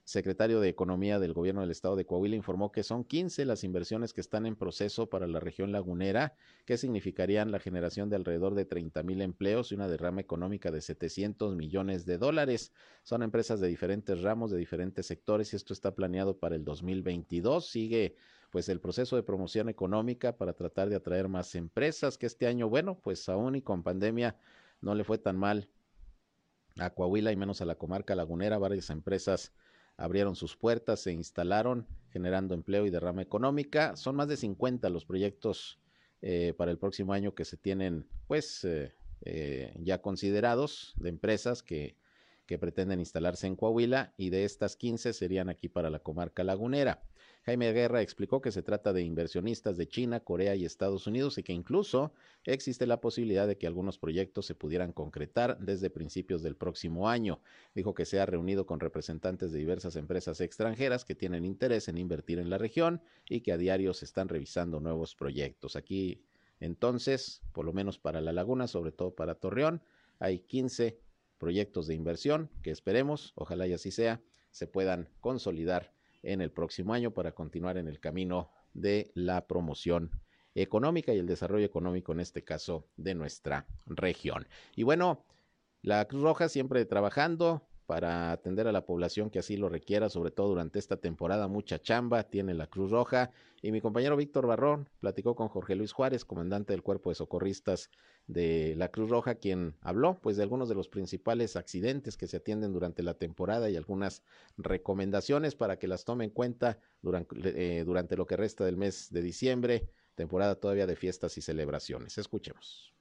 secretario 0.10 0.60
de 0.60 0.70
Economía 0.70 1.20
del 1.20 1.34
Gobierno 1.34 1.62
del 1.62 1.70
Estado 1.70 1.96
de 1.96 2.06
Coahuila 2.06 2.36
informó 2.36 2.72
que 2.72 2.82
son 2.82 3.04
15 3.04 3.46
las 3.46 3.64
inversiones 3.64 4.12
que 4.12 4.22
están 4.22 4.48
en 4.48 4.56
proceso 4.56 5.08
para 5.08 5.28
la 5.28 5.40
región 5.40 5.72
lagunera, 5.72 6.34
que 6.66 6.78
significarían 6.78 7.52
la 7.52 7.60
generación 7.60 8.10
de 8.10 8.16
alrededor 8.16 8.56
de 8.56 8.66
30 8.66 9.04
mil 9.04 9.22
empleos 9.22 9.72
y 9.72 9.76
una 9.76 9.88
derrama 9.88 10.22
económica 10.22 10.72
de 10.72 10.82
700 10.82 11.56
millones 11.56 12.08
de 12.08 12.18
dólares. 12.18 12.74
Son 13.04 13.22
empresas 13.22 13.60
de 13.60 13.68
diferentes 13.68 14.24
ramos, 14.24 14.50
de 14.50 14.58
diferentes 14.58 15.06
sectores 15.06 15.54
y 15.54 15.58
esto 15.58 15.74
está 15.74 15.94
planeado 15.94 16.38
para 16.38 16.56
el 16.56 16.66
2022. 16.66 17.68
Sigue 17.68 18.16
pues 18.50 18.68
el 18.68 18.80
proceso 18.80 19.16
de 19.16 19.22
promoción 19.22 19.70
económica 19.70 20.36
para 20.36 20.54
tratar 20.54 20.90
de 20.90 20.96
atraer 20.96 21.28
más 21.28 21.54
empresas 21.54 22.18
que 22.18 22.26
este 22.26 22.48
año, 22.48 22.68
bueno, 22.68 23.00
pues 23.00 23.30
aún 23.30 23.56
y 23.56 23.62
con 23.62 23.84
pandemia 23.84 24.36
no 24.82 24.96
le 24.96 25.04
fue 25.04 25.18
tan 25.18 25.38
mal 25.38 25.70
a 26.78 26.92
Coahuila 26.92 27.32
y 27.32 27.36
menos 27.36 27.62
a 27.62 27.66
la 27.66 27.76
comarca 27.76 28.16
lagunera, 28.16 28.58
varias 28.58 28.90
empresas 28.90 29.52
abrieron 29.98 30.36
sus 30.36 30.56
puertas, 30.56 31.02
se 31.02 31.12
instalaron, 31.12 31.86
generando 32.12 32.54
empleo 32.54 32.86
y 32.86 32.90
derrama 32.90 33.22
económica. 33.22 33.98
Son 33.98 34.16
más 34.16 34.30
de 34.30 34.38
50 34.38 34.90
los 34.90 35.06
proyectos 35.06 35.78
eh, 36.22 36.54
para 36.58 36.72
el 36.72 36.78
próximo 36.78 37.12
año 37.12 37.36
que 37.36 37.44
se 37.44 37.58
tienen, 37.58 38.08
pues, 38.28 38.64
eh, 38.64 38.94
eh, 39.26 39.74
ya 39.80 40.02
considerados 40.02 40.94
de 40.98 41.10
empresas 41.10 41.62
que, 41.62 41.98
que 42.46 42.58
pretenden 42.58 43.00
instalarse 43.00 43.48
en 43.48 43.58
Coahuila 43.58 44.14
y 44.16 44.30
de 44.30 44.46
estas 44.46 44.78
15 44.78 45.12
serían 45.12 45.50
aquí 45.50 45.68
para 45.68 45.90
la 45.90 46.00
comarca 46.00 46.46
lagunera. 46.46 47.04
Jaime 47.44 47.72
Guerra 47.72 48.02
explicó 48.02 48.42
que 48.42 48.52
se 48.52 48.62
trata 48.62 48.92
de 48.92 49.02
inversionistas 49.02 49.78
de 49.78 49.88
China, 49.88 50.20
Corea 50.20 50.56
y 50.56 50.66
Estados 50.66 51.08
Unidos 51.08 51.38
y 51.38 51.44
que 51.44 51.54
incluso 51.54 52.14
existe 52.44 52.86
la 52.86 53.00
posibilidad 53.00 53.48
de 53.48 53.58
que 53.58 53.66
algunos 53.66 53.98
proyectos 53.98 54.46
se 54.46 54.56
pudieran 54.56 54.92
concretar 54.92 55.58
desde 55.60 55.90
principios 55.90 56.44
del 56.44 56.56
próximo 56.56 57.08
año. 57.08 57.42
Dijo 57.74 57.94
que 57.94 58.06
se 58.06 58.20
ha 58.20 58.26
reunido 58.26 58.66
con 58.66 58.80
representantes 58.80 59.52
de 59.52 59.60
diversas 59.60 59.96
empresas 59.96 60.42
extranjeras 60.42 61.06
que 61.06 61.16
tienen 61.16 61.46
interés 61.46 61.88
en 61.88 61.98
invertir 61.98 62.40
en 62.40 62.50
la 62.50 62.58
región 62.58 63.02
y 63.28 63.42
que 63.42 63.54
a 63.54 63.58
diario 63.58 63.94
se 63.94 64.06
están 64.06 64.28
revisando 64.28 64.80
nuevos 64.80 65.16
proyectos. 65.16 65.76
Aquí, 65.76 66.22
entonces, 66.60 67.42
por 67.54 67.66
lo 67.66 67.72
menos 67.72 68.00
para 68.00 68.20
La 68.22 68.34
Laguna, 68.34 68.68
sobre 68.68 68.92
todo 68.92 69.16
para 69.16 69.36
Torreón, 69.36 69.82
hay 70.20 70.40
15 70.40 71.00
proyectos 71.38 71.88
de 71.88 71.96
inversión 71.96 72.52
que 72.62 72.72
esperemos, 72.72 73.32
ojalá 73.36 73.66
y 73.66 73.74
así 73.74 73.92
sea, 73.92 74.22
se 74.52 74.68
puedan 74.68 75.10
consolidar 75.22 75.94
en 76.24 76.42
el 76.42 76.52
próximo 76.52 76.94
año 76.94 77.12
para 77.12 77.34
continuar 77.34 77.78
en 77.78 77.88
el 77.88 78.00
camino 78.00 78.52
de 78.74 79.12
la 79.14 79.48
promoción 79.48 80.12
económica 80.56 81.14
y 81.14 81.20
el 81.20 81.28
desarrollo 81.28 81.66
económico, 81.66 82.12
en 82.12 82.20
este 82.20 82.44
caso, 82.44 82.88
de 82.98 83.16
nuestra 83.16 83.66
región. 83.86 84.48
Y 84.76 84.84
bueno, 84.84 85.26
la 85.82 86.06
Cruz 86.06 86.24
Roja 86.24 86.50
siempre 86.50 86.86
trabajando 86.86 87.69
para 87.90 88.32
atender 88.32 88.68
a 88.68 88.72
la 88.72 88.86
población 88.86 89.32
que 89.32 89.40
así 89.40 89.58
lo 89.58 89.68
requiera, 89.68 90.10
sobre 90.10 90.30
todo 90.30 90.50
durante 90.50 90.78
esta 90.78 90.98
temporada, 90.98 91.48
mucha 91.48 91.82
chamba 91.82 92.22
tiene 92.22 92.54
la 92.54 92.68
Cruz 92.68 92.92
Roja. 92.92 93.32
Y 93.64 93.72
mi 93.72 93.82
compañero 93.82 94.16
Víctor 94.16 94.46
Barrón 94.46 94.88
platicó 95.00 95.36
con 95.36 95.48
Jorge 95.48 95.74
Luis 95.74 95.92
Juárez, 95.92 96.24
comandante 96.24 96.74
del 96.74 96.84
Cuerpo 96.84 97.10
de 97.10 97.16
Socorristas 97.16 97.90
de 98.28 98.76
la 98.78 98.90
Cruz 98.90 99.10
Roja, 99.10 99.34
quien 99.34 99.76
habló 99.82 100.20
pues 100.22 100.38
de 100.38 100.44
algunos 100.44 100.70
de 100.70 100.76
los 100.76 100.88
principales 100.88 101.56
accidentes 101.56 102.16
que 102.16 102.28
se 102.28 102.38
atienden 102.38 102.74
durante 102.74 103.02
la 103.02 103.16
temporada 103.16 103.72
y 103.72 103.76
algunas 103.76 104.22
recomendaciones 104.60 105.56
para 105.56 105.80
que 105.80 105.88
las 105.88 106.06
tome 106.06 106.26
en 106.26 106.30
cuenta 106.30 106.78
eh, 107.44 107.82
durante 107.84 108.18
lo 108.18 108.28
que 108.28 108.38
resta 108.38 108.66
del 108.66 108.78
mes 108.78 109.12
de 109.12 109.24
diciembre, 109.24 109.90
temporada 110.14 110.54
todavía 110.54 110.86
de 110.86 110.96
fiestas 110.96 111.40
y 111.40 111.42
celebraciones. 111.42 112.20
Escuchemos. 112.20 112.94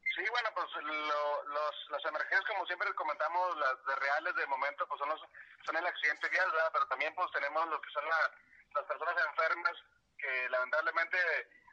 Sí, 0.00 0.22
bueno, 0.30 0.48
pues 0.54 0.68
los, 0.82 1.74
las 1.90 2.04
emergencias, 2.04 2.44
como 2.48 2.66
siempre 2.66 2.88
comentamos, 2.96 3.56
de 3.86 3.96
reales 3.96 4.34
de 4.34 4.46
momento, 4.46 4.86
pues 4.86 4.98
son, 4.98 5.08
los, 5.08 5.20
son 5.64 5.76
el 5.76 5.86
accidente 5.86 6.28
vial. 6.28 6.50
Pero 6.72 6.86
también 6.88 7.14
pues 7.14 7.30
tenemos 7.32 7.66
lo 7.68 7.80
que 7.80 7.90
son 7.90 8.04
las 8.08 8.84
personas 8.84 9.14
enfermas 9.28 9.72
que 10.18 10.48
lamentablemente 10.48 11.18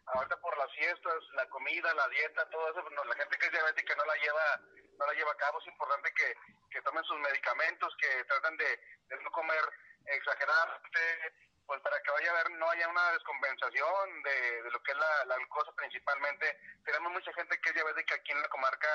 ahorita 0.07 0.37
por 0.37 0.57
las 0.57 0.71
fiestas, 0.73 1.15
la 1.33 1.47
comida, 1.49 1.93
la 1.93 2.07
dieta, 2.07 2.49
todo 2.49 2.69
eso, 2.69 2.89
la 2.89 3.15
gente 3.15 3.37
que 3.37 3.45
es 3.45 3.51
diabética 3.51 3.95
no 3.95 4.05
la 4.05 4.15
lleva 4.15 4.59
no 4.99 5.05
la 5.05 5.13
lleva 5.13 5.31
a 5.31 5.37
cabo, 5.37 5.59
es 5.59 5.67
importante 5.67 6.13
que, 6.13 6.35
que 6.69 6.81
tomen 6.81 7.03
sus 7.05 7.17
medicamentos, 7.19 7.95
que 7.97 8.23
traten 8.25 8.57
de, 8.57 8.79
no 9.23 9.31
comer 9.31 9.63
exageradamente, 10.05 11.33
pues 11.69 11.81
para 11.81 12.01
que 12.01 12.09
vaya 12.09 12.31
a 12.31 12.33
haber, 12.33 12.49
no 12.57 12.67
haya 12.71 12.87
una 12.87 13.11
descompensación 13.11 14.23
de, 14.23 14.63
de 14.63 14.71
lo 14.71 14.81
que 14.81 14.91
es 14.91 14.97
la, 14.97 15.25
la, 15.25 15.37
glucosa 15.37 15.71
principalmente. 15.73 16.57
Tenemos 16.83 17.11
mucha 17.13 17.31
gente 17.33 17.61
que 17.61 17.69
es 17.69 17.75
diabética 17.75 18.15
aquí 18.15 18.31
en 18.31 18.41
la 18.41 18.49
comarca 18.49 18.89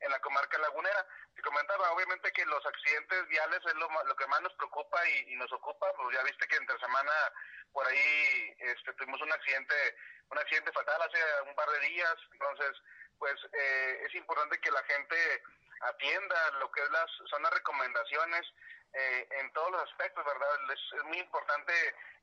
en 0.00 0.10
la 0.10 0.18
comarca 0.20 0.56
lagunera. 0.56 1.06
Te 1.36 1.42
comentaba, 1.42 1.92
obviamente 1.92 2.32
que 2.32 2.46
los 2.46 2.64
accidentes 2.64 3.28
viales 3.28 3.60
es 3.66 3.74
lo, 3.74 3.88
lo 4.04 4.16
que 4.16 4.26
más 4.26 4.40
nos 4.40 4.54
preocupa 4.54 5.06
y, 5.06 5.34
y, 5.34 5.36
nos 5.36 5.52
ocupa, 5.52 5.92
pues 5.96 6.16
ya 6.16 6.22
viste 6.22 6.48
que 6.48 6.56
entre 6.56 6.78
semana 6.78 7.12
por 7.72 7.86
ahí 7.86 8.56
este, 8.58 8.94
tuvimos 8.94 9.20
un 9.20 9.32
accidente, 9.32 9.74
un 10.30 10.38
accidente 10.38 10.72
fatal 10.72 11.02
hace 11.02 11.20
un 11.46 11.54
par 11.54 11.68
de 11.68 11.80
días, 11.88 12.16
entonces 12.32 12.72
pues 13.18 13.34
eh, 13.52 14.02
es 14.08 14.14
importante 14.14 14.58
que 14.60 14.70
la 14.70 14.82
gente 14.84 15.42
atienda 15.80 16.50
lo 16.60 16.72
que 16.72 16.82
es 16.82 16.90
las, 16.90 17.10
son 17.28 17.42
las 17.42 17.52
recomendaciones 17.52 18.46
eh, 18.94 19.28
en 19.40 19.52
todos 19.52 19.70
los 19.72 19.82
aspectos, 19.82 20.24
¿verdad? 20.24 20.48
Es, 20.72 21.04
muy 21.04 21.18
importante 21.18 21.72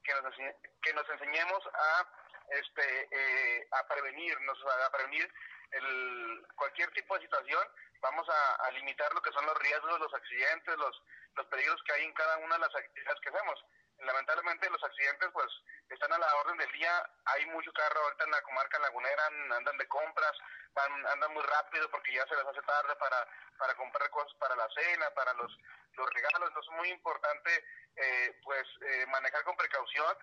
que 0.03 0.13
nos, 0.13 0.35
que 0.81 0.93
nos 0.93 1.09
enseñemos 1.09 1.63
a 1.73 2.07
este 2.49 3.07
eh, 3.11 3.67
a 3.71 3.87
prevenirnos, 3.87 4.57
a 4.65 4.91
prevenir 4.91 5.31
el, 5.71 6.45
cualquier 6.55 6.91
tipo 6.91 7.15
de 7.15 7.21
situación, 7.21 7.67
vamos 8.01 8.27
a, 8.27 8.55
a, 8.65 8.71
limitar 8.71 9.13
lo 9.13 9.21
que 9.21 9.31
son 9.31 9.45
los 9.45 9.57
riesgos, 9.59 9.99
los 9.99 10.13
accidentes, 10.13 10.77
los, 10.77 11.03
los 11.35 11.45
peligros 11.47 11.81
que 11.83 11.93
hay 11.93 12.05
en 12.05 12.13
cada 12.13 12.37
una 12.37 12.55
de 12.55 12.61
las 12.61 12.75
actividades 12.75 13.21
que 13.21 13.29
hacemos. 13.29 13.65
Lamentablemente 14.01 14.69
los 14.69 14.83
accidentes 14.83 15.29
pues 15.33 15.47
están 15.89 16.11
a 16.13 16.17
la 16.17 16.35
orden 16.35 16.57
del 16.57 16.71
día, 16.71 16.91
hay 17.25 17.45
mucho 17.47 17.71
carro 17.73 17.99
ahorita 18.01 18.25
en 18.25 18.31
la 18.31 18.41
comarca 18.41 18.79
lagunera, 18.79 19.27
andan 19.27 19.77
de 19.77 19.87
compras, 19.87 20.33
andan 20.75 21.33
muy 21.33 21.43
rápido 21.43 21.89
porque 21.91 22.13
ya 22.13 22.25
se 22.27 22.35
les 22.35 22.45
hace 22.45 22.61
tarde 22.61 22.95
para, 22.95 23.27
para 23.57 23.75
comprar 23.75 24.09
cosas 24.09 24.33
para 24.39 24.55
la 24.55 24.67
cena, 24.69 25.09
para 25.11 25.33
los, 25.33 25.51
los 25.93 26.09
regalos, 26.13 26.49
entonces 26.49 26.71
es 26.71 26.77
muy 26.77 26.89
importante 26.89 27.65
eh, 27.95 28.39
pues 28.43 28.63
eh, 28.81 29.05
manejar 29.07 29.43
con 29.43 29.55
precaución, 29.57 30.17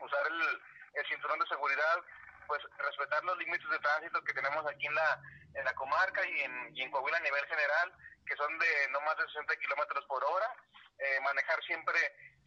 usar 0.00 0.26
el, 0.28 0.62
el 0.94 1.06
cinturón 1.08 1.38
de 1.38 1.46
seguridad, 1.46 2.02
pues 2.46 2.62
respetar 2.78 3.24
los 3.24 3.36
límites 3.38 3.68
de 3.68 3.78
tránsito 3.78 4.22
que 4.22 4.32
tenemos 4.32 4.64
aquí 4.66 4.86
en 4.86 4.94
la, 4.94 5.20
en 5.54 5.64
la 5.64 5.74
comarca 5.74 6.24
y 6.26 6.40
en, 6.42 6.76
y 6.76 6.82
en 6.82 6.90
Coahuila 6.90 7.18
a 7.18 7.20
nivel 7.20 7.44
general, 7.46 7.92
que 8.26 8.36
son 8.36 8.58
de 8.58 8.88
no 8.90 9.00
más 9.00 9.16
de 9.16 9.26
60 9.26 9.56
kilómetros 9.56 10.04
por 10.06 10.22
hora, 10.24 10.52
eh, 10.98 11.20
manejar 11.22 11.62
siempre 11.64 11.98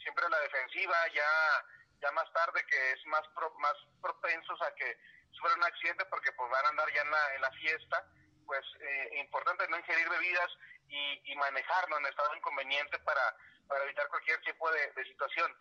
siempre 0.01 0.29
la 0.29 0.39
defensiva, 0.39 0.95
ya 1.13 1.65
ya 2.01 2.11
más 2.11 2.31
tarde 2.33 2.63
que 2.69 2.91
es 2.91 3.05
más 3.07 3.23
más 3.59 3.75
propensos 4.01 4.61
a 4.61 4.73
que 4.75 4.97
sufran 5.31 5.57
un 5.57 5.65
accidente 5.65 6.05
porque 6.05 6.31
pues 6.33 6.49
van 6.49 6.65
a 6.65 6.69
andar 6.69 6.91
ya 6.93 7.01
en 7.01 7.11
la, 7.11 7.35
en 7.35 7.41
la 7.41 7.51
fiesta, 7.51 8.05
pues 8.45 8.65
eh, 8.79 9.19
importante 9.19 9.67
no 9.67 9.77
ingerir 9.77 10.09
bebidas 10.09 10.49
y, 10.87 11.31
y 11.31 11.35
manejarlo 11.35 11.97
en 11.97 12.05
estado 12.05 12.35
inconveniente 12.35 12.97
para, 12.99 13.35
para 13.67 13.83
evitar 13.83 14.07
cualquier 14.07 14.41
tipo 14.41 14.71
de, 14.71 14.91
de 14.93 15.05
situación. 15.05 15.55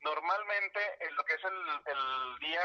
Normalmente 0.00 0.80
en 1.00 1.14
lo 1.16 1.24
que 1.24 1.34
es 1.34 1.44
el, 1.44 1.68
el 1.86 2.38
día 2.40 2.62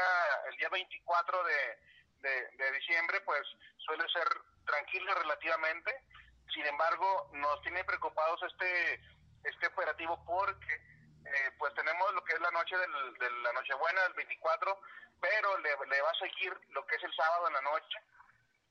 el 0.50 0.56
día 0.56 0.68
24 0.68 1.44
de, 1.44 1.78
de, 2.20 2.72
diciembre 2.72 3.20
pues 3.22 3.42
suele 3.78 4.04
ser 4.10 4.28
tranquilo 4.66 5.14
relativamente 5.14 6.04
sin 6.50 6.66
embargo 6.66 7.30
nos 7.32 7.60
tiene 7.62 7.84
preocupados 7.84 8.42
este 8.42 9.00
este 9.44 9.66
operativo 9.68 10.22
porque 10.24 10.74
eh, 10.74 11.50
pues 11.58 11.72
tenemos 11.74 12.12
lo 12.14 12.24
que 12.24 12.34
es 12.34 12.40
la 12.40 12.50
noche 12.50 12.76
del, 12.76 13.14
de 13.18 13.30
la 13.42 13.52
Nochebuena 13.52 14.02
del 14.02 14.14
24 14.14 14.80
pero 15.20 15.58
le, 15.58 16.02
va 16.02 16.10
a 16.10 16.18
seguir 16.18 16.58
lo 16.70 16.84
que 16.86 16.96
es 16.96 17.04
el 17.04 17.14
sábado 17.14 17.48
en 17.48 17.54
la 17.54 17.60
noche. 17.60 17.98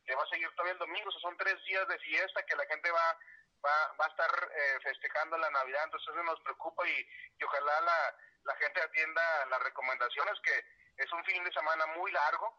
Le 0.05 0.15
va 0.15 0.23
a 0.23 0.29
seguir 0.29 0.49
todavía 0.51 0.73
el 0.73 0.79
domingo, 0.79 1.11
son 1.11 1.37
tres 1.37 1.63
días 1.65 1.87
de 1.87 1.99
fiesta 1.99 2.43
que 2.43 2.55
la 2.55 2.65
gente 2.65 2.89
va 2.91 3.17
va, 3.63 3.93
va 3.99 4.05
a 4.05 4.09
estar 4.09 4.51
eh, 4.51 4.79
festejando 4.83 5.37
la 5.37 5.49
Navidad, 5.49 5.83
entonces 5.83 6.09
eso 6.13 6.23
nos 6.23 6.39
preocupa 6.41 6.87
y, 6.87 7.07
y 7.37 7.43
ojalá 7.43 7.81
la, 7.81 8.15
la 8.43 8.55
gente 8.55 8.81
atienda 8.81 9.45
las 9.47 9.63
recomendaciones, 9.63 10.39
que 10.43 10.63
es 10.97 11.11
un 11.11 11.23
fin 11.25 11.43
de 11.43 11.51
semana 11.51 11.85
muy 11.87 12.11
largo, 12.11 12.57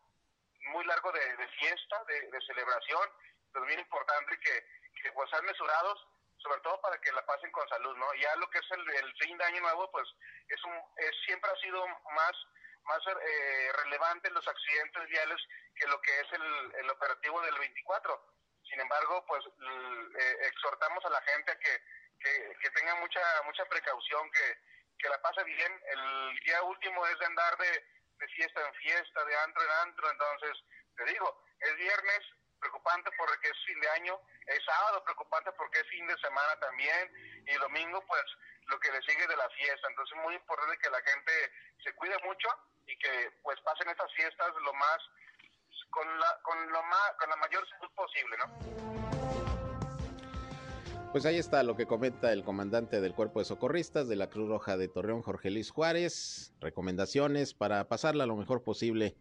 muy 0.73 0.85
largo 0.85 1.11
de, 1.13 1.37
de 1.37 1.49
fiesta, 1.49 2.05
de, 2.05 2.31
de, 2.31 2.41
celebración, 2.43 3.09
es 3.55 3.67
bien 3.67 3.81
importante 3.81 4.39
que, 4.41 4.67
que 5.03 5.13
pues 5.13 5.29
sean 5.31 5.45
mesurados, 5.45 6.07
sobre 6.39 6.61
todo 6.61 6.81
para 6.81 6.99
que 7.01 7.13
la 7.13 7.25
pasen 7.27 7.51
con 7.53 7.69
salud, 7.69 7.97
¿no? 7.97 8.15
Ya 8.15 8.35
lo 8.37 8.49
que 8.51 8.59
es 8.59 8.71
el, 8.71 9.15
fin 9.19 9.37
de 9.37 9.45
año 9.45 9.61
nuevo, 9.61 9.91
pues 9.91 10.09
es 10.49 10.65
un, 10.65 10.75
es, 10.97 11.11
siempre 11.27 11.51
ha 11.51 11.57
sido 11.57 11.87
más 11.87 12.33
más 12.85 13.01
eh, 13.07 13.73
relevante 13.85 14.31
los 14.31 14.47
accidentes 14.49 15.07
viales 15.07 15.37
que 15.77 15.87
lo 15.87 16.01
que 16.01 16.19
es 16.19 16.33
el, 16.33 16.75
el 16.77 16.91
operativo 16.91 17.41
del 17.43 17.59
24. 17.59 18.35
Sin 18.65 18.81
embargo, 18.81 19.25
pues 19.27 19.45
eh, 19.47 20.37
exhortamos 20.47 21.05
a 21.05 21.11
la 21.11 21.21
gente 21.23 21.53
a 21.53 21.59
que, 21.59 21.83
que, 22.19 22.57
que 22.59 22.71
tenga 22.71 22.95
mucha 22.97 23.21
mucha 23.45 23.65
precaución, 23.67 24.31
que, 24.31 24.59
que 24.99 25.09
la 25.09 25.21
pase 25.21 25.45
bien. 25.45 25.83
El 25.87 26.41
día 26.41 26.63
último 26.63 27.07
es 27.07 27.19
de 27.19 27.27
andar 27.27 27.57
de, 27.59 27.85
de 28.21 28.29
fiesta 28.29 28.61
en 28.67 28.75
fiesta, 28.75 29.25
de 29.25 29.37
antro 29.37 29.63
en 29.63 29.71
antro, 29.89 30.11
entonces, 30.11 30.65
te 30.97 31.05
digo, 31.05 31.45
es 31.61 31.77
viernes, 31.77 32.21
preocupante 32.61 33.11
porque 33.17 33.49
es 33.49 33.65
fin 33.67 33.81
de 33.81 33.89
año, 33.91 34.21
es 34.47 34.65
sábado 34.65 35.03
preocupante 35.05 35.51
porque 35.53 35.81
es 35.81 35.89
fin 35.89 36.07
de 36.07 36.17
semana 36.19 36.55
también, 36.61 37.11
y 37.47 37.55
domingo 37.57 38.05
pues 38.07 38.25
lo 38.67 38.79
que 38.79 38.93
le 38.93 39.01
sigue 39.03 39.27
de 39.27 39.37
la 39.37 39.49
fiesta, 39.51 39.89
entonces 39.89 40.17
es 40.17 40.23
muy 40.23 40.35
importante 40.35 40.79
que 40.79 40.91
la 40.91 41.03
gente 41.03 41.33
se 41.83 41.93
cuide 41.95 42.17
mucho 42.25 42.49
y 42.87 42.97
que 42.99 43.33
pues 43.43 43.59
pasen 43.63 43.89
estas 43.89 44.13
fiestas 44.15 44.53
lo 44.63 44.73
más 44.75 44.99
con 45.91 46.07
la 46.21 46.41
con 46.43 46.73
lo 46.73 46.83
más 46.85 47.13
con 47.19 47.31
la 47.31 47.37
mayor 47.37 47.69
salud 47.69 47.91
posible, 47.95 48.37
¿no? 48.39 48.91
Pues 51.13 51.27
ahí 51.27 51.39
está 51.39 51.65
lo 51.65 51.75
que 51.75 51.87
comenta 51.87 52.33
el 52.33 52.45
comandante 52.45 53.01
del 53.01 53.15
Cuerpo 53.15 53.41
de 53.41 53.45
Socorristas 53.45 54.07
de 54.09 54.15
la 54.15 54.31
Cruz 54.31 54.49
Roja 54.49 54.77
de 54.77 54.87
Torreón, 54.87 55.23
Jorge 55.23 55.51
Luis 55.51 55.73
Juárez. 55.73 56.53
Recomendaciones 56.61 57.53
para 57.53 57.89
pasarla 57.89 58.27
lo 58.27 58.37
mejor 58.37 58.63
posible 58.63 59.17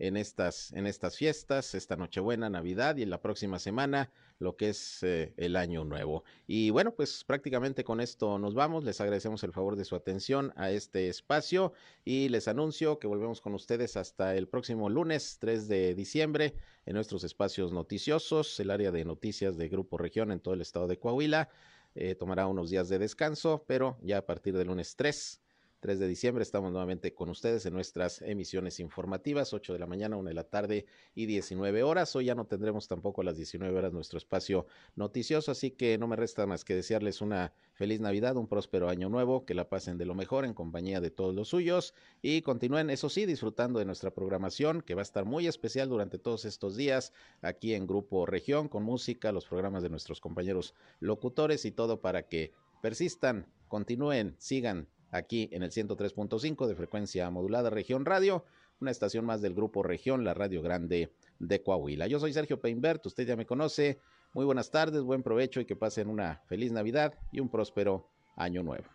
en 0.00 0.16
estas, 0.16 0.72
en 0.72 0.86
estas 0.86 1.16
fiestas, 1.16 1.74
esta 1.74 1.94
Nochebuena, 1.94 2.48
Navidad 2.48 2.96
y 2.96 3.02
en 3.02 3.10
la 3.10 3.20
próxima 3.20 3.58
semana 3.58 4.10
lo 4.38 4.56
que 4.56 4.70
es 4.70 5.02
eh, 5.02 5.34
el 5.36 5.56
año 5.56 5.84
nuevo. 5.84 6.24
Y 6.46 6.70
bueno, 6.70 6.94
pues 6.94 7.22
prácticamente 7.24 7.84
con 7.84 8.00
esto 8.00 8.38
nos 8.38 8.54
vamos. 8.54 8.82
Les 8.82 9.00
agradecemos 9.02 9.44
el 9.44 9.52
favor 9.52 9.76
de 9.76 9.84
su 9.84 9.94
atención 9.94 10.54
a 10.56 10.70
este 10.70 11.08
espacio 11.08 11.74
y 12.02 12.30
les 12.30 12.48
anuncio 12.48 12.98
que 12.98 13.06
volvemos 13.06 13.42
con 13.42 13.54
ustedes 13.54 13.98
hasta 13.98 14.34
el 14.34 14.48
próximo 14.48 14.88
lunes 14.88 15.36
3 15.38 15.68
de 15.68 15.94
diciembre 15.94 16.54
en 16.86 16.94
nuestros 16.94 17.22
espacios 17.22 17.70
noticiosos, 17.70 18.58
el 18.58 18.70
área 18.70 18.90
de 18.90 19.04
noticias 19.04 19.58
de 19.58 19.68
Grupo 19.68 19.98
Región 19.98 20.32
en 20.32 20.40
todo 20.40 20.54
el 20.54 20.62
estado 20.62 20.88
de 20.88 20.98
Coahuila. 20.98 21.50
Eh, 21.94 22.14
tomará 22.14 22.46
unos 22.46 22.70
días 22.70 22.88
de 22.88 22.98
descanso, 22.98 23.64
pero 23.66 23.98
ya 24.00 24.18
a 24.18 24.26
partir 24.26 24.56
del 24.56 24.68
lunes 24.68 24.96
3 24.96 25.42
3 25.80 25.98
de 25.98 26.06
diciembre. 26.06 26.42
Estamos 26.42 26.70
nuevamente 26.70 27.14
con 27.14 27.30
ustedes 27.30 27.64
en 27.64 27.72
nuestras 27.72 28.20
emisiones 28.22 28.80
informativas, 28.80 29.54
8 29.54 29.72
de 29.72 29.78
la 29.78 29.86
mañana, 29.86 30.16
1 30.16 30.28
de 30.28 30.34
la 30.34 30.44
tarde 30.44 30.86
y 31.14 31.26
19 31.26 31.82
horas. 31.82 32.14
Hoy 32.14 32.26
ya 32.26 32.34
no 32.34 32.44
tendremos 32.44 32.86
tampoco 32.86 33.22
a 33.22 33.24
las 33.24 33.36
19 33.36 33.76
horas 33.76 33.92
nuestro 33.92 34.18
espacio 34.18 34.66
noticioso, 34.94 35.50
así 35.50 35.70
que 35.70 35.96
no 35.96 36.06
me 36.06 36.16
resta 36.16 36.46
más 36.46 36.64
que 36.64 36.74
desearles 36.74 37.22
una 37.22 37.54
feliz 37.72 38.00
Navidad, 38.00 38.36
un 38.36 38.46
próspero 38.46 38.90
año 38.90 39.08
nuevo, 39.08 39.46
que 39.46 39.54
la 39.54 39.68
pasen 39.68 39.96
de 39.96 40.04
lo 40.04 40.14
mejor 40.14 40.44
en 40.44 40.52
compañía 40.52 41.00
de 41.00 41.10
todos 41.10 41.34
los 41.34 41.48
suyos 41.48 41.94
y 42.20 42.42
continúen, 42.42 42.90
eso 42.90 43.08
sí, 43.08 43.24
disfrutando 43.24 43.78
de 43.78 43.86
nuestra 43.86 44.10
programación, 44.10 44.82
que 44.82 44.94
va 44.94 45.00
a 45.00 45.02
estar 45.02 45.24
muy 45.24 45.46
especial 45.46 45.88
durante 45.88 46.18
todos 46.18 46.44
estos 46.44 46.76
días 46.76 47.14
aquí 47.40 47.72
en 47.72 47.86
Grupo 47.86 48.26
Región, 48.26 48.68
con 48.68 48.82
música, 48.82 49.32
los 49.32 49.46
programas 49.46 49.82
de 49.82 49.88
nuestros 49.88 50.20
compañeros 50.20 50.74
locutores 50.98 51.64
y 51.64 51.70
todo 51.70 52.02
para 52.02 52.28
que 52.28 52.52
persistan, 52.82 53.46
continúen, 53.68 54.36
sigan 54.38 54.88
aquí 55.10 55.48
en 55.52 55.62
el 55.62 55.70
103.5 55.70 56.66
de 56.66 56.74
frecuencia 56.74 57.30
modulada 57.30 57.70
Región 57.70 58.04
Radio, 58.04 58.44
una 58.80 58.90
estación 58.90 59.24
más 59.24 59.42
del 59.42 59.54
grupo 59.54 59.82
Región, 59.82 60.24
la 60.24 60.34
Radio 60.34 60.62
Grande 60.62 61.12
de 61.38 61.62
Coahuila. 61.62 62.06
Yo 62.06 62.18
soy 62.18 62.32
Sergio 62.32 62.60
Peinbert, 62.60 63.04
usted 63.06 63.26
ya 63.26 63.36
me 63.36 63.46
conoce. 63.46 63.98
Muy 64.32 64.44
buenas 64.44 64.70
tardes, 64.70 65.02
buen 65.02 65.22
provecho 65.22 65.60
y 65.60 65.64
que 65.64 65.76
pasen 65.76 66.08
una 66.08 66.42
feliz 66.46 66.72
Navidad 66.72 67.14
y 67.32 67.40
un 67.40 67.48
próspero 67.48 68.08
año 68.36 68.62
nuevo. 68.62 68.86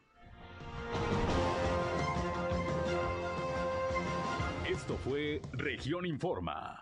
Esto 4.70 4.98
fue 4.98 5.42
Región 5.54 6.06
Informa 6.06 6.82